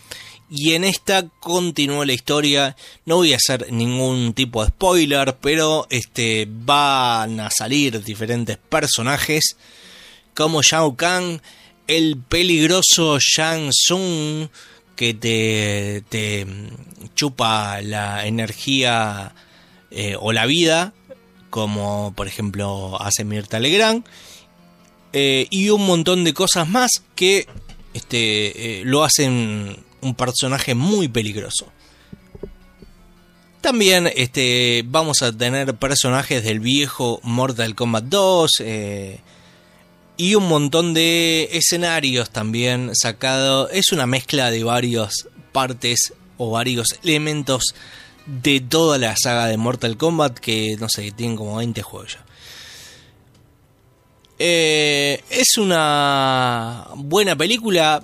Y 0.51 0.75
en 0.75 0.83
esta 0.83 1.29
continuó 1.29 2.05
la 2.05 2.13
historia. 2.13 2.77
No 3.07 3.17
voy 3.17 3.33
a 3.33 3.37
hacer 3.37 3.73
ningún 3.73 4.35
tipo 4.35 4.63
de 4.63 4.71
spoiler, 4.71 5.37
pero 5.41 5.87
este 5.91 6.49
van 6.51 7.39
a 7.39 7.51
salir 7.51 8.03
diferentes 8.03 8.59
personajes 8.59 9.57
como 10.35 10.63
Shao 10.63 10.97
Kahn, 10.97 11.41
el 11.87 12.17
peligroso 12.17 13.19
Shang 13.21 13.71
Tsung, 13.71 14.49
que 14.97 15.15
te, 15.15 16.03
te 16.09 16.47
chupa 17.15 17.81
la 17.83 18.27
energía 18.27 19.35
eh, 19.91 20.17
o 20.19 20.33
la 20.33 20.47
vida, 20.47 20.95
como 21.49 22.13
por 22.15 22.27
ejemplo 22.27 23.01
hace 23.01 23.25
Mirta 23.25 23.61
Legrand, 23.61 24.05
eh, 25.13 25.47
y 25.51 25.71
un 25.71 25.87
montón 25.87 26.25
de 26.25 26.35
cosas 26.35 26.69
más 26.69 26.91
que 27.15 27.47
este, 27.93 28.81
eh, 28.81 28.85
lo 28.85 29.03
hacen 29.03 29.85
un 30.03 30.15
personaje 30.15 30.75
muy 30.75 31.09
peligroso. 31.09 31.73
También 33.61 34.11
este, 34.17 34.83
vamos 34.87 35.21
a 35.23 35.33
tener 35.37 35.75
personajes 35.75 36.43
del 36.43 36.61
viejo 36.61 37.21
Mortal 37.23 37.75
Kombat 37.75 38.05
2 38.05 38.51
eh, 38.61 39.21
y 40.17 40.35
un 40.35 40.49
montón 40.49 40.95
de 40.95 41.51
escenarios 41.53 42.31
también 42.31 42.91
sacado. 42.95 43.69
Es 43.69 43.93
una 43.93 44.07
mezcla 44.07 44.51
de 44.51 44.65
varias 44.65 45.29
partes 45.53 46.15
o 46.39 46.51
varios 46.51 46.87
elementos 47.05 47.75
de 48.27 48.61
toda 48.61 48.97
la 48.97 49.15
saga 49.17 49.47
de 49.47 49.59
Mortal 49.59 49.99
Kombat 49.99 50.39
que 50.39 50.77
no 50.79 50.89
sé, 50.89 51.11
tienen 51.13 51.37
como 51.37 51.57
20 51.57 51.83
juegos 51.83 52.15
ya. 52.15 52.25
Eh, 54.43 55.23
es 55.29 55.59
una 55.59 56.89
buena 56.97 57.37
película. 57.37 58.03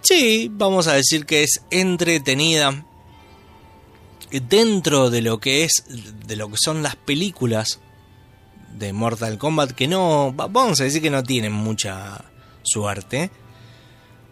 Sí, 0.00 0.50
vamos 0.52 0.86
a 0.86 0.94
decir 0.94 1.26
que 1.26 1.42
es 1.42 1.62
entretenida 1.70 2.84
dentro 4.30 5.10
de 5.10 5.22
lo 5.22 5.38
que 5.38 5.64
es 5.64 5.84
de 6.26 6.36
lo 6.36 6.50
que 6.50 6.56
son 6.58 6.82
las 6.82 6.96
películas 6.96 7.80
de 8.76 8.92
Mortal 8.92 9.38
Kombat 9.38 9.72
que 9.72 9.88
no 9.88 10.32
vamos 10.32 10.80
a 10.80 10.84
decir 10.84 11.00
que 11.00 11.10
no 11.10 11.22
tienen 11.22 11.52
mucha 11.52 12.24
suerte 12.62 13.30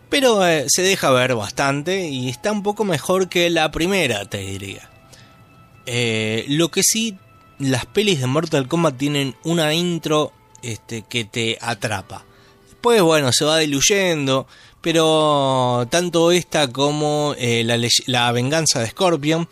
pero 0.08 0.46
eh, 0.46 0.66
se 0.68 0.82
deja 0.82 1.10
ver 1.10 1.34
bastante 1.34 2.08
y 2.08 2.28
está 2.28 2.52
un 2.52 2.62
poco 2.62 2.84
mejor 2.84 3.28
que 3.28 3.50
la 3.50 3.70
primera 3.70 4.24
te 4.24 4.38
diría. 4.38 4.88
Eh, 5.84 6.44
lo 6.48 6.70
que 6.70 6.82
sí 6.82 7.18
las 7.58 7.86
pelis 7.86 8.20
de 8.20 8.26
Mortal 8.26 8.68
Kombat 8.68 8.96
tienen 8.96 9.34
una 9.44 9.72
intro 9.74 10.32
este, 10.62 11.02
que 11.02 11.24
te 11.24 11.58
atrapa. 11.60 12.24
Después 12.66 13.02
bueno 13.02 13.32
se 13.32 13.44
va 13.44 13.58
diluyendo 13.58 14.46
pero 14.80 15.86
tanto 15.90 16.30
esta 16.30 16.72
como 16.72 17.34
eh, 17.38 17.64
la, 18.06 18.32
venganza 18.32 18.80
de 18.80 18.88
Scorpion 18.88 19.48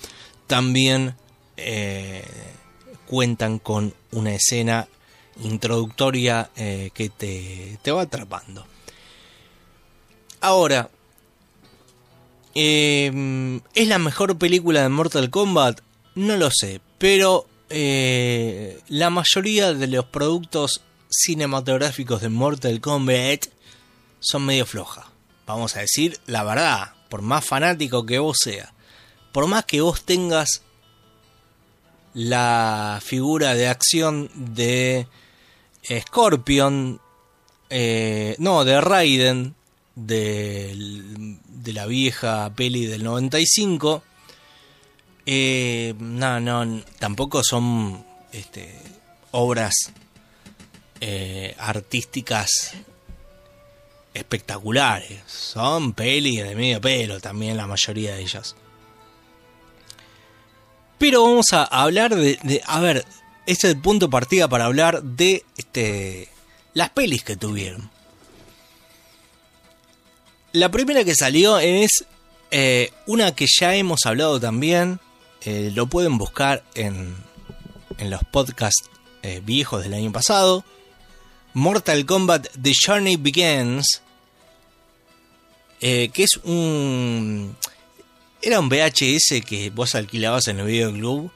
también 0.46 1.16
eh, 1.56 2.24
cuentan 3.06 3.59
con 3.59 3.94
una 4.12 4.34
escena 4.34 4.86
introductoria 5.42 6.51
eh, 6.56 6.90
que 6.94 7.09
te, 7.09 7.78
te 7.82 7.90
va 7.90 8.02
atrapando. 8.02 8.64
Ahora, 10.40 10.90
¿es 12.55 13.88
la 13.88 13.98
mejor 13.98 14.38
película 14.38 14.82
de 14.82 14.88
Mortal 14.88 15.30
Kombat? 15.30 15.80
No 16.14 16.36
lo 16.36 16.51
sé, 16.52 16.80
pero 16.98 17.46
la 17.70 19.10
mayoría 19.10 19.72
de 19.74 19.86
los 19.88 20.05
productos 20.05 20.82
cinematográficos 21.10 22.20
de 22.20 22.28
Mortal 22.28 22.80
Kombat 22.80 23.46
son 24.20 24.46
medio 24.46 24.66
flojas. 24.66 25.14
Vamos 25.47 25.77
a 25.77 25.81
decir 25.81 26.19
la 26.27 26.43
verdad, 26.45 26.93
por 27.09 27.23
más 27.23 27.45
fanático 27.45 28.05
que 28.07 28.19
vos 28.19 28.37
seas 28.43 28.71
por 29.33 29.47
más 29.49 29.65
que 29.65 29.81
vos 29.81 30.05
tengas 30.05 30.62
la 32.12 33.01
figura 33.03 33.55
de 33.55 33.66
acción 33.66 34.31
de 34.35 35.09
Scorpion, 36.01 37.01
eh, 37.69 38.37
no, 38.39 38.65
de 38.65 38.81
Raiden, 38.81 39.57
del- 39.97 41.39
de, 41.49 41.73
la 41.73 41.87
vieja 41.87 42.53
peli 42.55 42.87
del 42.87 43.03
95, 43.03 44.05
eh, 45.27 45.95
no, 45.99 46.39
no, 46.39 46.83
tampoco 47.01 47.43
son 47.43 48.05
este, 48.31 48.79
obras 49.33 49.75
eh, 51.01 51.57
artísticas 51.59 52.75
espectaculares, 54.15 55.20
son 55.27 55.93
pelis 55.93 56.43
de 56.43 56.55
medio 56.55 56.81
pelo 56.81 57.20
también 57.20 57.57
la 57.57 57.66
mayoría 57.66 58.15
de 58.15 58.23
ellas. 58.23 58.57
Pero 60.99 61.24
vamos 61.24 61.53
a 61.53 61.65
hablar 61.65 62.15
de, 62.15 62.62
a 62.65 62.81
ver, 62.81 63.05
este 63.47 63.66
es 63.66 63.74
el 63.74 63.81
punto 63.81 64.07
de 64.07 64.12
partida 64.12 64.49
para 64.49 64.66
hablar 64.66 65.03
de 65.03 65.45
este, 65.57 66.28
las 66.73 66.91
pelis 66.91 67.24
que 67.24 67.36
tuvieron. 67.36 67.91
La 70.53 70.70
primera 70.70 71.05
que 71.05 71.16
salió 71.16 71.59
es 71.59 72.05
eh, 72.53 72.93
una 73.07 73.35
que 73.35 73.47
ya 73.61 73.74
hemos 73.74 74.07
hablado 74.07 74.39
también, 74.39 75.01
eh, 75.43 75.73
lo 75.74 75.89
pueden 75.89 76.16
buscar 76.16 76.62
en, 76.74 77.16
en 77.99 78.11
los 78.11 78.23
podcasts 78.24 78.89
eh, 79.23 79.43
viejos 79.45 79.82
del 79.82 79.95
año 79.95 80.12
pasado. 80.12 80.65
Mortal 81.55 82.07
Kombat 82.07 82.49
The 82.61 82.73
Journey 82.86 83.16
Begins, 83.16 84.03
eh, 85.80 86.10
que 86.12 86.24
es 86.24 86.36
un... 86.44 87.56
Era 88.42 88.60
un 88.60 88.68
VHS 88.68 89.42
que 89.46 89.70
vos 89.74 89.94
alquilabas 89.94 90.48
en 90.48 90.60
el 90.60 90.66
videoclub. 90.66 91.30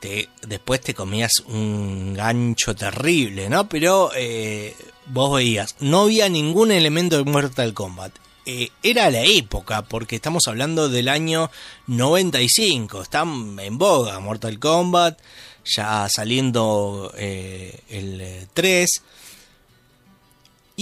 Te, 0.00 0.28
después 0.46 0.80
te 0.80 0.94
comías 0.94 1.32
un 1.46 2.14
gancho 2.14 2.74
terrible, 2.74 3.48
¿no? 3.48 3.68
Pero 3.68 4.10
eh, 4.16 4.74
vos 5.06 5.36
veías, 5.36 5.76
no 5.80 6.02
había 6.02 6.28
ningún 6.28 6.72
elemento 6.72 7.22
de 7.22 7.30
Mortal 7.30 7.74
Kombat. 7.74 8.12
Eh, 8.44 8.70
era 8.82 9.10
la 9.10 9.22
época, 9.22 9.82
porque 9.82 10.16
estamos 10.16 10.48
hablando 10.48 10.88
del 10.88 11.08
año 11.08 11.50
95. 11.86 13.02
Están 13.02 13.58
en 13.60 13.78
boga 13.78 14.18
Mortal 14.18 14.58
Kombat, 14.58 15.20
ya 15.64 16.08
saliendo 16.08 17.12
el 17.16 18.20
eh, 18.20 18.46
3. 18.52 18.90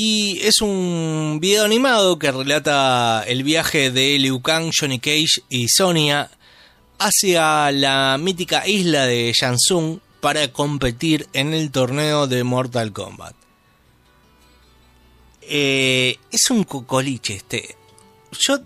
Y 0.02 0.40
es 0.46 0.62
un 0.62 1.40
video 1.42 1.66
animado 1.66 2.18
que 2.18 2.32
relata 2.32 3.22
el 3.26 3.44
viaje 3.44 3.90
de 3.90 4.18
Liu 4.18 4.40
Kang, 4.40 4.70
Johnny 4.74 4.98
Cage 4.98 5.42
y 5.50 5.68
Sonya 5.68 6.30
hacia 6.98 7.70
la 7.70 8.16
mítica 8.18 8.66
isla 8.66 9.04
de 9.04 9.30
Shansung 9.38 9.98
para 10.22 10.50
competir 10.54 11.28
en 11.34 11.52
el 11.52 11.70
torneo 11.70 12.26
de 12.26 12.44
Mortal 12.44 12.94
Kombat. 12.94 13.34
Eh, 15.42 16.16
es 16.32 16.50
un 16.50 16.64
cocoliche 16.64 17.34
este. 17.34 17.76
Yo 18.32 18.58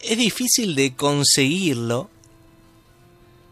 es 0.00 0.18
difícil 0.18 0.74
de 0.74 0.96
conseguirlo. 0.96 2.10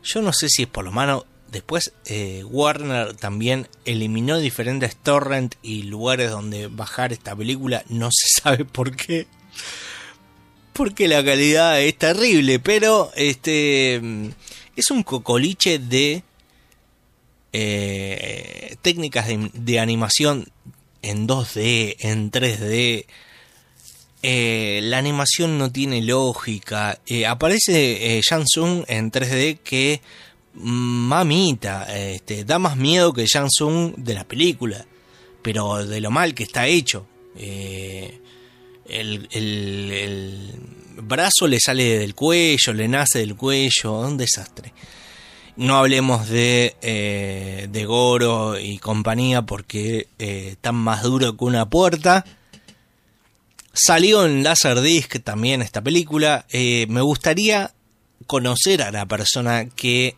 Yo 0.03 0.23
no 0.23 0.33
sé 0.33 0.49
si 0.49 0.63
es 0.63 0.69
por 0.69 0.85
lo 0.85 0.91
mano. 0.91 1.25
Después 1.53 1.93
eh, 2.07 2.45
Warner 2.45 3.15
también 3.15 3.69
eliminó 3.85 4.39
diferentes 4.39 4.97
torrent 4.97 5.55
y 5.63 5.83
lugares 5.83 6.31
donde 6.31 6.69
bajar 6.69 7.13
esta 7.13 7.37
película. 7.37 7.85
No 7.91 8.09
se 8.11 8.27
sabe 8.43 8.65
por 8.65 8.97
qué. 8.97 9.27
Porque 10.73 11.09
la 11.09 11.23
calidad 11.23 11.79
es 11.83 11.99
terrible. 11.99 12.59
Pero 12.59 13.13
este 13.17 13.97
es 14.77 14.91
un 14.91 15.03
cocoliche 15.03 15.79
de 15.79 16.25
eh, 17.53 18.77
técnicas 18.81 19.27
de, 19.53 19.79
animación 19.79 20.49
en 21.03 21.29
2D, 21.29 21.97
en 21.99 22.31
3D. 22.31 23.05
Eh, 24.23 24.81
la 24.85 24.97
animación 24.97 25.59
no 25.59 25.71
tiene 25.71 26.01
lógica. 26.01 26.99
Aparece 27.29 28.23
Shansung 28.27 28.85
en 28.89 29.13
3D 29.13 29.59
que 29.59 30.01
mm, 30.01 30.23
mamita, 30.55 31.85
este, 31.97 32.45
da 32.45 32.59
más 32.59 32.77
miedo 32.77 33.13
que 33.13 33.27
Shansung 33.27 33.95
de 33.97 34.15
la 34.15 34.25
película, 34.25 34.87
pero 35.41 35.85
de 35.85 36.01
lo 36.01 36.11
mal 36.11 36.35
que 36.35 36.45
está 36.45 36.67
hecho. 36.67 37.07
Eh, 37.37 38.19
el, 38.87 40.55
brazo 40.97 41.47
le 41.47 41.59
sale 41.59 41.99
del 41.99 42.15
cuello, 42.15 42.73
le 42.75 42.87
nace 42.87 43.21
del 43.21 43.35
cuello, 43.35 44.01
un 44.01 44.17
desastre. 44.17 44.73
No 45.57 45.77
hablemos 45.77 46.29
de, 46.29 46.77
eh, 46.81 47.69
de 47.71 47.85
Goro 47.85 48.59
y 48.59 48.79
compañía 48.79 49.43
porque 49.43 50.09
eh, 50.19 50.49
están 50.53 50.77
más 50.77 51.03
duro 51.03 51.37
que 51.37 51.45
una 51.45 51.69
puerta. 51.69 52.25
Salió 53.73 54.27
en 54.27 54.43
Laserdisc 54.43 55.23
también 55.23 55.63
esta 55.63 55.83
película. 55.83 56.47
Me 56.53 57.01
gustaría 57.01 57.73
conocer 58.27 58.83
a 58.83 58.91
la 58.91 59.07
persona 59.07 59.67
que 59.69 60.17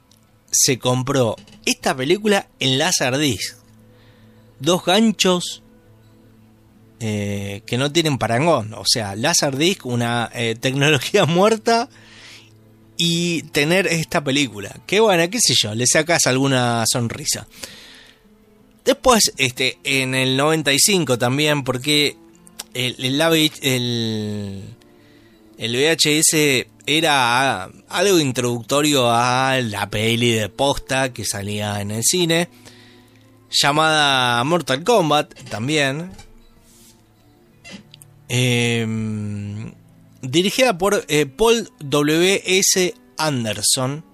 se 0.54 0.78
compró 0.78 1.36
esta 1.66 1.94
película 1.96 2.48
en 2.60 2.78
Laserdisc. 2.78 3.56
Dos 4.60 4.84
ganchos 4.84 5.62
eh, 7.00 7.62
que 7.66 7.76
no 7.76 7.92
tienen 7.92 8.18
parangón. 8.18 8.72
O 8.74 8.84
sea, 8.86 9.16
Laserdisc, 9.16 9.84
una 9.84 10.30
eh, 10.32 10.54
tecnología 10.58 11.24
muerta 11.26 11.88
y 12.96 13.42
tener 13.44 13.86
esta 13.86 14.22
película. 14.22 14.74
Que 14.86 15.00
bueno, 15.00 15.28
qué 15.28 15.38
sé 15.40 15.54
yo, 15.60 15.74
le 15.74 15.86
sacas 15.86 16.26
alguna 16.26 16.84
sonrisa. 16.86 17.46
Después, 18.84 19.32
este, 19.38 19.78
en 19.82 20.14
el 20.14 20.36
95 20.36 21.18
también, 21.18 21.64
porque 21.64 22.16
el, 22.74 22.96
el, 22.98 23.50
el, 23.62 24.62
el 25.58 25.76
VHS 25.76 26.66
era 26.86 27.64
algo 27.88 28.18
introductorio 28.18 29.10
a 29.10 29.58
la 29.60 29.88
peli 29.88 30.32
de 30.32 30.48
posta 30.48 31.12
que 31.12 31.24
salía 31.24 31.80
en 31.80 31.90
el 31.90 32.02
cine, 32.04 32.48
llamada 33.50 34.42
Mortal 34.44 34.84
Kombat 34.84 35.34
también. 35.48 36.10
Eh, 38.28 38.86
dirigida 40.22 40.76
por 40.76 41.04
eh, 41.08 41.26
Paul 41.26 41.70
W.S. 41.80 42.94
Anderson, 43.16 44.04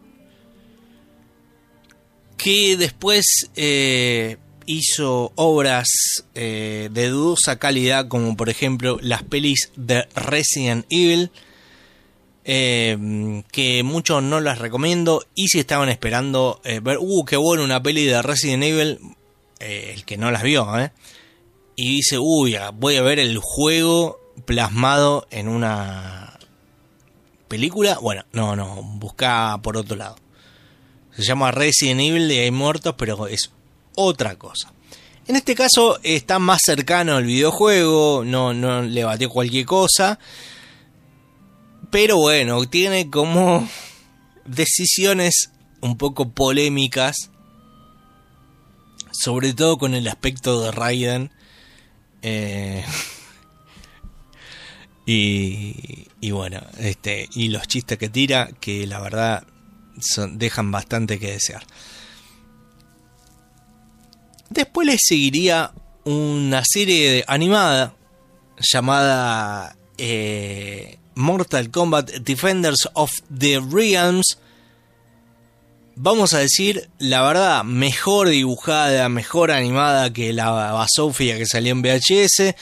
que 2.37 2.77
después 2.77 3.51
eh, 3.57 4.37
hizo 4.70 5.32
obras 5.34 5.88
eh, 6.34 6.90
de 6.92 7.09
dudosa 7.09 7.59
calidad, 7.59 8.06
como 8.06 8.36
por 8.36 8.48
ejemplo 8.48 8.98
las 9.02 9.24
pelis 9.24 9.72
de 9.74 10.06
Resident 10.14 10.86
Evil, 10.90 11.32
eh, 12.44 13.42
que 13.51 13.82
muchos 13.82 14.22
no 14.22 14.40
las 14.40 14.59
recomiendo, 14.59 15.24
y 15.34 15.48
si 15.48 15.59
estaban 15.59 15.88
esperando 15.88 16.60
eh, 16.64 16.80
ver, 16.80 16.98
uh, 17.01 17.24
qué 17.24 17.36
bueno 17.36 17.64
una 17.64 17.82
peli 17.82 18.05
de 18.05 18.22
Resident 18.22 18.62
Evil, 18.62 18.98
el 19.59 20.05
que 20.05 20.16
no 20.16 20.30
las 20.30 20.42
vio, 20.42 20.66
y 21.76 21.97
dice, 21.97 22.18
uy, 22.18 22.56
voy 22.74 22.97
a 22.97 23.02
ver 23.02 23.18
el 23.18 23.38
juego 23.38 24.20
plasmado 24.47 25.26
en 25.30 25.48
una 25.48 26.38
película, 27.48 27.98
bueno, 28.01 28.24
no, 28.32 28.55
no, 28.55 28.82
busca 28.82 29.59
por 29.62 29.76
otro 29.76 29.97
lado. 29.97 30.16
Se 31.16 31.24
llama 31.24 31.51
Resident 31.51 32.01
Evil 32.01 32.30
y 32.30 32.38
hay 32.38 32.51
muertos, 32.52 32.94
pero 32.97 33.26
es 33.26 33.51
otra 33.95 34.37
cosa. 34.37 34.73
En 35.27 35.37
este 35.37 35.55
caso 35.55 36.01
está 36.03 36.39
más 36.39 36.62
cercano 36.65 37.17
al 37.17 37.25
videojuego, 37.25 38.25
no, 38.25 38.53
no 38.53 38.83
le 38.83 39.05
batió 39.05 39.31
cualquier 39.31 39.65
cosa. 39.65 40.19
Pero 41.91 42.17
bueno, 42.17 42.65
tiene 42.67 43.11
como 43.11 43.69
decisiones 44.45 45.51
un 45.81 45.97
poco 45.97 46.31
polémicas. 46.31 47.31
Sobre 49.12 49.53
todo 49.55 49.79
con 49.79 49.95
el 49.95 50.09
aspecto 50.09 50.62
de 50.62 50.71
Raiden. 50.71 51.31
Eh, 52.23 52.85
y, 55.07 56.31
bueno, 56.31 56.61
este, 56.79 57.29
y 57.35 57.49
los 57.49 57.67
chistes 57.67 57.99
que 57.99 58.09
tira, 58.09 58.51
que 58.61 58.87
la 58.87 59.01
verdad 59.01 59.47
dejan 60.33 60.71
bastante 60.71 61.19
que 61.19 61.33
desear. 61.33 61.65
Después 64.51 64.86
le 64.86 64.97
seguiría 64.98 65.72
una 66.05 66.62
serie 66.64 67.24
animada 67.28 67.94
llamada 68.59 69.77
eh, 69.97 70.98
Mortal 71.14 71.70
Kombat 71.70 72.10
Defenders 72.10 72.89
of 72.94 73.12
the 73.36 73.60
Realms. 73.60 74.39
Vamos 75.94 76.35
a 76.35 76.39
decir, 76.39 76.90
la 76.98 77.22
verdad, 77.22 77.62
mejor 77.62 78.28
dibujada, 78.28 79.09
mejor 79.09 79.52
animada 79.52 80.12
que 80.12 80.32
la 80.32 80.51
Basofia 80.51 81.39
que 81.39 81.47
salió 81.47 81.72
en 81.72 81.82
VHS. 81.82 82.55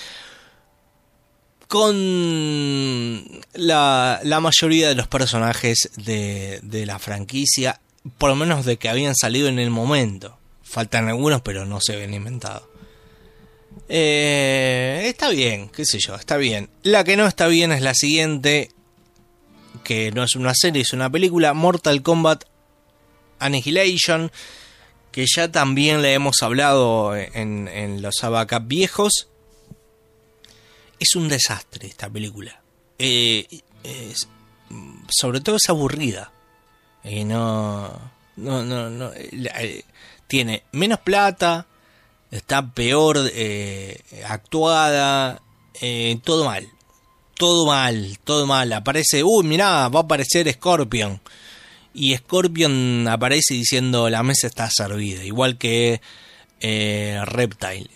Con 1.68 3.24
la, 3.54 4.20
mayoría 4.40 4.88
de 4.88 4.94
los 4.94 5.08
personajes 5.08 5.90
de 5.96 6.84
la 6.86 6.98
franquicia, 6.98 7.80
por 8.18 8.28
lo 8.30 8.36
menos 8.36 8.64
de 8.64 8.76
que 8.76 8.88
habían 8.88 9.14
salido 9.14 9.48
en 9.48 9.58
el 9.58 9.70
momento. 9.70 10.37
Faltan 10.68 11.08
algunos, 11.08 11.40
pero 11.40 11.64
no 11.64 11.80
se 11.80 11.96
ven 11.96 12.12
inventados. 12.12 12.64
Eh, 13.88 15.04
está 15.06 15.30
bien, 15.30 15.70
qué 15.70 15.86
sé 15.86 15.98
yo, 15.98 16.14
está 16.14 16.36
bien. 16.36 16.68
La 16.82 17.04
que 17.04 17.16
no 17.16 17.26
está 17.26 17.46
bien 17.46 17.72
es 17.72 17.80
la 17.80 17.94
siguiente, 17.94 18.70
que 19.82 20.12
no 20.12 20.22
es 20.22 20.36
una 20.36 20.52
serie, 20.54 20.82
es 20.82 20.92
una 20.92 21.10
película, 21.10 21.54
Mortal 21.54 22.02
Kombat 22.02 22.44
Annihilation, 23.38 24.30
que 25.10 25.24
ya 25.26 25.50
también 25.50 26.02
le 26.02 26.12
hemos 26.12 26.42
hablado 26.42 27.16
en, 27.16 28.02
los 28.02 28.22
Abacap 28.22 28.66
viejos. 28.66 29.28
Es 31.00 31.14
un 31.14 31.28
desastre 31.28 31.88
esta 31.88 32.10
película. 32.10 32.60
Eh, 32.98 33.46
sobre 35.08 35.40
todo 35.40 35.56
es 35.56 35.68
aburrida. 35.70 36.30
Y 37.04 37.24
no, 37.24 37.88
no, 38.36 38.64
no, 38.64 38.90
no, 38.90 39.10
tiene 40.28 40.62
menos 40.72 41.00
plata, 41.00 41.66
está 42.30 42.70
peor 42.72 43.18
eh, 43.34 44.00
actuada, 44.28 45.42
eh, 45.80 46.18
todo 46.22 46.44
mal. 46.44 46.68
Todo 47.34 47.66
mal, 47.66 48.18
todo 48.24 48.46
mal. 48.46 48.72
Aparece, 48.72 49.22
uy, 49.24 49.44
mirá, 49.44 49.88
va 49.88 50.00
a 50.00 50.02
aparecer 50.02 50.52
Scorpion. 50.52 51.20
Y 51.94 52.14
Scorpion 52.16 53.08
aparece 53.08 53.54
diciendo 53.54 54.10
la 54.10 54.22
mesa 54.22 54.46
está 54.46 54.68
servida, 54.70 55.24
igual 55.24 55.56
que 55.56 56.00
eh, 56.60 57.20
Reptile. 57.24 57.88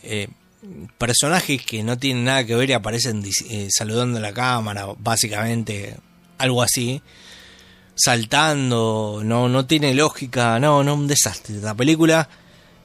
Personajes 0.97 1.65
que 1.65 1.83
no 1.83 1.99
tienen 1.99 2.25
nada 2.25 2.47
que 2.47 2.55
ver 2.55 2.71
y 2.71 2.73
aparecen 2.73 3.25
saludando 3.71 4.19
a 4.19 4.23
la 4.23 4.33
cámara, 4.33 4.87
básicamente, 4.97 5.97
algo 6.39 6.63
así 6.63 7.03
saltando, 7.95 9.21
no, 9.25 9.49
no 9.49 9.67
tiene 9.67 9.95
lógica, 9.95 10.59
no, 10.59 10.83
no, 10.83 10.95
un 10.95 11.07
desastre. 11.07 11.57
La 11.57 11.75
película, 11.75 12.29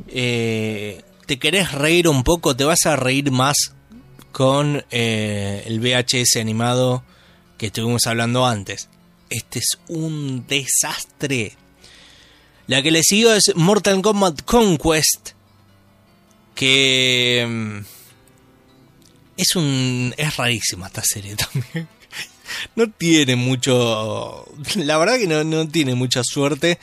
eh, 0.08 1.04
te 1.26 1.40
querés 1.40 1.72
reír 1.72 2.08
un 2.08 2.24
poco, 2.24 2.56
te 2.56 2.64
vas 2.64 2.86
a 2.86 2.96
reír 2.96 3.32
más 3.32 3.56
con 4.32 4.86
eh, 4.92 5.64
el 5.66 5.80
VHS 5.80 6.38
animado 6.38 7.04
que 7.58 7.68
estuvimos 7.68 8.06
hablando 8.06 8.46
antes. 8.46 8.90
Este 9.30 9.60
es 9.60 9.78
un 9.88 10.46
desastre. 10.48 11.56
La 12.68 12.82
que 12.82 12.92
le 12.92 13.02
siguió 13.04 13.34
es 13.34 13.54
Mortal 13.56 14.02
Kombat 14.02 14.44
Conquest, 14.44 15.32
que 16.54 17.46
mm, 17.48 17.78
es 19.38 19.56
un 19.56 20.14
es 20.18 20.36
rarísima 20.38 20.88
esta 20.88 21.04
serie 21.04 21.36
también 21.52 21.97
no 22.76 22.90
tiene 22.92 23.36
mucho. 23.36 24.46
La 24.76 24.98
verdad 24.98 25.18
que 25.18 25.28
no, 25.28 25.44
no 25.44 25.68
tiene 25.68 25.96
mucha 25.96 26.22
suerte. 26.24 26.80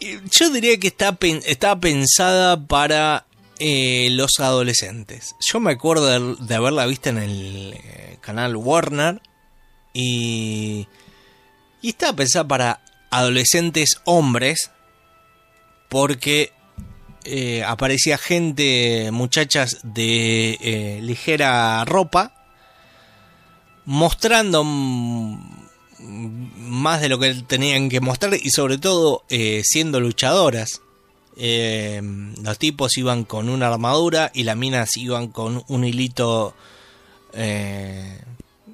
Yo 0.00 0.50
diría 0.50 0.78
que 0.78 0.88
está, 0.88 1.16
está 1.46 1.80
pensada 1.80 2.66
para 2.66 3.26
eh, 3.58 4.08
los 4.10 4.38
adolescentes. 4.38 5.34
Yo 5.40 5.60
me 5.60 5.72
acuerdo 5.72 6.36
de, 6.36 6.54
haberla 6.54 6.86
vista 6.86 7.10
en 7.10 7.18
el 7.18 7.72
eh, 7.74 8.18
canal 8.20 8.56
Warner. 8.56 9.20
Y. 9.92 10.86
Y 11.80 11.90
estaba 11.90 12.16
pensada 12.16 12.46
para 12.46 12.80
adolescentes 13.10 14.00
hombres. 14.04 14.70
Porque 15.88 16.52
eh, 17.24 17.62
aparecía 17.64 18.18
gente, 18.18 19.10
muchachas 19.12 19.78
de 19.82 20.98
ligera 21.02 21.84
ropa 21.84 22.35
mostrando 23.86 24.64
más 25.98 27.00
de 27.00 27.08
lo 27.08 27.18
que 27.18 27.34
tenían 27.46 27.88
que 27.88 28.00
mostrar 28.00 28.34
y 28.34 28.50
sobre 28.50 28.78
todo 28.78 29.24
eh, 29.30 29.62
siendo 29.64 30.00
luchadoras. 30.00 30.82
Eh, 31.38 32.00
los 32.42 32.58
tipos 32.58 32.96
iban 32.96 33.24
con 33.24 33.48
una 33.48 33.68
armadura 33.68 34.30
y 34.34 34.42
las 34.42 34.56
minas 34.56 34.96
iban 34.96 35.28
con 35.28 35.64
un 35.68 35.84
hilito 35.84 36.54
eh, 37.32 38.20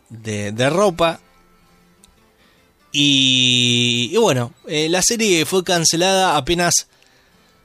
de, 0.09 0.71
ropa. 0.71 1.21
Y, 2.93 4.11
y 4.13 4.17
bueno, 4.17 4.53
la 4.67 5.03
serie 5.03 5.47
fue 5.47 5.65
cancelada 5.65 6.37
apenas 6.37 6.89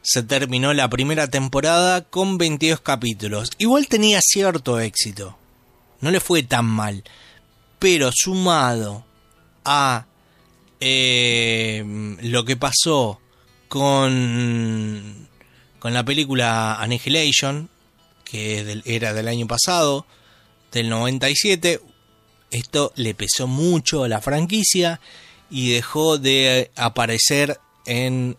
se 0.02 0.24
terminó 0.24 0.74
la 0.74 0.90
primera 0.90 1.28
temporada 1.28 2.02
con 2.02 2.38
22 2.38 2.80
capítulos. 2.80 3.52
Igual 3.58 3.88
tenía 3.88 4.22
cierto 4.22 4.80
éxito. 4.80 5.38
No 6.00 6.12
le 6.12 6.22
fue 6.22 6.44
tan 6.44 6.66
mal 6.66 7.04
pero 7.80 8.12
sumado 8.14 9.06
a 9.66 10.06
eh, 10.80 11.84
lo 12.22 12.46
que 12.46 12.56
pasó 12.58 13.20
con, 13.68 15.28
con 15.80 15.94
la 15.94 16.04
película 16.06 16.76
Annihilation, 16.82 17.70
que 18.24 18.82
era 18.86 19.14
del 19.14 19.28
año 19.28 19.48
pasado, 19.48 20.06
del 20.72 20.90
97, 20.90 21.82
esto 22.52 22.94
le 22.96 23.14
pesó 23.14 23.48
mucho 23.48 24.04
a 24.04 24.08
la 24.08 24.22
franquicia 24.22 25.00
y 25.50 25.72
dejó 25.72 26.18
de 26.18 26.72
aparecer 26.76 27.60
en 27.86 28.38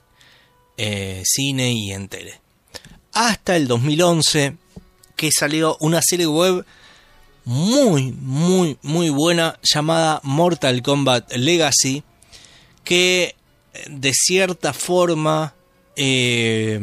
eh, 0.76 1.22
cine 1.24 1.72
y 1.72 1.92
en 1.92 2.08
tele. 2.08 2.40
Hasta 3.12 3.56
el 3.56 3.66
2011, 3.66 4.56
que 5.16 5.30
salió 5.32 5.76
una 5.80 6.00
serie 6.02 6.26
web 6.26 6.64
muy, 7.48 8.12
muy, 8.12 8.76
muy 8.82 9.08
buena 9.08 9.58
llamada 9.62 10.20
Mortal 10.22 10.82
Kombat 10.82 11.32
Legacy, 11.32 12.02
que 12.84 13.34
eh, 13.72 13.84
de 13.88 14.12
cierta 14.12 14.74
forma 14.74 15.54
eh, 15.96 16.78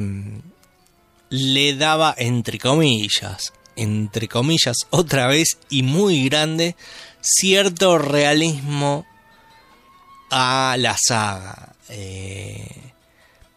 le 1.29 1.75
daba, 1.75 2.15
entre 2.17 2.57
comillas, 2.57 3.53
entre 3.75 4.27
comillas, 4.27 4.77
otra 4.89 5.27
vez 5.27 5.59
y 5.69 5.83
muy 5.83 6.27
grande, 6.29 6.75
cierto 7.21 7.99
realismo 7.99 9.05
a 10.31 10.77
la 10.79 10.97
saga. 10.97 11.75
Eh, 11.89 12.67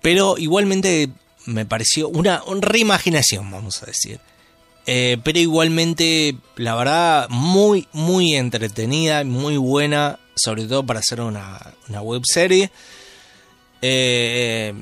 pero 0.03 0.37
igualmente 0.37 1.09
me 1.47 1.65
pareció 1.65 2.11
una, 2.11 2.43
una 2.45 2.61
reimaginación, 2.61 3.51
vamos 3.51 3.83
a 3.83 3.87
decir. 3.87 4.21
Eh, 4.91 5.19
pero 5.23 5.39
igualmente, 5.39 6.35
la 6.57 6.75
verdad, 6.75 7.29
muy, 7.29 7.87
muy 7.93 8.35
entretenida, 8.37 9.23
muy 9.23 9.59
buena, 9.59 10.19
sobre 10.35 10.65
todo 10.65 10.83
para 10.87 11.01
hacer 11.01 11.21
una, 11.21 11.75
una 11.91 12.01
web 12.01 12.23
serie. 12.25 12.71
Eh, 13.83 14.73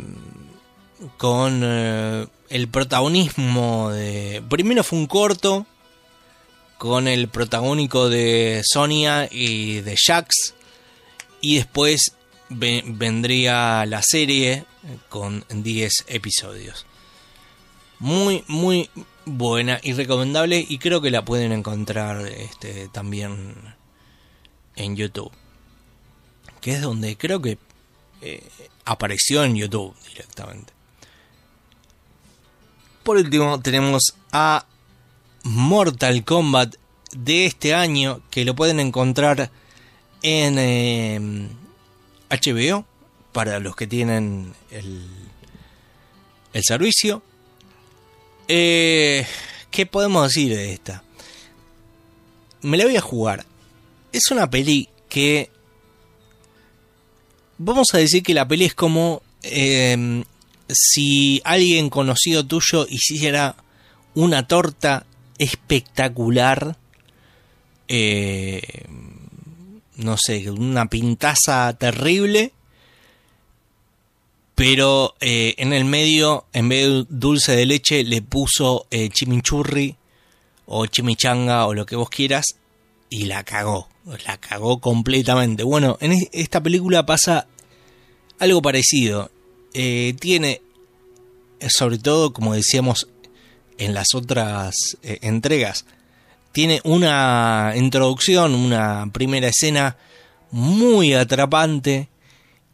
con 1.16 1.60
eh, 1.64 2.26
el 2.50 2.68
protagonismo 2.68 3.90
de... 3.90 4.42
Primero 4.48 4.84
fue 4.84 5.00
un 5.00 5.06
corto 5.06 5.66
con 6.78 7.08
el 7.08 7.26
protagónico 7.28 8.08
de 8.08 8.62
Sonia 8.64 9.28
y 9.30 9.80
de 9.80 9.96
Jax. 9.96 10.54
Y 11.40 11.56
después 11.56 12.12
ve- 12.48 12.84
vendría 12.86 13.84
la 13.86 14.02
serie 14.02 14.66
con 15.08 15.44
10 15.48 15.92
episodios. 16.06 16.86
Muy, 17.98 18.44
muy 18.46 18.88
buena 19.26 19.78
y 19.82 19.92
recomendable. 19.92 20.64
Y 20.66 20.78
creo 20.78 21.02
que 21.02 21.10
la 21.10 21.24
pueden 21.24 21.52
encontrar 21.52 22.26
este, 22.26 22.88
también 22.88 23.54
en 24.76 24.96
YouTube. 24.96 25.32
Que 26.62 26.72
es 26.72 26.80
donde 26.80 27.16
creo 27.16 27.42
que 27.42 27.58
eh, 28.22 28.42
apareció 28.86 29.44
en 29.44 29.56
YouTube 29.56 29.94
directamente. 30.08 30.72
Por 33.02 33.18
último 33.18 33.60
tenemos 33.60 34.14
a 34.32 34.66
Mortal 35.44 36.24
Kombat 36.24 36.74
de 37.12 37.46
este 37.46 37.74
año 37.74 38.20
que 38.30 38.44
lo 38.44 38.56
pueden 38.56 38.80
encontrar 38.80 39.50
en 40.22 40.58
eh, 40.58 41.48
HBO 42.30 42.84
para 43.32 43.60
los 43.60 43.76
que 43.76 43.86
tienen 43.86 44.54
el, 44.70 45.06
el 46.52 46.64
servicio. 46.64 47.22
Eh, 48.48 49.26
¿Qué 49.70 49.86
podemos 49.86 50.28
decir 50.28 50.54
de 50.54 50.72
esta? 50.72 51.02
Me 52.62 52.76
la 52.76 52.84
voy 52.84 52.96
a 52.96 53.00
jugar. 53.00 53.44
Es 54.12 54.30
una 54.30 54.48
peli 54.48 54.88
que... 55.08 55.50
Vamos 57.58 57.88
a 57.92 57.98
decir 57.98 58.22
que 58.22 58.34
la 58.34 58.46
peli 58.46 58.66
es 58.66 58.74
como 58.74 59.22
eh, 59.42 60.24
si 60.68 61.40
alguien 61.44 61.88
conocido 61.88 62.46
tuyo 62.46 62.86
hiciera 62.88 63.56
una 64.14 64.46
torta 64.46 65.06
espectacular. 65.38 66.76
eh, 67.88 68.84
no 69.96 70.16
sé, 70.18 70.50
una 70.50 70.86
pintaza 70.86 71.72
terrible. 71.78 72.52
Pero 74.56 75.14
eh, 75.20 75.54
en 75.58 75.72
el 75.72 75.84
medio, 75.84 76.46
en 76.52 76.68
vez 76.68 76.88
de 76.88 77.04
dulce 77.08 77.54
de 77.54 77.66
leche, 77.66 78.02
le 78.02 78.22
puso 78.22 78.86
eh, 78.90 79.08
chimichurri 79.10 79.94
o 80.66 80.86
chimichanga 80.86 81.66
o 81.66 81.74
lo 81.74 81.86
que 81.86 81.94
vos 81.94 82.08
quieras. 82.10 82.46
Y 83.10 83.26
la 83.26 83.44
cagó. 83.44 83.88
La 84.26 84.38
cagó 84.38 84.80
completamente. 84.80 85.62
Bueno, 85.62 85.98
en 86.00 86.12
es- 86.12 86.28
esta 86.32 86.60
película 86.62 87.04
pasa 87.06 87.46
algo 88.38 88.62
parecido. 88.62 89.30
Eh, 89.74 90.14
tiene, 90.18 90.62
sobre 91.68 91.98
todo, 91.98 92.32
como 92.32 92.54
decíamos 92.54 93.08
en 93.78 93.92
las 93.92 94.14
otras 94.14 94.74
entregas, 95.02 95.84
tiene 96.52 96.80
una 96.84 97.74
introducción, 97.76 98.54
una 98.54 99.10
primera 99.12 99.48
escena 99.48 99.98
muy 100.50 101.12
atrapante 101.12 102.08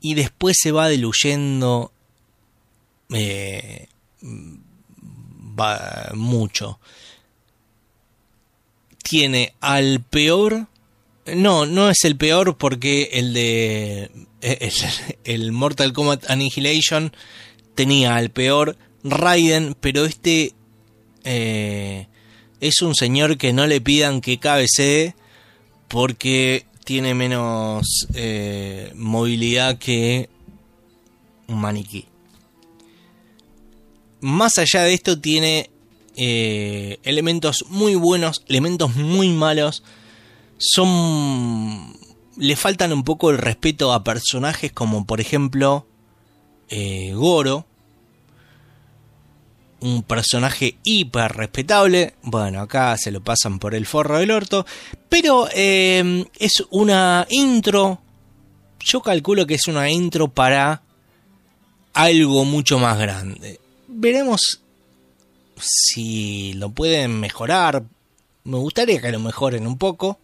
y 0.02 0.14
después 0.14 0.56
se 0.60 0.72
va 0.72 0.88
diluyendo 0.88 1.92
eh, 3.14 3.86
va 5.58 6.10
mucho. 6.14 6.78
Tiene 9.02 9.54
al 9.60 10.00
peor, 10.02 10.66
no, 11.26 11.66
no 11.66 11.88
es 11.88 12.04
el 12.04 12.16
peor 12.16 12.58
porque 12.58 13.10
el 13.12 13.32
de 13.32 14.10
el, 14.40 14.72
el 15.24 15.52
Mortal 15.52 15.92
Kombat 15.92 16.28
Annihilation 16.28 17.12
tenía 17.74 18.16
al 18.16 18.30
peor 18.30 18.76
Raiden, 19.04 19.76
pero 19.80 20.04
este 20.04 20.52
eh, 21.24 22.08
es 22.60 22.82
un 22.82 22.94
señor 22.94 23.38
que 23.38 23.52
no 23.52 23.66
le 23.66 23.80
pidan 23.80 24.20
que 24.20 24.38
cabecee 24.38 25.14
porque 25.88 26.66
tiene 26.84 27.14
menos 27.14 28.06
eh, 28.14 28.92
movilidad 28.94 29.78
que 29.78 30.28
un 31.48 31.60
maniquí. 31.60 32.06
Más 34.20 34.58
allá 34.58 34.82
de 34.82 34.94
esto 34.94 35.20
tiene 35.20 35.70
eh, 36.16 36.98
elementos 37.02 37.64
muy 37.68 37.94
buenos, 37.94 38.44
elementos 38.48 38.94
muy 38.96 39.30
malos. 39.30 39.82
Son... 40.58 41.96
Le 42.36 42.56
faltan 42.56 42.92
un 42.92 43.04
poco 43.04 43.30
el 43.30 43.38
respeto 43.38 43.92
a 43.92 44.04
personajes 44.04 44.72
como 44.72 45.06
por 45.06 45.20
ejemplo 45.20 45.86
eh, 46.70 47.12
Goro, 47.14 47.66
un 49.82 50.02
personaje 50.02 50.76
hiper 50.84 51.32
respetable. 51.32 52.14
Bueno, 52.22 52.60
acá 52.60 52.96
se 52.96 53.10
lo 53.10 53.22
pasan 53.22 53.58
por 53.58 53.74
el 53.74 53.86
forro 53.86 54.18
del 54.18 54.30
orto. 54.30 54.64
Pero 55.08 55.48
eh, 55.54 56.24
es 56.38 56.64
una 56.70 57.26
intro. 57.30 58.00
Yo 58.80 59.02
calculo 59.02 59.46
que 59.46 59.54
es 59.54 59.66
una 59.66 59.90
intro 59.90 60.28
para 60.28 60.82
algo 61.92 62.44
mucho 62.44 62.78
más 62.78 62.98
grande. 62.98 63.60
Veremos 63.88 64.62
si 65.60 66.54
lo 66.54 66.70
pueden 66.70 67.20
mejorar. 67.20 67.84
Me 68.44 68.58
gustaría 68.58 69.00
que 69.00 69.12
lo 69.12 69.20
mejoren 69.20 69.66
un 69.66 69.78
poco. 69.78 70.18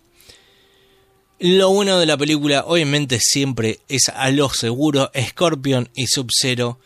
Lo 1.41 1.71
bueno 1.71 2.01
de 2.01 2.07
la 2.07 2.17
película, 2.17 2.65
obviamente, 2.67 3.21
siempre 3.21 3.79
es 3.89 4.09
a 4.09 4.31
lo 4.31 4.51
seguro. 4.51 5.11
Scorpion 5.17 5.89
y 5.95 6.07
Sub-Zero 6.09 6.81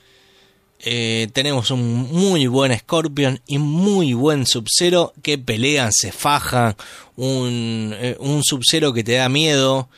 eh, 0.84 1.28
tenemos 1.32 1.70
un 1.70 2.10
muy 2.12 2.46
buen 2.46 2.76
Scorpion 2.78 3.40
y 3.46 3.59
muy 3.59 4.12
buen 4.14 4.46
Sub-Zero 4.46 5.12
que 5.22 5.38
pelean, 5.38 5.90
se 5.92 6.12
fajan. 6.12 6.76
Un, 7.16 7.94
eh, 7.98 8.16
un 8.20 8.42
Sub-Zero 8.42 8.92
que 8.92 9.04
te 9.04 9.12
da 9.12 9.28
miedo. 9.28 9.88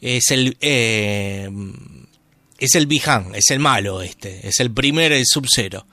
Es 0.00 0.30
el. 0.30 0.56
eh, 0.60 1.48
es 2.58 2.74
el 2.76 2.86
Bihan, 2.86 3.34
es 3.34 3.50
el 3.50 3.58
malo 3.58 4.02
este. 4.02 4.46
Es 4.46 4.60
el 4.60 4.70
primer 4.70 5.12
Sub-Zero. 5.24 5.86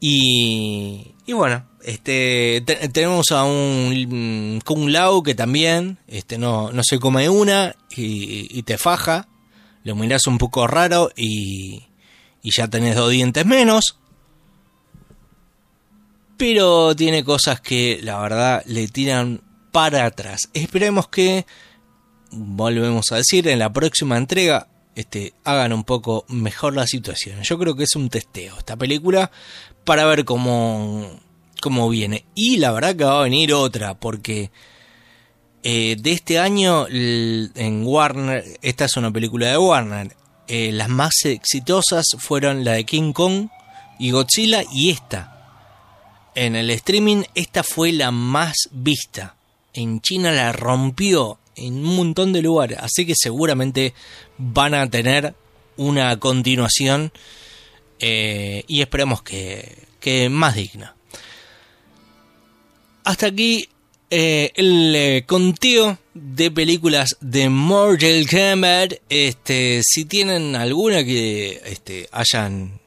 Y, 0.00 1.14
y 1.26 1.32
bueno, 1.32 1.64
este 1.84 2.62
te- 2.66 2.88
tenemos 2.88 3.30
a 3.30 3.44
un 3.44 4.60
Kung 4.64 4.88
Lao 4.90 5.22
que 5.22 5.34
también 5.36 5.98
este, 6.08 6.38
no, 6.38 6.72
no 6.72 6.82
se 6.82 6.98
come 6.98 7.28
una 7.28 7.76
y, 7.96 8.48
y 8.58 8.62
te 8.64 8.78
faja. 8.78 9.28
Lo 9.84 9.94
mirás 9.96 10.26
un 10.26 10.38
poco 10.38 10.66
raro 10.66 11.10
y, 11.16 11.84
y 12.42 12.50
ya 12.50 12.68
tenés 12.68 12.96
dos 12.96 13.10
dientes 13.10 13.46
menos. 13.46 13.98
Pero 16.36 16.96
tiene 16.96 17.24
cosas 17.24 17.60
que 17.60 18.00
la 18.02 18.18
verdad 18.20 18.62
le 18.66 18.88
tiran 18.88 19.42
para 19.70 20.06
atrás. 20.06 20.48
Esperemos 20.52 21.08
que, 21.08 21.46
volvemos 22.30 23.12
a 23.12 23.16
decir, 23.16 23.46
en 23.48 23.58
la 23.58 23.72
próxima 23.72 24.16
entrega 24.16 24.68
este, 24.94 25.32
hagan 25.44 25.72
un 25.72 25.84
poco 25.84 26.24
mejor 26.28 26.74
la 26.74 26.86
situación. 26.86 27.42
Yo 27.42 27.58
creo 27.58 27.74
que 27.74 27.84
es 27.84 27.96
un 27.96 28.08
testeo 28.08 28.58
esta 28.58 28.76
película 28.76 29.30
para 29.84 30.04
ver 30.04 30.24
cómo, 30.24 31.20
cómo 31.60 31.88
viene. 31.88 32.26
Y 32.34 32.58
la 32.58 32.72
verdad 32.72 32.96
que 32.96 33.04
va 33.04 33.20
a 33.20 33.24
venir 33.24 33.54
otra, 33.54 33.94
porque 33.94 34.50
eh, 35.62 35.96
de 35.98 36.12
este 36.12 36.38
año 36.38 36.86
en 36.88 37.86
Warner, 37.86 38.44
esta 38.62 38.84
es 38.84 38.96
una 38.96 39.10
película 39.10 39.48
de 39.48 39.58
Warner, 39.58 40.16
eh, 40.54 40.70
las 40.70 40.90
más 40.90 41.14
exitosas 41.24 42.04
fueron 42.18 42.62
la 42.62 42.72
de 42.72 42.84
King 42.84 43.14
Kong 43.14 43.48
y 43.98 44.10
Godzilla 44.10 44.62
y 44.70 44.90
esta. 44.90 45.48
En 46.34 46.56
el 46.56 46.68
streaming 46.68 47.22
esta 47.34 47.62
fue 47.62 47.90
la 47.90 48.10
más 48.10 48.68
vista. 48.70 49.34
En 49.72 50.02
China 50.02 50.30
la 50.30 50.52
rompió 50.52 51.38
en 51.56 51.76
un 51.76 51.96
montón 51.96 52.34
de 52.34 52.42
lugares, 52.42 52.76
así 52.82 53.06
que 53.06 53.14
seguramente 53.16 53.94
van 54.36 54.74
a 54.74 54.90
tener 54.90 55.34
una 55.78 56.20
continuación 56.20 57.12
eh, 57.98 58.64
y 58.68 58.82
esperemos 58.82 59.22
que, 59.22 59.86
que 60.00 60.28
más 60.28 60.54
digna. 60.54 60.94
Hasta 63.04 63.28
aquí 63.28 63.70
eh, 64.14 64.52
el 64.56 64.94
eh, 64.94 65.24
conteo 65.26 65.98
de 66.12 66.50
películas 66.50 67.16
de 67.22 67.48
Mortal 67.48 68.28
Kombat. 68.28 68.92
Este, 69.08 69.80
si 69.82 70.04
tienen 70.04 70.54
alguna 70.54 71.02
que 71.02 71.62
este, 71.64 72.10
hayan 72.12 72.78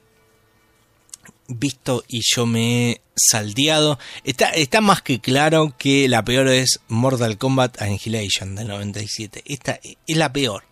visto 1.48 2.04
y 2.08 2.22
yo 2.24 2.46
me 2.46 2.92
he 2.92 3.02
salteado. 3.16 3.98
Está, 4.24 4.52
está 4.52 4.82
más 4.82 5.02
que 5.02 5.20
claro 5.20 5.74
que 5.80 6.08
la 6.08 6.24
peor 6.24 6.48
es 6.48 6.80
Mortal 6.90 7.40
Kombat 7.40 7.82
Annihilation 7.82 8.54
del 8.54 8.68
97. 8.68 9.42
Esta 9.48 9.80
es 9.82 10.18
la 10.18 10.32
peor. 10.32 10.64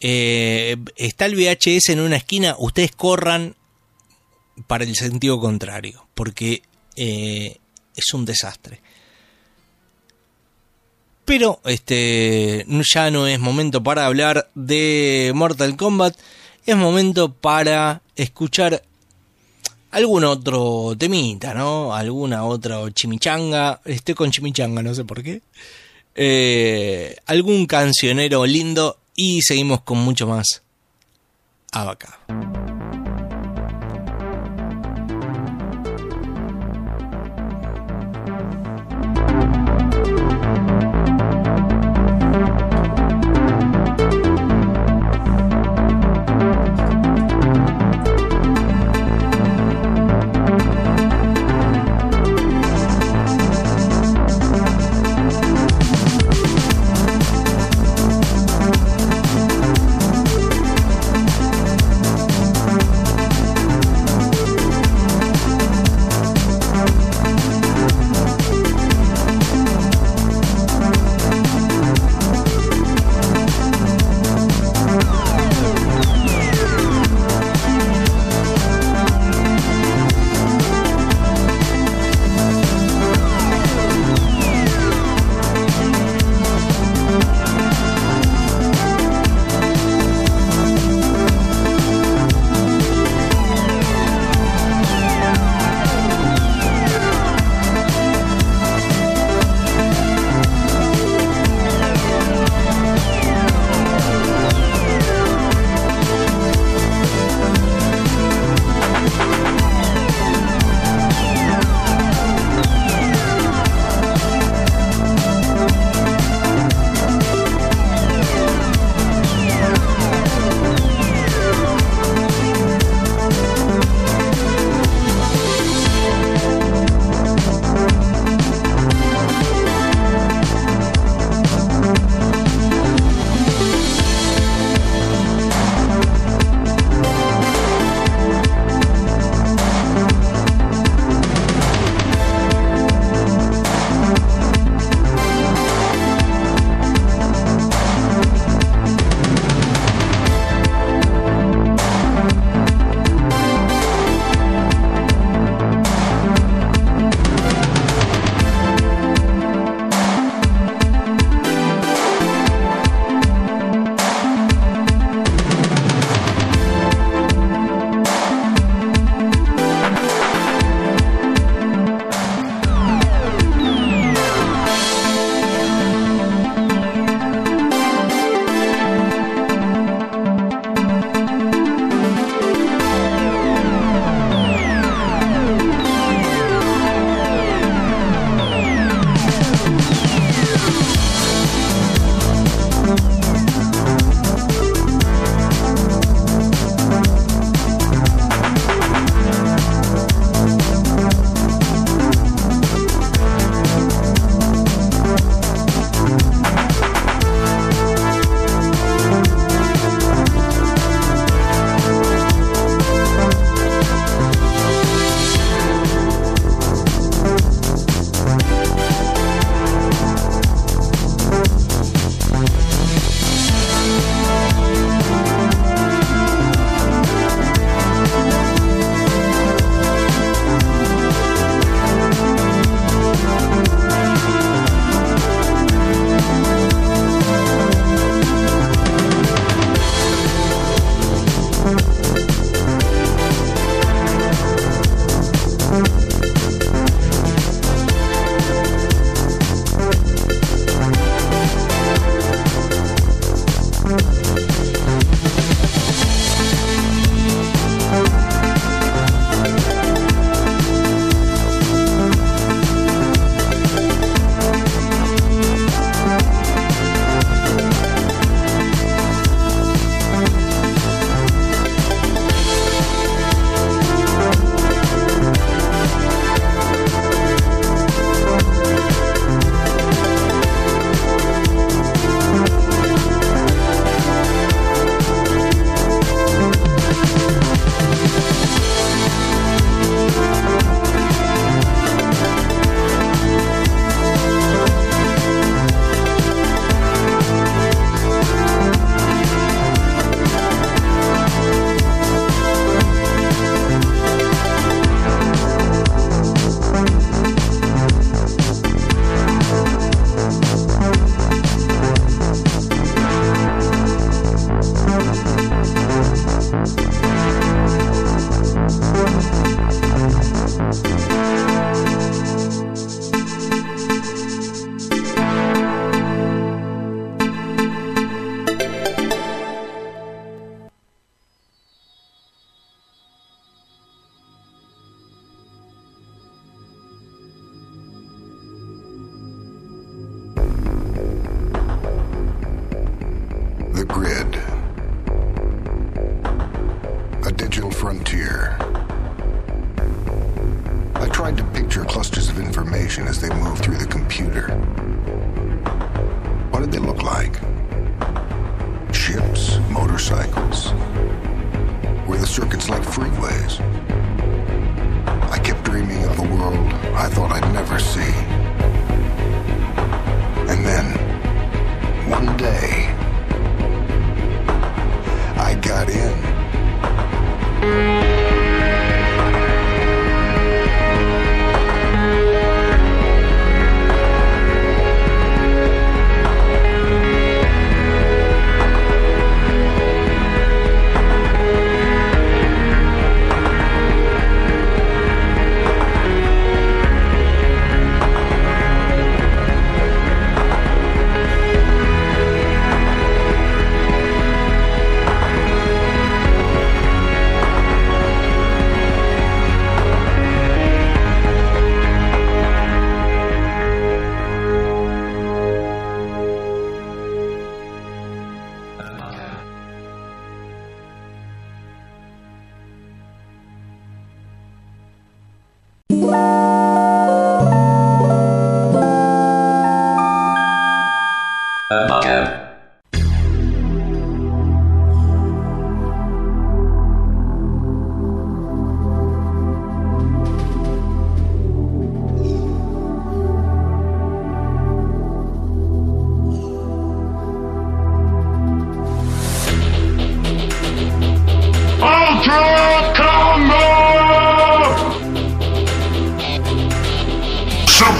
Eh, 0.00 0.76
está 0.96 1.26
el 1.26 1.36
VHS 1.36 1.90
en 1.90 2.00
una 2.00 2.16
esquina, 2.16 2.56
ustedes 2.58 2.90
corran 2.90 3.54
para 4.66 4.82
el 4.82 4.96
sentido 4.96 5.38
contrario, 5.38 6.08
porque 6.14 6.62
es 6.96 8.12
un 8.12 8.24
desastre. 8.24 8.80
Pero 11.24 11.60
este 11.64 12.66
ya 12.92 13.10
no 13.10 13.26
es 13.26 13.38
momento 13.38 13.82
para 13.82 14.06
hablar 14.06 14.50
de 14.54 15.32
Mortal 15.34 15.76
Kombat, 15.76 16.16
es 16.66 16.76
momento 16.76 17.32
para 17.32 18.02
escuchar 18.16 18.82
algún 19.92 20.24
otro 20.24 20.94
temita, 20.98 21.54
¿no? 21.54 21.94
Alguna 21.94 22.44
otra 22.44 22.78
chimichanga. 22.92 23.80
Estoy 23.84 24.14
con 24.14 24.30
chimichanga, 24.30 24.82
no 24.82 24.94
sé 24.94 25.04
por 25.04 25.22
qué. 25.22 25.42
Eh, 26.14 27.16
algún 27.26 27.66
cancionero 27.66 28.44
lindo 28.44 28.98
y 29.14 29.42
seguimos 29.42 29.82
con 29.82 29.98
mucho 29.98 30.26
más. 30.26 30.62
Abaca. 31.72 32.18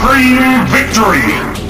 Supreme 0.02 0.64
Victory! 0.64 1.62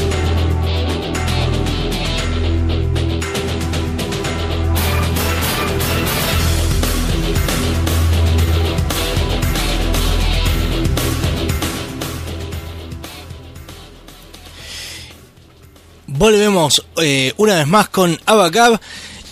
Volvemos 16.06 16.86
eh, 16.96 17.34
una 17.36 17.56
vez 17.56 17.66
más 17.66 17.90
con 17.90 18.18
Abacab 18.24 18.80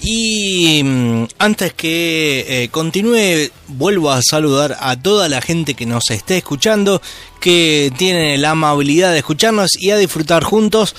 y 0.02 0.82
mm, 0.82 1.24
antes 1.38 1.74
que 1.74 2.46
eh, 2.48 2.68
continúe 2.68 3.50
vuelvo 3.68 4.10
a 4.10 4.22
saludar 4.22 4.76
a 4.80 4.96
toda 4.96 5.28
la 5.28 5.42
gente 5.42 5.74
que 5.74 5.86
nos 5.86 6.10
esté 6.10 6.38
escuchando, 6.38 7.02
que 7.40 7.92
tiene 7.96 8.38
la 8.38 8.50
amabilidad 8.50 9.12
de 9.12 9.18
escucharnos 9.18 9.70
y 9.78 9.90
a 9.90 9.96
disfrutar 9.96 10.42
juntos. 10.42 10.94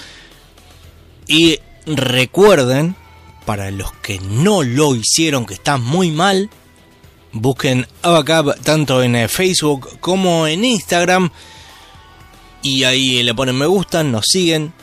Y 1.28 1.60
recuerden, 1.86 2.96
para 3.46 3.72
los 3.72 3.92
que 3.94 4.20
no 4.20 4.64
lo 4.64 4.96
hicieron, 4.96 5.46
que 5.46 5.56
están 5.56 5.82
muy 5.82 6.12
mal, 6.12 6.50
busquen 7.32 7.88
Abacab 8.04 8.60
tanto 8.62 9.02
en 9.02 9.16
eh, 9.16 9.28
Facebook 9.28 10.00
como 10.00 10.46
en 10.46 10.64
Instagram. 10.64 11.32
Y 12.62 12.84
ahí 12.84 13.24
le 13.24 13.34
ponen 13.34 13.58
me 13.58 13.66
gusta, 13.66 14.04
nos 14.04 14.26
siguen, 14.28 14.74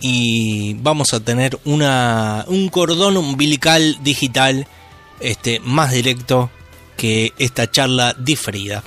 y 0.00 0.74
vamos 0.74 1.12
a 1.12 1.20
tener 1.20 1.58
una, 1.64 2.44
un 2.48 2.68
cordón 2.68 3.16
umbilical 3.16 3.98
digital 4.02 4.66
este, 5.20 5.60
más 5.60 5.92
directo 5.92 6.50
que 6.96 7.32
esta 7.38 7.70
charla 7.70 8.14
diferida. 8.18 8.82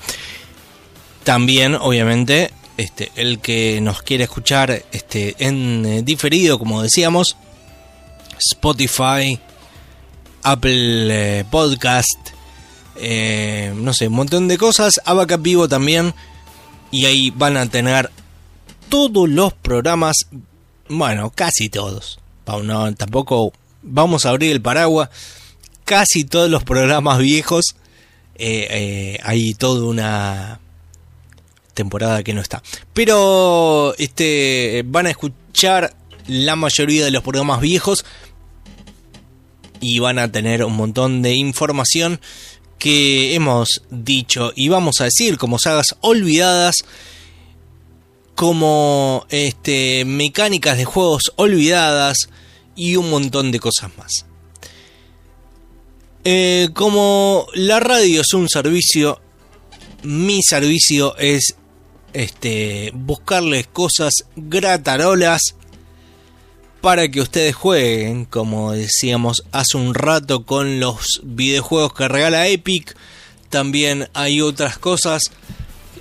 También, 1.23 1.75
obviamente, 1.75 2.51
este, 2.77 3.11
el 3.15 3.39
que 3.39 3.79
nos 3.81 4.01
quiere 4.01 4.23
escuchar 4.23 4.83
este, 4.91 5.35
en 5.37 5.85
eh, 5.85 6.01
diferido, 6.03 6.57
como 6.57 6.81
decíamos, 6.81 7.37
Spotify, 8.51 9.39
Apple 10.41 11.39
eh, 11.39 11.45
Podcast, 11.49 12.29
eh, 12.95 13.73
no 13.75 13.93
sé, 13.93 14.07
un 14.07 14.15
montón 14.15 14.47
de 14.47 14.57
cosas, 14.57 14.99
Abacap 15.05 15.41
Vivo 15.41 15.67
también, 15.67 16.13
y 16.91 17.05
ahí 17.05 17.29
van 17.29 17.57
a 17.57 17.67
tener 17.67 18.11
todos 18.89 19.29
los 19.29 19.53
programas 19.53 20.27
bueno, 20.97 21.31
casi 21.33 21.69
todos. 21.69 22.19
No, 22.63 22.93
tampoco 22.95 23.53
vamos 23.81 24.25
a 24.25 24.29
abrir 24.29 24.51
el 24.51 24.61
paraguas. 24.61 25.09
Casi 25.85 26.23
todos 26.23 26.49
los 26.49 26.63
programas 26.63 27.19
viejos. 27.19 27.75
eh, 28.35 28.67
eh, 28.69 29.19
hay 29.23 29.53
toda 29.53 29.85
una 29.85 30.59
temporada 31.73 32.23
que 32.23 32.33
no 32.33 32.41
está. 32.41 32.61
Pero 32.93 33.95
este 33.97 34.83
van 34.85 35.07
a 35.07 35.11
escuchar 35.11 35.95
la 36.27 36.55
mayoría 36.55 37.05
de 37.05 37.11
los 37.11 37.23
programas 37.23 37.61
viejos. 37.61 38.05
Y 39.79 39.99
van 39.99 40.17
a 40.17 40.31
tener 40.31 40.63
un 40.63 40.75
montón 40.75 41.21
de 41.21 41.33
información 41.33 42.21
que 42.79 43.33
hemos 43.33 43.81
dicho 43.89 44.51
y 44.55 44.67
vamos 44.67 44.99
a 44.99 45.05
decir 45.05 45.37
como 45.37 45.57
sagas 45.57 45.95
olvidadas 46.01 46.83
como 48.35 49.25
este, 49.29 50.05
mecánicas 50.05 50.77
de 50.77 50.85
juegos 50.85 51.31
olvidadas 51.35 52.29
y 52.75 52.95
un 52.95 53.09
montón 53.09 53.51
de 53.51 53.59
cosas 53.59 53.91
más. 53.97 54.25
Eh, 56.25 56.69
como 56.73 57.47
la 57.53 57.79
radio 57.79 58.21
es 58.21 58.33
un 58.33 58.47
servicio, 58.47 59.19
mi 60.03 60.41
servicio 60.41 61.17
es 61.17 61.55
este, 62.13 62.91
buscarles 62.93 63.67
cosas 63.67 64.13
gratarolas 64.35 65.55
para 66.81 67.09
que 67.09 67.21
ustedes 67.21 67.55
jueguen, 67.55 68.25
como 68.25 68.73
decíamos 68.73 69.43
hace 69.51 69.77
un 69.77 69.93
rato 69.93 70.45
con 70.45 70.79
los 70.79 71.21
videojuegos 71.23 71.93
que 71.93 72.07
regala 72.07 72.47
Epic. 72.47 72.95
También 73.49 74.09
hay 74.13 74.41
otras 74.41 74.77
cosas 74.77 75.23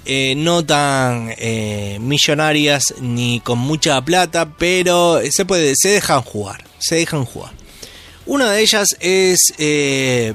eh, 0.05 0.35
no 0.37 0.65
tan 0.65 1.33
eh, 1.39 1.99
millonarias 2.01 2.95
ni 3.01 3.41
con 3.41 3.59
mucha 3.59 4.01
plata, 4.05 4.55
pero 4.59 5.21
se 5.31 5.45
puede, 5.45 5.75
se 5.77 5.91
dejan 5.91 6.23
jugar, 6.23 6.65
se 6.79 6.97
dejan 6.97 7.25
jugar. 7.25 7.53
Una 8.27 8.51
de 8.51 8.63
ellas 8.63 8.89
es, 9.01 9.39
eh, 9.59 10.35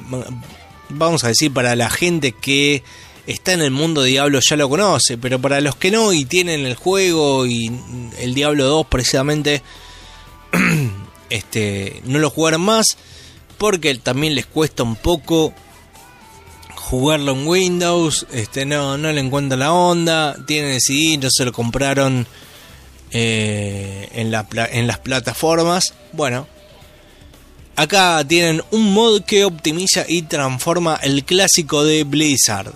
vamos 0.89 1.23
a 1.23 1.29
decir, 1.29 1.53
para 1.53 1.75
la 1.75 1.89
gente 1.89 2.31
que 2.31 2.83
está 3.25 3.53
en 3.53 3.61
el 3.61 3.71
mundo 3.71 4.03
Diablo 4.03 4.39
ya 4.47 4.55
lo 4.55 4.69
conoce, 4.69 5.17
pero 5.17 5.39
para 5.39 5.59
los 5.61 5.75
que 5.75 5.91
no 5.91 6.13
y 6.13 6.25
tienen 6.25 6.65
el 6.65 6.75
juego 6.75 7.45
y 7.45 7.71
el 8.19 8.33
Diablo 8.33 8.65
2 8.65 8.87
precisamente, 8.87 9.61
este, 11.29 12.01
no 12.05 12.19
lo 12.19 12.29
jugaron 12.29 12.61
más 12.61 12.85
porque 13.57 13.93
también 13.95 14.35
les 14.35 14.45
cuesta 14.45 14.83
un 14.83 14.95
poco 14.95 15.53
jugarlo 16.89 17.33
en 17.33 17.45
Windows, 17.45 18.25
este 18.31 18.65
no, 18.65 18.97
no 18.97 19.11
le 19.11 19.19
encuentra 19.19 19.57
la 19.57 19.73
onda, 19.73 20.37
tienen 20.45 20.79
CD, 20.79 21.17
no 21.17 21.27
se 21.29 21.43
lo 21.43 21.51
compraron 21.51 22.25
eh, 23.11 24.07
en, 24.13 24.33
en 24.33 24.87
las 24.87 24.99
plataformas. 24.99 25.93
Bueno, 26.13 26.47
acá 27.75 28.23
tienen 28.25 28.63
un 28.71 28.93
mod 28.93 29.23
que 29.23 29.43
optimiza 29.43 30.05
y 30.07 30.21
transforma 30.21 30.97
el 31.03 31.25
clásico 31.25 31.83
de 31.83 32.05
Blizzard. 32.05 32.71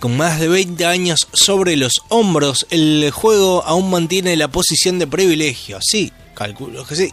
Con 0.00 0.16
más 0.16 0.40
de 0.40 0.48
20 0.48 0.84
años 0.84 1.28
sobre 1.32 1.76
los 1.76 2.02
hombros, 2.08 2.66
el 2.70 3.08
juego 3.12 3.62
aún 3.64 3.88
mantiene 3.88 4.34
la 4.34 4.48
posición 4.48 4.98
de 4.98 5.06
privilegio. 5.06 5.78
Sí, 5.80 6.12
calculo 6.34 6.84
que 6.84 6.96
sí. 6.96 7.12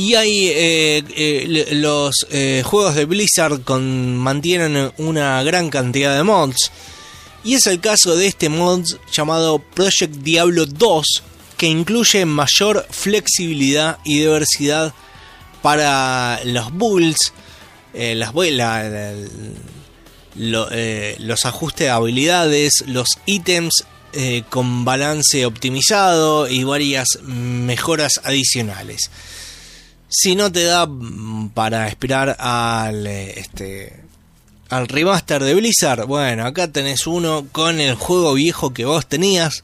Y 0.00 0.14
hay 0.14 0.48
eh, 0.48 1.04
eh, 1.14 1.68
los 1.72 2.26
eh, 2.30 2.62
juegos 2.64 2.94
de 2.94 3.04
Blizzard 3.04 3.60
con, 3.64 4.16
mantienen 4.16 4.90
una 4.96 5.42
gran 5.42 5.68
cantidad 5.68 6.16
de 6.16 6.22
mods. 6.22 6.72
Y 7.44 7.52
es 7.52 7.66
el 7.66 7.80
caso 7.80 8.16
de 8.16 8.26
este 8.28 8.48
mod 8.48 8.82
llamado 9.12 9.58
Project 9.58 10.14
Diablo 10.22 10.64
2, 10.64 11.04
que 11.58 11.66
incluye 11.66 12.24
mayor 12.24 12.86
flexibilidad 12.88 13.98
y 14.02 14.20
diversidad 14.20 14.94
para 15.60 16.40
los 16.44 16.72
builds, 16.72 17.34
las, 17.92 18.34
la, 18.34 18.82
la, 18.88 19.14
lo, 20.36 20.68
los 21.18 21.44
ajustes 21.44 21.88
de 21.88 21.90
habilidades, 21.90 22.84
los 22.86 23.08
ítems 23.26 23.84
con 24.48 24.86
balance 24.86 25.44
optimizado 25.44 26.48
y 26.48 26.64
varias 26.64 27.18
mejoras 27.22 28.12
adicionales 28.24 29.10
si 30.10 30.34
no 30.34 30.50
te 30.50 30.64
da 30.64 30.86
mm, 30.86 31.50
para 31.50 31.88
esperar 31.88 32.36
al 32.38 33.06
este 33.06 34.02
al 34.68 34.86
remaster 34.86 35.42
de 35.42 35.54
Blizzard, 35.54 36.06
bueno, 36.06 36.46
acá 36.46 36.68
tenés 36.68 37.06
uno 37.06 37.46
con 37.50 37.80
el 37.80 37.94
juego 37.94 38.34
viejo 38.34 38.72
que 38.72 38.84
vos 38.84 39.06
tenías 39.06 39.62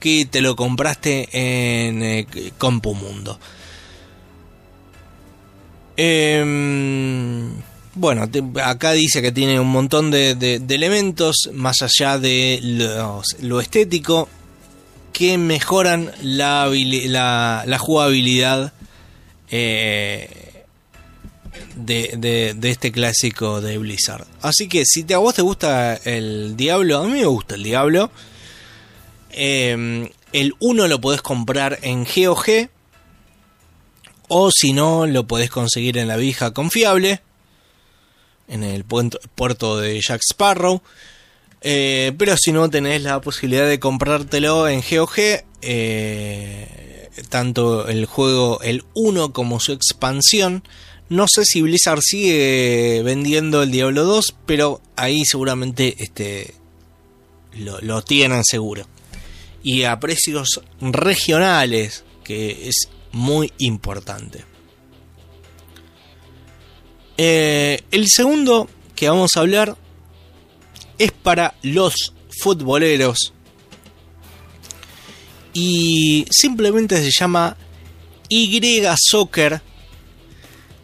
que 0.00 0.26
te 0.26 0.40
lo 0.40 0.56
compraste 0.56 1.28
en 1.32 2.02
eh, 2.02 2.26
Compu 2.56 2.94
Mundo. 2.94 3.38
Eh, 5.96 7.50
bueno, 7.94 8.30
te, 8.30 8.42
acá 8.62 8.92
dice 8.92 9.20
que 9.20 9.32
tiene 9.32 9.58
un 9.58 9.68
montón 9.68 10.10
de, 10.10 10.34
de, 10.34 10.74
elementos 10.74 11.50
más 11.52 11.82
allá 11.82 12.18
de 12.18 12.60
lo 13.40 13.60
estético 13.60 14.28
que 15.12 15.36
mejoran 15.36 16.12
la, 16.22 16.70
la, 16.72 17.64
la 17.66 17.78
jugabilidad 17.78 18.72
eh, 19.50 20.64
de, 21.76 22.54
de, 22.56 22.70
este 22.70 22.92
clásico 22.92 23.60
de 23.60 23.78
Blizzard. 23.78 24.26
Así 24.42 24.68
que 24.68 24.84
si 24.84 25.10
a 25.12 25.18
vos 25.18 25.34
te 25.34 25.42
gusta 25.42 25.94
el 25.96 26.56
Diablo, 26.56 26.98
a 26.98 27.04
mí 27.04 27.12
me 27.12 27.26
gusta 27.26 27.54
el 27.54 27.62
Diablo. 27.62 28.10
Eh, 29.30 30.10
el 30.32 30.54
1 30.60 30.88
lo 30.88 31.00
podés 31.00 31.22
comprar 31.22 31.78
en 31.82 32.04
GOG. 32.04 32.68
O 34.28 34.50
si 34.50 34.72
no, 34.72 35.06
lo 35.06 35.26
podés 35.26 35.50
conseguir 35.50 35.96
en 35.96 36.08
la 36.08 36.16
vieja 36.16 36.52
confiable. 36.52 37.22
En 38.46 38.62
el 38.62 38.84
puerto 38.84 39.78
de 39.78 40.00
Jack 40.00 40.20
Sparrow. 40.28 40.82
Eh, 41.60 42.12
pero 42.18 42.36
si 42.36 42.52
no 42.52 42.70
tenés 42.70 43.02
la 43.02 43.20
posibilidad 43.20 43.66
de 43.66 43.80
comprártelo 43.80 44.68
en 44.68 44.82
GOG, 44.82 45.44
eh, 45.62 46.87
tanto 47.28 47.88
el 47.88 48.06
juego, 48.06 48.60
el 48.62 48.84
1 48.94 49.32
como 49.32 49.60
su 49.60 49.72
expansión. 49.72 50.62
No 51.08 51.26
sé 51.28 51.44
si 51.44 51.62
Blizzard 51.62 52.00
sigue 52.02 53.02
vendiendo 53.04 53.62
el 53.62 53.70
Diablo 53.70 54.04
2, 54.04 54.36
pero 54.46 54.82
ahí 54.96 55.24
seguramente 55.24 55.96
este, 55.98 56.54
lo, 57.54 58.02
tienen 58.02 58.44
seguro. 58.44 58.86
Y 59.62 59.84
a 59.84 59.98
precios 60.00 60.60
regionales, 60.80 62.04
que 62.24 62.68
es 62.68 62.88
muy 63.12 63.52
importante. 63.58 64.44
Eh, 67.16 67.82
el 67.90 68.06
segundo 68.08 68.68
que 68.94 69.08
vamos 69.08 69.36
a 69.36 69.40
hablar 69.40 69.76
es 70.98 71.12
para 71.12 71.54
los 71.62 72.14
futboleros 72.40 73.32
y 75.60 76.24
simplemente 76.30 77.02
se 77.02 77.10
llama 77.10 77.56
Y 78.28 78.60
Soccer, 78.96 79.60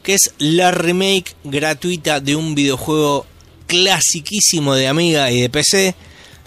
que 0.03 0.15
es 0.15 0.35
la 0.39 0.73
remake 0.73 1.37
gratuita 1.45 2.19
de 2.19 2.35
un 2.35 2.57
videojuego 2.57 3.25
clasiquísimo 3.69 4.75
de 4.75 4.89
Amiga 4.89 5.31
y 5.31 5.43
de 5.43 5.49
PC 5.49 5.95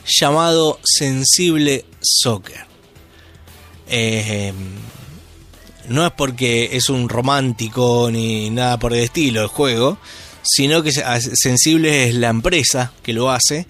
llamado 0.06 0.78
Sensible 0.84 1.86
Soccer. 2.02 2.66
Eh, 3.88 4.52
no 5.88 6.06
es 6.06 6.12
porque 6.12 6.72
es 6.74 6.90
un 6.90 7.08
romántico 7.08 8.10
ni 8.12 8.50
nada 8.50 8.78
por 8.78 8.94
el 8.94 9.04
estilo 9.04 9.42
el 9.42 9.48
juego, 9.48 9.98
sino 10.44 10.84
que 10.84 10.92
Sensible 10.92 12.10
es 12.10 12.16
la 12.16 12.28
empresa 12.28 12.92
que 13.04 13.14
lo 13.14 13.32
hace. 13.32 13.68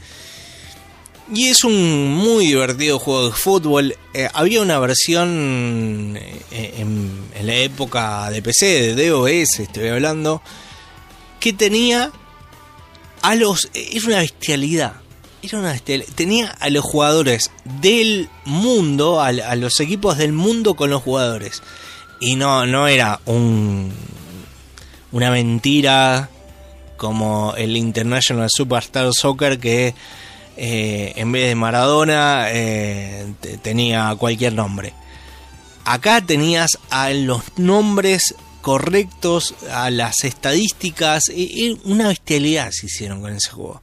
Y 1.34 1.48
es 1.50 1.64
un 1.64 2.14
muy 2.14 2.48
divertido 2.48 3.00
juego 3.00 3.30
de 3.30 3.36
fútbol. 3.36 3.96
Eh, 4.14 4.30
había 4.34 4.62
una 4.62 4.80
versión 4.80 6.18
eh, 6.18 6.74
en, 6.78 7.28
la 7.42 7.56
época 7.56 8.30
de 8.30 8.42
PC, 8.42 8.96
de 8.96 9.10
DOS, 9.10 9.60
estoy 9.60 9.90
hablando, 9.90 10.42
que 11.40 11.54
tenía 11.54 12.12
a 13.22 13.36
los... 13.36 13.70
Era 13.74 14.08
una 14.08 14.18
bestialidad. 14.20 14.94
Era 15.44 15.60
una 15.60 15.72
bestialidad. 15.72 16.10
Tenía 16.16 16.48
a 16.48 16.70
los 16.70 16.84
jugadores 16.84 17.52
del 17.82 18.30
mundo, 18.46 19.22
a 19.22 19.56
los 19.56 19.80
equipos 19.80 20.18
del 20.18 20.34
mundo 20.34 20.76
con 20.76 20.90
los 20.90 21.04
jugadores 21.04 21.62
y 22.20 22.36
no, 22.36 22.66
no 22.66 22.88
era 22.88 23.20
un, 23.26 23.92
una 25.12 25.32
mentira 25.32 26.30
como 26.96 27.54
el 27.56 27.78
International 27.78 28.50
Superstar 28.52 29.10
Soccer 29.14 29.60
que 29.60 29.94
eh, 30.58 31.14
en 31.16 31.32
vez 31.32 31.48
de 31.48 31.56
Maradona 31.56 32.48
eh, 32.50 33.34
tenía 33.62 34.14
cualquier 34.18 34.54
nombre. 34.54 34.94
Acá 35.86 36.22
tenías 36.22 36.80
a 36.90 37.12
los 37.12 37.44
nombres 37.58 38.36
correctos, 38.62 39.56
a 39.72 39.90
las 39.90 40.24
estadísticas, 40.24 41.30
y, 41.30 41.80
una 41.86 42.10
bestialidad 42.10 42.72
se 42.72 42.88
hicieron 42.88 43.22
con 43.22 43.34
ese 43.34 43.52
juego. 43.52 43.82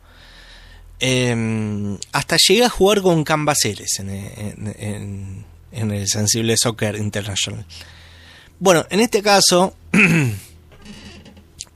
Em, 1.01 1.97
hasta 2.13 2.37
llegué 2.37 2.65
a 2.65 2.69
jugar 2.69 3.01
con 3.03 3.25
Cambaceres 3.25 3.99
en, 4.01 5.45
en 5.73 5.91
el 5.91 6.09
Sensible 6.09 6.57
Soccer 6.57 6.97
International. 6.97 7.65
Bueno, 8.59 8.87
en 8.91 9.01
este 9.01 9.23
caso, 9.23 9.75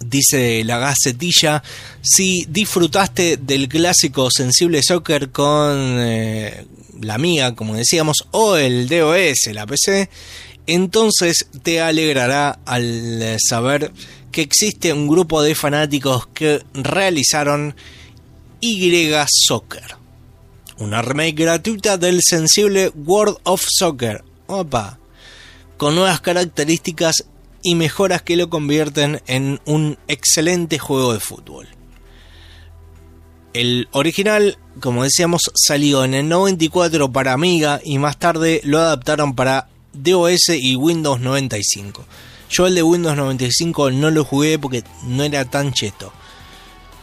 dice 0.00 0.62
la 0.64 0.78
gacetilla, 0.78 1.62
si 2.02 2.44
disfrutaste 2.48 3.36
del 3.36 3.68
clásico 3.68 4.28
sensible 4.30 4.82
soccer 4.82 5.30
con 5.30 5.76
eh, 5.76 6.64
la 7.00 7.18
mía, 7.18 7.54
como 7.54 7.74
decíamos, 7.74 8.26
o 8.30 8.56
el 8.56 8.88
DOS, 8.88 9.52
la 9.52 9.66
PC, 9.66 10.08
entonces 10.66 11.46
te 11.62 11.80
alegrará 11.80 12.58
al 12.64 13.36
saber 13.38 13.92
que 14.30 14.42
existe 14.42 14.92
un 14.92 15.08
grupo 15.08 15.42
de 15.42 15.54
fanáticos 15.54 16.26
que 16.28 16.62
realizaron 16.74 17.74
Y 18.60 19.10
Soccer, 19.26 19.96
una 20.78 21.02
remake 21.02 21.42
gratuita 21.42 21.96
del 21.96 22.20
sensible 22.22 22.90
World 22.94 23.38
of 23.44 23.64
Soccer. 23.66 24.22
Opa, 24.46 24.98
con 25.76 25.94
nuevas 25.94 26.20
características 26.20 27.24
y 27.62 27.74
mejoras 27.74 28.22
que 28.22 28.36
lo 28.36 28.50
convierten 28.50 29.22
en 29.26 29.60
un 29.64 29.98
excelente 30.08 30.78
juego 30.78 31.12
de 31.12 31.20
fútbol. 31.20 31.68
El 33.52 33.88
original, 33.92 34.58
como 34.80 35.04
decíamos, 35.04 35.42
salió 35.54 36.04
en 36.04 36.14
el 36.14 36.28
94 36.28 37.10
para 37.10 37.32
Amiga 37.32 37.80
y 37.82 37.98
más 37.98 38.18
tarde 38.18 38.60
lo 38.64 38.78
adaptaron 38.78 39.34
para 39.34 39.68
DOS 39.94 40.50
y 40.50 40.76
Windows 40.76 41.20
95. 41.20 42.04
Yo 42.50 42.66
el 42.66 42.74
de 42.74 42.82
Windows 42.82 43.16
95 43.16 43.90
no 43.90 44.10
lo 44.10 44.24
jugué 44.24 44.58
porque 44.58 44.84
no 45.04 45.24
era 45.24 45.44
tan 45.44 45.72
cheto. 45.72 46.12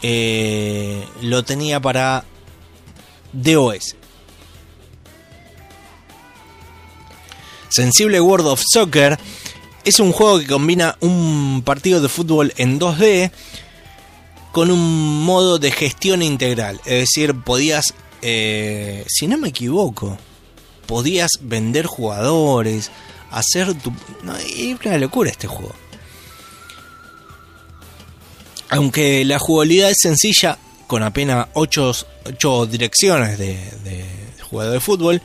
Eh, 0.01 1.05
lo 1.21 1.43
tenía 1.43 1.79
para 1.79 2.25
DOS. 3.33 3.95
Sensible 7.69 8.21
World 8.21 8.47
of 8.47 8.63
Soccer 8.65 9.19
es 9.85 9.99
un 9.99 10.11
juego 10.11 10.39
que 10.39 10.47
combina 10.47 10.97
un 10.99 11.61
partido 11.63 12.01
de 12.01 12.09
fútbol 12.09 12.53
en 12.57 12.79
2D 12.79 13.31
con 14.51 14.71
un 14.71 15.23
modo 15.23 15.59
de 15.59 15.71
gestión 15.71 16.23
integral. 16.23 16.81
Es 16.85 17.01
decir, 17.01 17.35
podías, 17.43 17.93
eh, 18.21 19.05
si 19.07 19.27
no 19.27 19.37
me 19.37 19.49
equivoco, 19.49 20.17
podías 20.87 21.29
vender 21.41 21.85
jugadores, 21.85 22.89
hacer 23.29 23.75
tu... 23.75 23.93
No, 24.23 24.35
es 24.35 24.77
una 24.85 24.97
locura 24.97 25.29
este 25.29 25.47
juego. 25.47 25.75
Aunque 28.69 29.23
la 29.23 29.37
jugabilidad 29.37 29.91
es 29.91 29.97
sencilla, 30.01 30.57
con 30.87 31.03
apenas 31.03 31.47
8, 31.53 32.65
direcciones 32.65 33.37
de, 33.37 33.55
de 33.83 34.05
jugador 34.49 34.73
de 34.73 34.79
fútbol, 34.79 35.21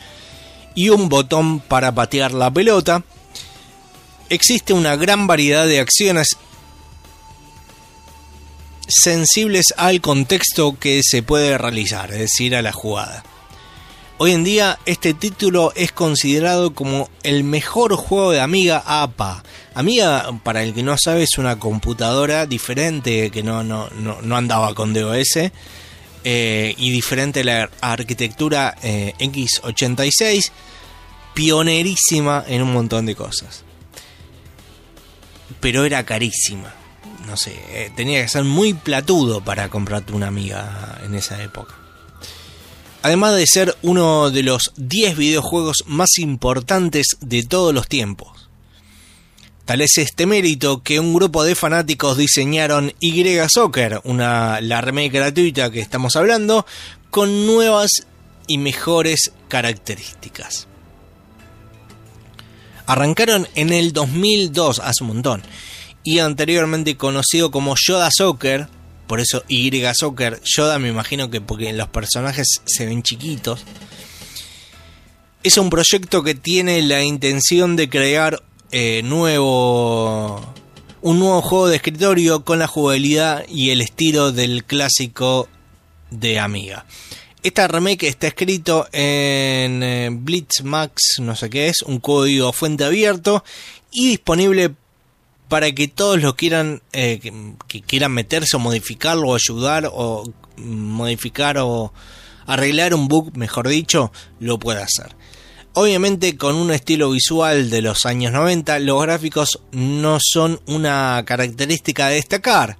y 0.74 0.90
un 0.90 1.08
botón 1.08 1.60
para 1.60 1.94
patear 1.94 2.32
la 2.32 2.50
pelota. 2.50 3.02
Existe 4.30 4.72
una 4.72 4.94
gran 4.94 5.26
variedad 5.26 5.66
de 5.66 5.80
acciones 5.80 6.36
sensibles 8.86 9.74
al 9.76 10.00
contexto 10.00 10.78
que 10.78 11.00
se 11.02 11.24
puede 11.24 11.58
realizar, 11.58 12.12
es 12.12 12.20
decir, 12.20 12.54
a 12.54 12.62
la 12.62 12.70
jugada. 12.70 13.24
Hoy 14.18 14.30
en 14.30 14.44
día 14.44 14.78
este 14.86 15.14
título 15.14 15.72
es 15.74 15.90
considerado 15.90 16.74
como 16.74 17.10
el 17.24 17.42
mejor 17.42 17.96
juego 17.96 18.30
de 18.30 18.40
Amiga 18.40 18.84
APA. 18.86 19.42
Amiga, 19.74 20.30
para 20.44 20.62
el 20.62 20.74
que 20.74 20.84
no 20.84 20.96
sabe, 20.96 21.24
es 21.24 21.36
una 21.36 21.58
computadora 21.58 22.46
diferente 22.46 23.32
que 23.32 23.42
no, 23.42 23.64
no, 23.64 23.88
no, 23.90 24.36
andaba 24.36 24.74
con 24.74 24.92
DOS 24.92 25.50
eh, 26.22 26.74
y 26.76 26.90
diferente 26.90 27.42
la 27.42 27.68
arquitectura 27.80 28.76
eh, 28.80 29.12
X86 29.18 30.52
pionerísima 31.34 32.44
en 32.46 32.62
un 32.62 32.72
montón 32.72 33.06
de 33.06 33.16
cosas. 33.16 33.64
Pero 35.58 35.84
era 35.84 36.04
carísima. 36.04 36.72
No 37.26 37.36
sé, 37.36 37.52
eh, 37.70 37.90
tenía 37.94 38.22
que 38.22 38.28
ser 38.28 38.44
muy 38.44 38.74
platudo 38.74 39.42
para 39.42 39.68
comprarte 39.68 40.12
una 40.12 40.28
amiga 40.28 40.98
en 41.04 41.14
esa 41.14 41.42
época. 41.42 41.74
Además 43.02 43.34
de 43.36 43.46
ser 43.46 43.76
uno 43.82 44.30
de 44.30 44.42
los 44.42 44.72
10 44.76 45.16
videojuegos 45.16 45.84
más 45.86 46.18
importantes 46.18 47.16
de 47.20 47.42
todos 47.42 47.72
los 47.72 47.88
tiempos. 47.88 48.48
Tal 49.64 49.80
es 49.80 49.98
este 49.98 50.26
mérito 50.26 50.82
que 50.82 50.98
un 50.98 51.14
grupo 51.14 51.44
de 51.44 51.54
fanáticos 51.54 52.16
diseñaron 52.16 52.92
Y 52.98 53.24
Soccer, 53.48 54.00
una, 54.04 54.60
la 54.60 54.80
remake 54.80 55.12
gratuita 55.12 55.70
que 55.70 55.80
estamos 55.80 56.16
hablando, 56.16 56.66
con 57.10 57.46
nuevas 57.46 57.90
y 58.48 58.58
mejores 58.58 59.32
características. 59.48 60.66
Arrancaron 62.90 63.46
en 63.54 63.72
el 63.72 63.92
2002, 63.92 64.80
hace 64.80 65.04
un 65.04 65.10
montón, 65.10 65.44
y 66.02 66.18
anteriormente 66.18 66.96
conocido 66.96 67.52
como 67.52 67.76
Yoda 67.76 68.08
Soccer, 68.10 68.66
por 69.06 69.20
eso 69.20 69.44
Y 69.46 69.70
Soccer, 69.94 70.40
Yoda 70.42 70.80
me 70.80 70.88
imagino 70.88 71.30
que 71.30 71.40
porque 71.40 71.72
los 71.72 71.86
personajes 71.86 72.60
se 72.64 72.86
ven 72.86 73.04
chiquitos. 73.04 73.62
Es 75.44 75.56
un 75.56 75.70
proyecto 75.70 76.24
que 76.24 76.34
tiene 76.34 76.82
la 76.82 77.04
intención 77.04 77.76
de 77.76 77.88
crear 77.88 78.42
eh, 78.72 79.02
nuevo, 79.04 80.40
un 81.00 81.20
nuevo 81.20 81.42
juego 81.42 81.68
de 81.68 81.76
escritorio 81.76 82.44
con 82.44 82.58
la 82.58 82.66
jugabilidad 82.66 83.44
y 83.48 83.70
el 83.70 83.82
estilo 83.82 84.32
del 84.32 84.64
clásico 84.64 85.48
de 86.10 86.40
Amiga. 86.40 86.86
Esta 87.42 87.66
remake 87.68 88.06
está 88.06 88.26
escrito 88.26 88.86
en 88.92 89.82
eh, 89.82 90.10
Blitzmax, 90.12 91.20
no 91.20 91.34
sé 91.34 91.48
qué 91.48 91.68
es, 91.68 91.80
un 91.80 91.98
código 91.98 92.52
fuente 92.52 92.84
abierto 92.84 93.42
y 93.90 94.08
disponible 94.08 94.74
para 95.48 95.72
que 95.72 95.88
todos 95.88 96.20
los 96.20 96.34
quieran 96.34 96.82
eh, 96.92 97.18
que, 97.66 97.80
quieran 97.80 98.12
meterse 98.12 98.56
o 98.56 98.58
modificarlo 98.58 99.28
o 99.28 99.34
ayudar 99.34 99.90
o 99.90 100.30
modificar 100.58 101.56
o 101.58 101.94
arreglar 102.44 102.92
un 102.92 103.08
bug, 103.08 103.34
mejor 103.34 103.68
dicho, 103.68 104.12
lo 104.38 104.58
pueda 104.58 104.84
hacer. 104.84 105.16
Obviamente 105.72 106.36
con 106.36 106.56
un 106.56 106.72
estilo 106.72 107.10
visual 107.10 107.70
de 107.70 107.80
los 107.80 108.04
años 108.04 108.32
90, 108.32 108.80
los 108.80 109.00
gráficos 109.02 109.60
no 109.72 110.18
son 110.20 110.60
una 110.66 111.22
característica 111.24 112.06
a 112.06 112.10
destacar, 112.10 112.76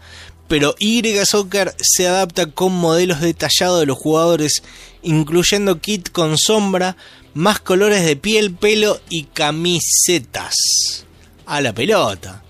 pero 0.51 0.75
Y 0.81 1.01
Soccer 1.25 1.77
se 1.81 2.09
adapta 2.09 2.47
con 2.47 2.73
modelos 2.73 3.21
detallados 3.21 3.79
de 3.79 3.87
los 3.87 3.97
jugadores, 3.97 4.65
incluyendo 5.01 5.81
kit 5.81 6.11
con 6.11 6.37
sombra, 6.37 6.97
más 7.35 7.61
colores 7.61 8.05
de 8.05 8.17
piel, 8.17 8.53
pelo 8.53 9.01
y 9.09 9.27
camisetas. 9.27 10.57
A 11.47 11.61
la 11.61 11.73
pelota. 11.73 12.43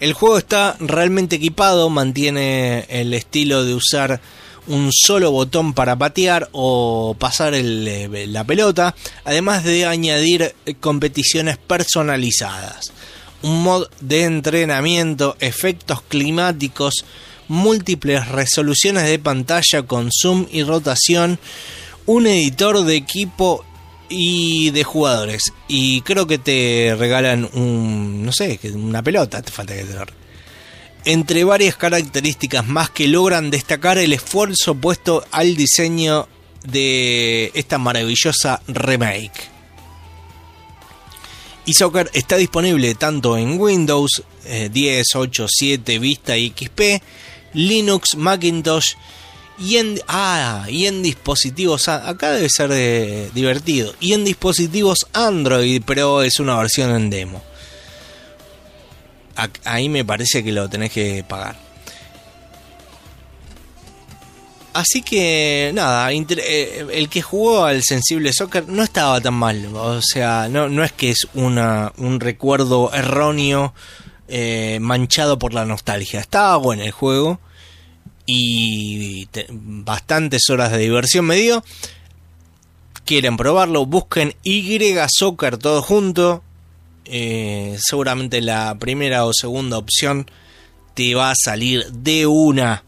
El 0.00 0.14
juego 0.14 0.38
está 0.38 0.76
realmente 0.80 1.36
equipado, 1.36 1.90
mantiene 1.90 2.86
el 2.88 3.12
estilo 3.12 3.64
de 3.64 3.74
usar 3.74 4.22
un 4.66 4.88
solo 4.90 5.30
botón 5.30 5.74
para 5.74 5.94
patear 5.94 6.48
o 6.52 7.14
pasar 7.18 7.52
eh, 7.54 8.26
la 8.28 8.44
pelota, 8.44 8.94
además 9.24 9.62
de 9.62 9.84
añadir 9.84 10.54
competiciones 10.80 11.58
personalizadas, 11.58 12.94
un 13.42 13.62
mod 13.62 13.88
de 14.00 14.24
entrenamiento, 14.24 15.36
efectos 15.38 16.00
climáticos, 16.00 17.04
múltiples 17.48 18.28
resoluciones 18.28 19.04
de 19.04 19.18
pantalla 19.18 19.82
con 19.82 20.10
zoom 20.12 20.46
y 20.50 20.62
rotación, 20.62 21.38
un 22.06 22.26
editor 22.26 22.84
de 22.84 22.96
equipo 22.96 23.64
y 24.08 24.70
de 24.70 24.84
jugadores. 24.84 25.52
Y 25.68 26.02
creo 26.02 26.26
que 26.26 26.38
te 26.38 26.94
regalan 26.98 27.48
un, 27.54 28.24
no 28.24 28.32
sé, 28.32 28.58
una 28.74 29.02
pelota, 29.02 29.42
te 29.42 29.50
falta 29.50 29.74
que 29.74 29.84
te 29.84 29.94
entre 31.04 31.44
varias 31.44 31.76
características 31.76 32.66
más 32.66 32.90
que 32.90 33.08
logran 33.08 33.50
destacar 33.50 33.98
el 33.98 34.12
esfuerzo 34.12 34.74
puesto 34.74 35.24
al 35.30 35.56
diseño 35.56 36.28
de 36.64 37.50
esta 37.54 37.78
maravillosa 37.78 38.62
remake. 38.68 39.50
eSoccer 41.66 42.10
está 42.12 42.36
disponible 42.36 42.94
tanto 42.94 43.36
en 43.36 43.60
Windows 43.60 44.22
10, 44.44 45.06
8, 45.14 45.46
7, 45.48 45.98
Vista 45.98 46.36
y 46.36 46.50
XP, 46.50 47.02
Linux, 47.54 48.16
Macintosh 48.16 48.94
y 49.58 49.76
en, 49.76 50.00
ah, 50.08 50.66
y 50.68 50.86
en 50.86 51.02
dispositivos, 51.02 51.88
acá 51.88 52.32
debe 52.32 52.48
ser 52.48 52.70
de, 52.70 53.30
divertido, 53.34 53.94
y 54.00 54.14
en 54.14 54.24
dispositivos 54.24 55.06
Android, 55.12 55.82
pero 55.86 56.22
es 56.22 56.40
una 56.40 56.56
versión 56.56 56.94
en 56.94 57.10
demo 57.10 57.42
ahí 59.64 59.88
me 59.88 60.04
parece 60.04 60.42
que 60.42 60.52
lo 60.52 60.68
tenés 60.68 60.92
que 60.92 61.24
pagar. 61.26 61.56
Así 64.74 65.02
que 65.02 65.70
nada, 65.74 66.10
eh, 66.12 66.86
el 66.92 67.08
que 67.10 67.20
jugó 67.20 67.64
al 67.64 67.82
sensible 67.82 68.32
soccer 68.32 68.68
no 68.68 68.82
estaba 68.82 69.20
tan 69.20 69.34
mal. 69.34 69.66
O 69.74 70.00
sea, 70.00 70.48
no, 70.48 70.68
no 70.70 70.82
es 70.82 70.92
que 70.92 71.10
es 71.10 71.28
una, 71.34 71.92
un 71.98 72.20
recuerdo 72.20 72.90
erróneo 72.92 73.74
eh, 74.28 74.78
manchado 74.80 75.38
por 75.38 75.54
la 75.54 75.64
nostalgia. 75.64 76.20
Estaba 76.20 76.56
bueno 76.56 76.82
el 76.82 76.90
juego 76.90 77.40
y 78.26 79.28
bastantes 79.50 80.48
horas 80.50 80.72
de 80.72 80.78
diversión 80.78 81.26
me 81.26 81.36
dio. 81.36 81.64
Quieren 83.04 83.36
probarlo, 83.36 83.84
busquen 83.84 84.34
Y 84.42 84.78
Soccer 85.08 85.58
todo 85.58 85.82
junto 85.82 86.42
eh, 87.04 87.76
seguramente 87.80 88.40
la 88.40 88.76
primera 88.78 89.24
o 89.24 89.32
segunda 89.32 89.76
opción 89.78 90.30
te 90.94 91.14
va 91.14 91.30
a 91.30 91.34
salir 91.36 91.90
de 91.92 92.26
una. 92.26 92.84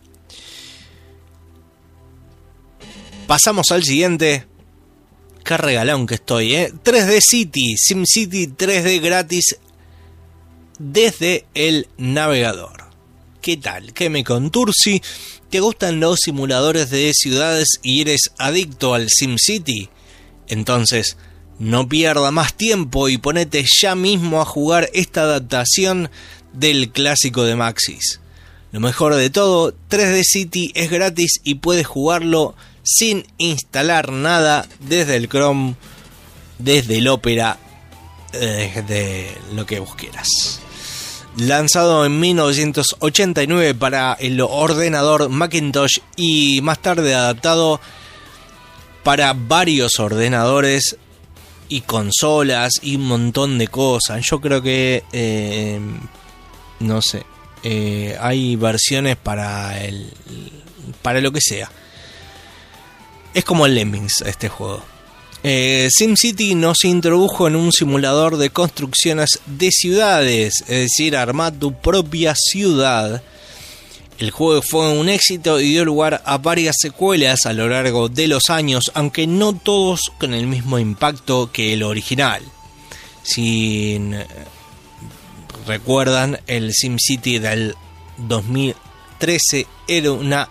Pasamos 3.27 3.71
al 3.71 3.83
siguiente. 3.83 4.47
Qué 5.45 5.57
regalón 5.59 6.07
que 6.07 6.15
estoy, 6.15 6.55
¿eh? 6.55 6.73
3D 6.73 7.21
City, 7.21 7.77
SimCity 7.77 8.47
3D 8.47 9.01
gratis 9.03 9.59
desde 10.79 11.47
el 11.55 11.89
navegador. 11.97 12.85
¿Qué 13.41 13.57
tal? 13.57 13.93
¿Qué 13.93 14.09
me 14.09 14.25
contursi? 14.25 15.03
¿Te 15.51 15.61
gustan 15.61 16.01
los 16.01 16.21
simuladores 16.21 16.91
de 16.91 17.13
ciudades 17.15 17.79
y 17.83 18.01
eres 18.01 18.33
adicto 18.39 18.95
al 18.95 19.09
SimCity? 19.09 19.91
Entonces, 20.49 21.17
no 21.59 21.89
pierda 21.89 22.31
más 22.31 22.55
tiempo 22.55 23.09
y 23.09 23.19
ponete 23.19 23.65
ya 23.81 23.95
mismo 23.95 24.41
a 24.41 24.45
jugar 24.45 24.91
esta 24.95 25.23
adaptación 25.23 26.11
del 26.53 26.91
clásico 26.91 27.45
de 27.45 27.57
Maxis. 27.57 28.21
Lo 28.73 28.81
mejor 28.81 29.15
de 29.15 29.31
todo, 29.31 29.75
3D 29.89 30.23
City 30.25 30.73
es 30.75 30.91
gratis 30.91 31.41
y 31.45 31.57
puedes 31.57 31.87
jugarlo 31.87 32.57
sin 32.83 33.25
instalar 33.39 34.11
nada 34.11 34.67
desde 34.81 35.17
el 35.17 35.29
Chrome, 35.29 35.77
desde 36.59 36.99
el 36.99 37.09
Opera, 37.09 37.59
desde 38.33 39.37
lo 39.53 39.65
que 39.65 39.79
vos 39.79 39.95
quieras. 39.95 40.29
Lanzado 41.37 42.07
en 42.07 42.21
1989 42.21 43.75
para 43.75 44.15
el 44.15 44.41
ordenador 44.41 45.29
Macintosh 45.29 45.99
y 46.17 46.61
más 46.61 46.81
tarde 46.81 47.15
adaptado 47.15 47.81
para 49.03 49.35
varios 49.35 49.99
ordenadores 49.99 50.97
y 51.69 51.81
consolas 51.81 52.75
y 52.83 52.97
un 52.97 53.09
montón 53.09 53.59
de 53.59 53.67
cosas. 53.67 54.25
Yo 54.25 54.41
creo 54.41 54.63
que, 54.63 55.03
eh, 55.13 55.81
no 56.81 57.03
sé, 57.03 57.25
eh, 57.65 58.17
hay 58.21 58.55
versiones 58.55 59.17
para 59.17 59.83
el, 59.83 60.13
para 61.03 61.21
lo 61.21 61.33
que 61.33 61.41
sea. 61.41 61.71
Es 63.33 63.45
como 63.45 63.67
el 63.67 63.75
Lemmings 63.75 64.23
este 64.23 64.49
juego. 64.49 64.94
Eh, 65.47 65.89
SimCity 65.91 66.55
nos 66.55 66.85
introdujo 66.85 67.47
en 67.47 67.55
un 67.55 67.71
simulador 67.71 68.39
de 68.39 68.51
construcciones 68.51 69.41
de 69.47 69.71
ciudades, 69.71 70.63
es 70.63 70.81
decir, 70.89 71.17
armar 71.17 71.53
tu 71.53 71.73
propia 71.75 72.35
ciudad 72.35 73.23
el 74.19 74.31
juego 74.31 74.63
fue 74.63 74.93
un 74.93 75.09
éxito 75.09 75.59
y 75.59 75.71
dio 75.71 75.85
lugar 75.85 76.23
a 76.25 76.39
varias 76.39 76.77
secuelas 76.79 77.47
a 77.47 77.53
lo 77.53 77.69
largo 77.69 78.09
de 78.09 78.29
los 78.29 78.49
años, 78.49 78.93
aunque 78.95 79.27
no 79.27 79.55
todos 79.55 80.13
con 80.19 80.35
el 80.35 80.47
mismo 80.47 80.79
impacto 80.79 81.51
que 81.51 81.73
el 81.73 81.83
original. 81.83 82.43
Si 83.25 83.97
eh, 83.97 84.27
recuerdan, 85.67 86.39
el 86.47 86.73
SimCity 86.73 87.41
del 87.41 87.75
2013 88.19 89.67
era 89.89 90.13
una 90.13 90.49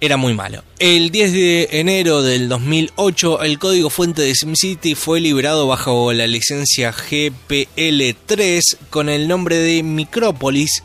era 0.00 0.16
muy 0.16 0.34
malo. 0.34 0.62
El 0.78 1.10
10 1.10 1.32
de 1.32 1.68
enero 1.72 2.22
del 2.22 2.48
2008, 2.48 3.42
el 3.42 3.58
código 3.58 3.90
fuente 3.90 4.22
de 4.22 4.34
SimCity 4.34 4.94
fue 4.94 5.20
liberado 5.20 5.66
bajo 5.66 6.12
la 6.12 6.26
licencia 6.26 6.92
GPL3 6.92 8.60
con 8.90 9.08
el 9.08 9.28
nombre 9.28 9.56
de 9.56 9.82
Micropolis, 9.82 10.82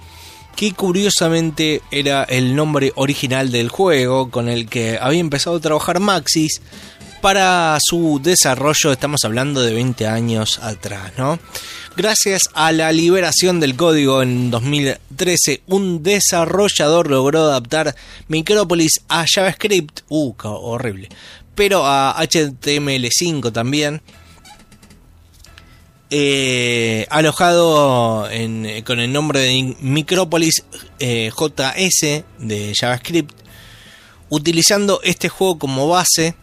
que 0.56 0.72
curiosamente 0.74 1.82
era 1.92 2.24
el 2.24 2.56
nombre 2.56 2.92
original 2.96 3.52
del 3.52 3.70
juego 3.70 4.30
con 4.30 4.50
el 4.50 4.68
que 4.68 4.98
había 5.00 5.20
empezado 5.20 5.58
a 5.58 5.62
trabajar 5.62 6.00
Maxis 6.00 6.62
para 7.24 7.78
su 7.82 8.20
desarrollo, 8.22 8.92
estamos 8.92 9.24
hablando 9.24 9.62
de 9.62 9.74
20 9.74 10.08
años 10.08 10.60
atrás, 10.60 11.14
¿no? 11.18 11.40
Gracias 11.96 12.50
a 12.56 12.72
la 12.72 12.92
liberación 12.92 13.60
del 13.60 13.76
código 13.76 14.24
en 14.24 14.50
2013, 14.50 15.62
un 15.68 16.02
desarrollador 16.02 17.12
logró 17.12 17.44
adaptar 17.44 17.96
Micropolis 18.28 19.02
a 19.10 19.26
JavaScript, 19.32 20.00
uh, 20.10 20.34
horrible, 20.44 21.10
pero 21.54 21.86
a 21.86 22.16
HTML5 22.18 23.52
también. 23.52 24.02
Eh, 26.10 27.06
alojado 27.12 28.28
con 28.86 29.00
el 29.00 29.14
nombre 29.14 29.42
de 29.42 29.76
Micropolis 29.80 30.64
eh, 30.98 31.30
JS 31.30 32.24
de 32.40 32.74
JavaScript, 32.76 33.36
utilizando 34.30 35.00
este 35.04 35.30
juego 35.30 35.60
como 35.60 35.88
base. 35.88 36.34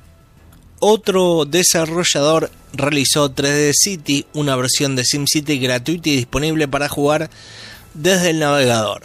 Otro 0.79 1.45
desarrollador 1.45 2.51
realizó 2.73 3.35
3D 3.35 3.73
City, 3.75 4.27
una 4.35 4.57
versión 4.57 4.97
de 4.97 5.05
SimCity 5.05 5.59
gratuita 5.59 6.09
y 6.09 6.17
disponible 6.17 6.69
para 6.69 6.89
jugar 6.89 7.31
desde 7.95 8.31
el 8.31 8.39
navegador. 8.39 9.03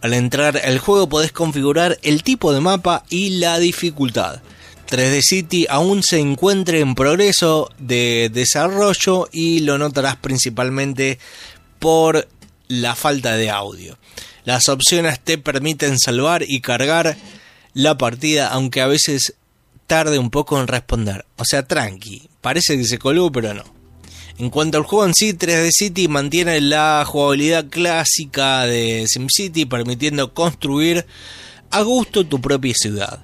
Al 0.00 0.14
entrar 0.14 0.56
al 0.56 0.78
juego 0.78 1.08
podés 1.08 1.32
configurar 1.32 1.98
el 2.02 2.22
tipo 2.22 2.52
de 2.52 2.60
mapa 2.60 3.04
y 3.10 3.38
la 3.38 3.58
dificultad. 3.58 4.40
3D 4.88 5.20
City 5.22 5.66
aún 5.68 6.02
se 6.02 6.18
encuentra 6.18 6.78
en 6.78 6.94
progreso 6.94 7.70
de 7.78 8.30
desarrollo 8.32 9.28
y 9.30 9.60
lo 9.60 9.78
notarás 9.78 10.16
principalmente 10.16 11.18
por 11.78 12.26
la 12.66 12.94
falta 12.94 13.36
de 13.36 13.50
audio. 13.50 13.98
Las 14.44 14.68
opciones 14.68 15.20
te 15.20 15.38
permiten 15.38 15.98
salvar 15.98 16.44
y 16.46 16.60
cargar 16.60 17.16
la 17.74 17.98
partida, 17.98 18.48
aunque 18.48 18.80
a 18.80 18.86
veces 18.86 19.34
tarde 19.86 20.18
un 20.18 20.30
poco 20.30 20.58
en 20.60 20.66
responder. 20.66 21.26
O 21.36 21.44
sea, 21.44 21.64
tranqui. 21.64 22.29
Parece 22.40 22.76
que 22.76 22.84
se 22.84 22.98
coló, 22.98 23.30
pero 23.30 23.54
no. 23.54 23.64
En 24.38 24.48
cuanto 24.48 24.78
al 24.78 24.84
juego 24.84 25.04
en 25.04 25.14
sí, 25.14 25.34
3D 25.34 25.70
City 25.70 26.08
mantiene 26.08 26.60
la 26.62 27.04
jugabilidad 27.06 27.66
clásica 27.68 28.64
de 28.64 29.04
SimCity, 29.06 29.66
permitiendo 29.66 30.32
construir 30.32 31.04
a 31.70 31.82
gusto 31.82 32.24
tu 32.24 32.40
propia 32.40 32.72
ciudad. 32.74 33.22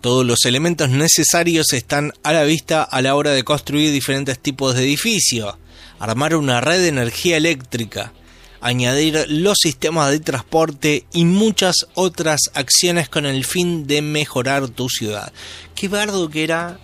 Todos 0.00 0.26
los 0.26 0.44
elementos 0.46 0.88
necesarios 0.88 1.72
están 1.72 2.12
a 2.24 2.32
la 2.32 2.42
vista 2.42 2.82
a 2.82 3.00
la 3.00 3.14
hora 3.14 3.30
de 3.30 3.44
construir 3.44 3.92
diferentes 3.92 4.38
tipos 4.40 4.74
de 4.74 4.82
edificios, 4.82 5.54
armar 6.00 6.34
una 6.34 6.60
red 6.60 6.80
de 6.80 6.88
energía 6.88 7.36
eléctrica, 7.36 8.12
añadir 8.60 9.26
los 9.28 9.58
sistemas 9.60 10.10
de 10.10 10.20
transporte 10.20 11.06
y 11.12 11.26
muchas 11.26 11.86
otras 11.94 12.40
acciones 12.54 13.08
con 13.08 13.24
el 13.24 13.44
fin 13.44 13.86
de 13.86 14.02
mejorar 14.02 14.68
tu 14.68 14.88
ciudad. 14.88 15.32
Qué 15.74 15.88
bardo 15.88 16.28
que 16.28 16.44
era 16.44 16.80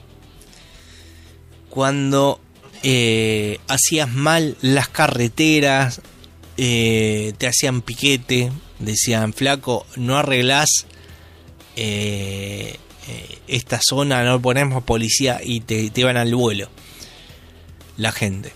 cuando 1.77 2.41
eh, 2.83 3.61
hacías 3.69 4.11
mal 4.11 4.57
las 4.63 4.89
carreteras, 4.89 6.01
eh, 6.57 7.35
te 7.37 7.47
hacían 7.47 7.83
piquete, 7.83 8.51
decían 8.79 9.35
flaco, 9.35 9.85
no 9.95 10.17
arreglás 10.17 10.87
eh, 11.77 12.79
esta 13.47 13.79
zona, 13.87 14.25
no 14.25 14.41
ponemos 14.41 14.85
policía 14.85 15.43
y 15.45 15.61
te, 15.61 15.91
te 15.91 16.03
van 16.03 16.17
al 16.17 16.35
vuelo. 16.35 16.71
La 17.99 18.11
gente. 18.11 18.55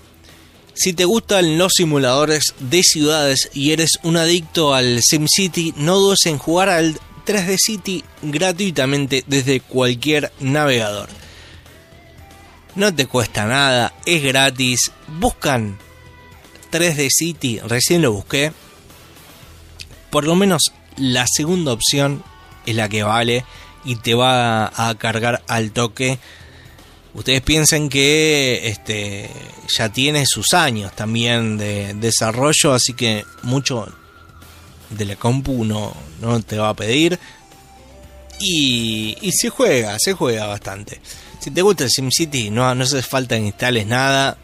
Si 0.72 0.94
te 0.94 1.04
gustan 1.04 1.58
los 1.58 1.72
simuladores 1.76 2.54
de 2.58 2.82
ciudades 2.82 3.50
y 3.52 3.72
eres 3.72 3.98
un 4.02 4.16
adicto 4.16 4.72
al 4.72 5.02
SimCity, 5.02 5.74
no 5.76 5.98
dudes 5.98 6.24
en 6.24 6.38
jugar 6.38 6.70
al 6.70 6.98
3D 7.26 7.58
City 7.58 8.02
gratuitamente 8.22 9.24
desde 9.26 9.60
cualquier 9.60 10.32
navegador. 10.40 11.10
No 12.74 12.94
te 12.94 13.06
cuesta 13.06 13.46
nada, 13.46 13.92
es 14.06 14.22
gratis. 14.22 14.92
Buscan 15.18 15.78
3D 16.70 17.08
City, 17.10 17.58
recién 17.60 18.02
lo 18.02 18.12
busqué. 18.12 18.52
Por 20.10 20.24
lo 20.24 20.34
menos 20.34 20.72
la 20.96 21.26
segunda 21.26 21.72
opción 21.72 22.22
es 22.66 22.74
la 22.74 22.88
que 22.88 23.02
vale 23.02 23.44
y 23.84 23.96
te 23.96 24.14
va 24.14 24.70
a 24.74 24.94
cargar 24.96 25.42
al 25.48 25.72
toque. 25.72 26.18
Ustedes 27.12 27.40
piensen 27.40 27.88
que 27.88 28.68
este 28.68 29.30
ya 29.68 29.88
tiene 29.88 30.24
sus 30.26 30.54
años 30.54 30.94
también 30.94 31.58
de 31.58 31.94
desarrollo, 31.94 32.72
así 32.72 32.92
que 32.92 33.24
mucho 33.42 33.92
de 34.90 35.04
la 35.04 35.16
compu 35.16 35.64
no, 35.64 35.92
no 36.20 36.40
te 36.40 36.58
va 36.58 36.70
a 36.70 36.74
pedir. 36.74 37.18
Y, 38.38 39.18
y 39.20 39.32
se 39.32 39.50
juega, 39.50 39.96
se 39.98 40.12
juega 40.12 40.46
bastante. 40.46 41.00
Si 41.40 41.50
te 41.50 41.62
gusta 41.62 41.84
el 41.84 41.90
SimCity, 41.90 42.50
no, 42.50 42.74
no 42.74 42.84
hace 42.84 43.02
falta 43.02 43.36
que 43.36 43.46
instales 43.46 43.86
nada, 43.86 44.36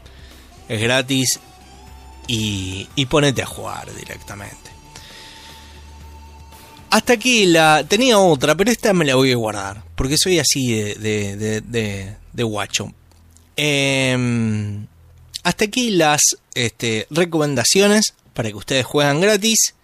es 0.69 0.81
gratis 0.81 1.39
y, 2.27 2.89
y 2.97 3.07
ponete 3.07 3.43
a 3.43 3.47
jugar 3.47 3.95
directamente. 3.95 4.67
Hasta 6.91 7.15
aquí 7.15 7.47
la. 7.47 7.85
Tenía 7.87 8.19
otra, 8.19 8.55
pero 8.55 8.71
esta 8.71 8.93
me 8.93 9.05
la 9.05 9.17
voy 9.17 9.33
a 9.33 9.37
guardar. 9.37 9.83
Porque 9.95 10.17
soy 10.17 10.39
así 10.39 10.73
de, 10.73 11.37
de, 11.37 12.17
de, 12.33 12.43
guacho. 12.43 12.93
Em, 13.57 14.87
hasta 15.43 15.65
aquí 15.65 15.91
las 15.91 16.21
este, 16.55 17.07
recomendaciones 17.11 18.15
para 18.35 18.51
que 18.51 18.55
ustedes 18.55 18.87
juegan 18.87 19.21
gratis. 19.21 19.75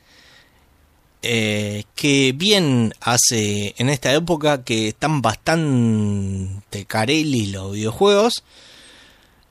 Eh, 1.25 1.85
que 1.95 2.33
bien 2.35 2.95
hace 3.01 3.77
en 3.79 3.89
esta 3.91 4.13
época 4.13 4.65
que 4.65 4.89
están 4.89 5.23
bastante 5.23 6.85
carelli 6.85 7.47
los 7.47 7.73
videojuegos. 7.73 8.43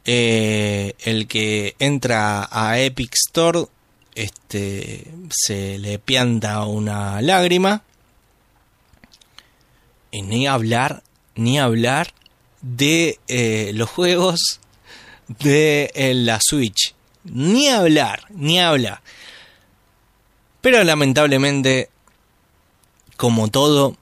Eh, 0.03 0.95
el 0.99 1.27
que 1.27 1.76
entra 1.80 2.49
a 2.52 2.80
Epic 2.80 3.14
Store 3.27 3.68
este 4.15 5.07
se 5.30 5.77
le 5.77 5.99
pianta 5.99 6.65
una 6.65 7.22
lágrima 7.22 7.84
y 10.11 10.23
ni 10.23 10.48
hablar 10.48 11.03
ni 11.35 11.60
hablar 11.60 12.14
de 12.61 13.19
eh, 13.27 13.72
los 13.76 13.89
juegos 13.89 14.60
de 15.39 15.91
la 16.15 16.39
Switch 16.41 16.93
ni 17.23 17.69
hablar 17.69 18.26
ni 18.31 18.60
hablar 18.60 19.02
pero 20.61 20.83
lamentablemente 20.83 21.89
como 23.17 23.49
todo 23.49 23.95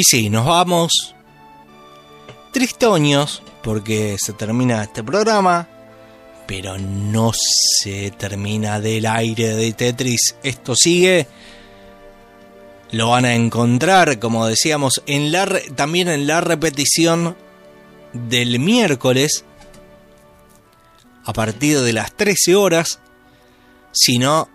Y 0.00 0.04
sí, 0.04 0.30
nos 0.30 0.46
vamos. 0.46 1.14
Tristoños 2.52 3.42
porque 3.62 4.16
se 4.18 4.32
termina 4.32 4.82
este 4.82 5.04
programa, 5.04 5.68
pero 6.50 6.76
no 6.78 7.30
se 7.32 8.10
termina 8.10 8.80
del 8.80 9.06
aire 9.06 9.54
de 9.54 9.72
Tetris. 9.72 10.34
Esto 10.42 10.74
sigue. 10.74 11.28
Lo 12.90 13.10
van 13.10 13.24
a 13.24 13.36
encontrar, 13.36 14.18
como 14.18 14.48
decíamos, 14.48 15.00
en 15.06 15.30
la 15.30 15.46
también 15.76 16.08
en 16.08 16.26
la 16.26 16.40
repetición 16.40 17.36
del 18.12 18.58
miércoles 18.58 19.44
a 21.24 21.32
partir 21.32 21.78
de 21.82 21.92
las 21.92 22.16
13 22.16 22.56
horas. 22.56 22.98
Si 23.92 24.18
no, 24.18 24.48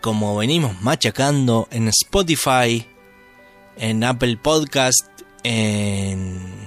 como 0.00 0.36
venimos 0.36 0.80
machacando 0.82 1.66
en 1.72 1.88
Spotify, 1.88 2.86
en 3.76 4.04
Apple 4.04 4.36
Podcast, 4.36 5.04
en 5.42 6.65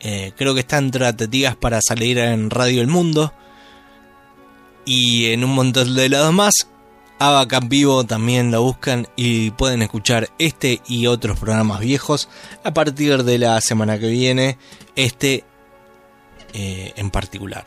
eh, 0.00 0.32
creo 0.36 0.54
que 0.54 0.60
están 0.60 0.90
tratativas 0.90 1.56
para 1.56 1.80
salir 1.82 2.18
en 2.18 2.50
Radio 2.50 2.80
El 2.80 2.86
Mundo 2.86 3.32
y 4.86 5.26
en 5.26 5.44
un 5.44 5.54
montón 5.54 5.94
de 5.94 6.08
lados 6.08 6.32
más. 6.32 6.54
Abacap 7.18 7.68
Vivo 7.68 8.04
también 8.04 8.50
lo 8.50 8.62
buscan 8.62 9.06
y 9.14 9.50
pueden 9.50 9.82
escuchar 9.82 10.30
este 10.38 10.80
y 10.88 11.06
otros 11.06 11.38
programas 11.38 11.80
viejos 11.80 12.30
a 12.64 12.72
partir 12.72 13.24
de 13.24 13.36
la 13.36 13.60
semana 13.60 13.98
que 13.98 14.08
viene, 14.08 14.56
este 14.96 15.44
eh, 16.54 16.94
en 16.96 17.10
particular. 17.10 17.64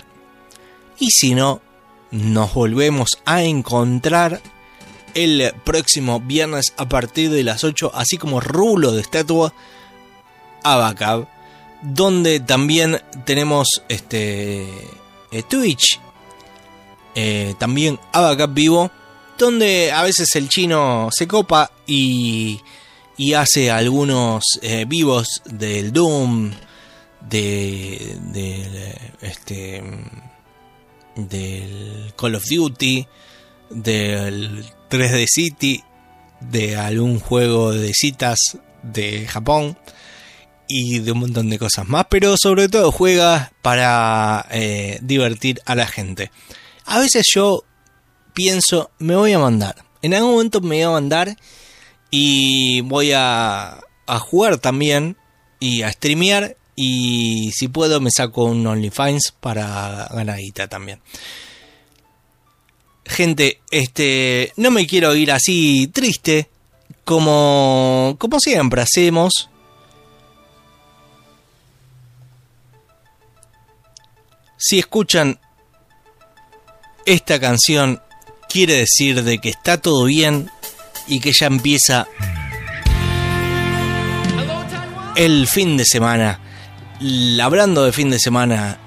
Y 0.98 1.12
si 1.12 1.36
no, 1.36 1.62
nos 2.10 2.52
volvemos 2.56 3.10
a 3.26 3.44
encontrar 3.44 4.42
el 5.14 5.54
próximo 5.64 6.20
viernes 6.20 6.74
a 6.78 6.90
partir 6.90 7.30
de 7.30 7.44
las 7.44 7.64
8, 7.64 7.92
así 7.94 8.18
como 8.18 8.42
Rulo 8.42 8.92
de 8.92 9.02
Estatua, 9.02 9.54
Abacab, 10.64 11.28
donde 11.84 12.40
también 12.40 13.02
tenemos 13.26 13.68
este 13.90 14.64
eh, 15.32 15.44
Twitch, 15.50 16.00
eh, 17.14 17.54
también 17.60 18.00
Abacab 18.12 18.54
Vivo, 18.54 18.90
donde 19.38 19.92
a 19.92 20.04
veces 20.04 20.30
el 20.36 20.48
chino 20.48 21.10
se 21.12 21.28
copa 21.28 21.72
y, 21.86 22.60
y 23.18 23.34
hace 23.34 23.70
algunos 23.70 24.44
eh, 24.62 24.86
vivos 24.88 25.42
del 25.46 25.92
Doom, 25.92 26.52
de, 27.22 28.18
este, 29.22 29.84
del 31.16 32.14
Call 32.18 32.36
of 32.36 32.46
Duty, 32.46 33.08
del 33.70 34.66
3D 34.90 35.26
City, 35.28 35.84
de 36.40 36.78
algún 36.78 37.20
juego 37.20 37.72
de 37.72 37.94
citas 37.94 38.40
de 38.84 39.26
Japón 39.28 39.78
y 40.68 41.00
de 41.00 41.12
un 41.12 41.20
montón 41.20 41.50
de 41.50 41.60
cosas 41.60 41.88
más, 41.88 42.08
pero 42.10 42.36
sobre 42.38 42.70
todo 42.70 42.92
juega 42.92 43.52
para 43.62 44.46
eh, 44.52 45.00
divertir 45.02 45.62
a 45.66 45.76
la 45.76 45.88
gente. 45.88 46.32
A 46.86 47.00
veces 47.00 47.26
yo 47.34 47.64
pienso, 48.34 48.92
me 49.00 49.16
voy 49.16 49.34
a 49.34 49.40
mandar, 49.40 49.84
en 50.02 50.14
algún 50.14 50.32
momento 50.32 50.62
me 50.62 50.76
voy 50.76 50.82
a 50.82 50.90
mandar 50.90 51.38
y 52.12 52.82
voy 52.82 53.12
a, 53.14 53.80
a 54.08 54.20
jugar 54.20 54.58
también 54.58 55.18
y 55.60 55.82
a 55.82 55.92
streamear 55.92 56.58
y 56.76 57.52
si 57.54 57.68
puedo 57.68 58.00
me 58.00 58.10
saco 58.12 58.46
un 58.46 58.66
OnlyFans 58.66 59.34
para 59.40 60.10
ganadita 60.12 60.68
también. 60.68 61.00
Gente, 63.06 63.60
este, 63.70 64.54
no 64.56 64.72
me 64.72 64.88
quiero 64.88 65.16
ir 65.16 65.32
así 65.32 65.88
triste 65.88 66.50
como 67.04 68.16
como 68.18 68.40
siempre 68.40 68.82
hacemos. 68.82 69.50
Si 74.66 74.80
escuchan 74.80 75.42
esta 77.06 77.38
canción 77.38 78.02
quiere 78.48 78.78
decir 78.78 79.22
de 79.22 79.40
que 79.40 79.50
está 79.50 79.78
todo 79.78 80.06
bien 80.06 80.50
y 81.06 81.20
que 81.20 81.34
ya 81.38 81.48
empieza 81.48 82.08
el 85.18 85.48
fin 85.48 85.76
de 85.76 85.84
semana. 85.84 86.40
Hablando 87.42 87.84
de 87.84 87.92
fin 87.92 88.10
de 88.10 88.20
semana, 88.20 88.80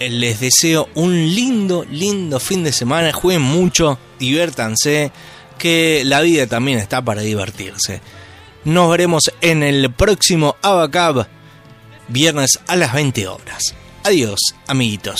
les 0.00 0.40
deseo 0.40 0.88
un 0.96 1.12
lindo, 1.12 1.86
lindo 1.88 2.40
fin 2.40 2.64
de 2.64 2.72
semana. 2.72 3.12
Jueguen 3.12 3.42
mucho, 3.42 4.00
diviértanse, 4.18 5.12
que 5.58 6.02
la 6.06 6.22
vida 6.22 6.48
también 6.48 6.78
está 6.78 7.04
para 7.04 7.20
divertirse. 7.20 8.00
Nos 8.64 8.90
veremos 8.90 9.30
en 9.40 9.62
el 9.62 9.92
próximo 9.92 10.56
Abacab, 10.60 11.28
viernes 12.08 12.58
a 12.66 12.74
las 12.74 12.92
20 12.92 13.28
horas. 13.28 13.76
Adiós, 14.02 14.40
amiguitos. 14.66 15.18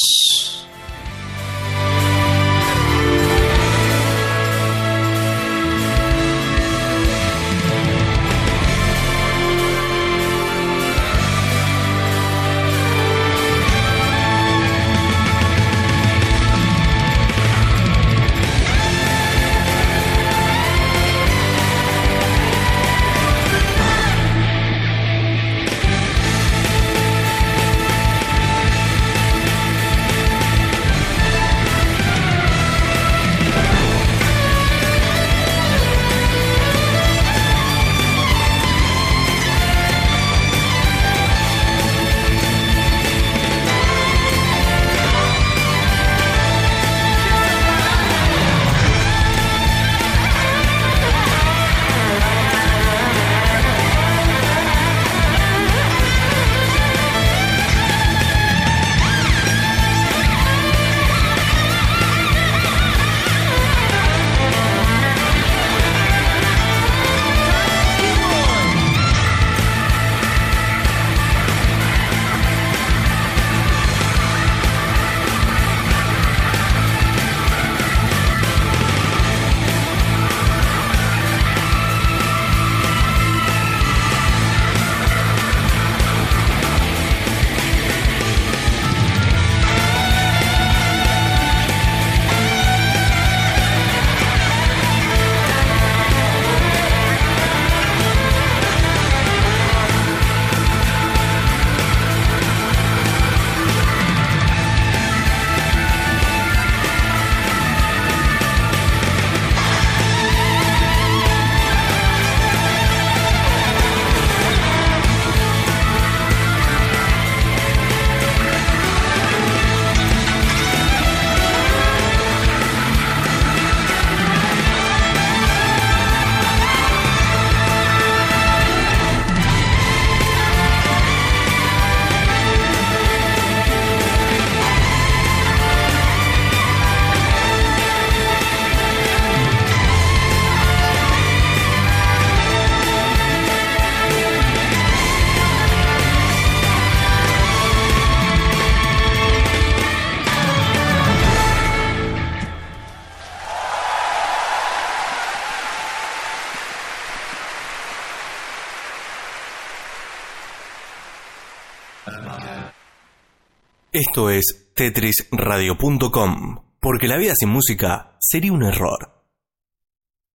tetrisradio.com, 164.81 166.65
porque 166.81 167.07
la 167.07 167.19
vida 167.19 167.35
sin 167.37 167.51
música 167.51 168.17
sería 168.19 168.55
un 168.55 168.63
error. 168.63 169.20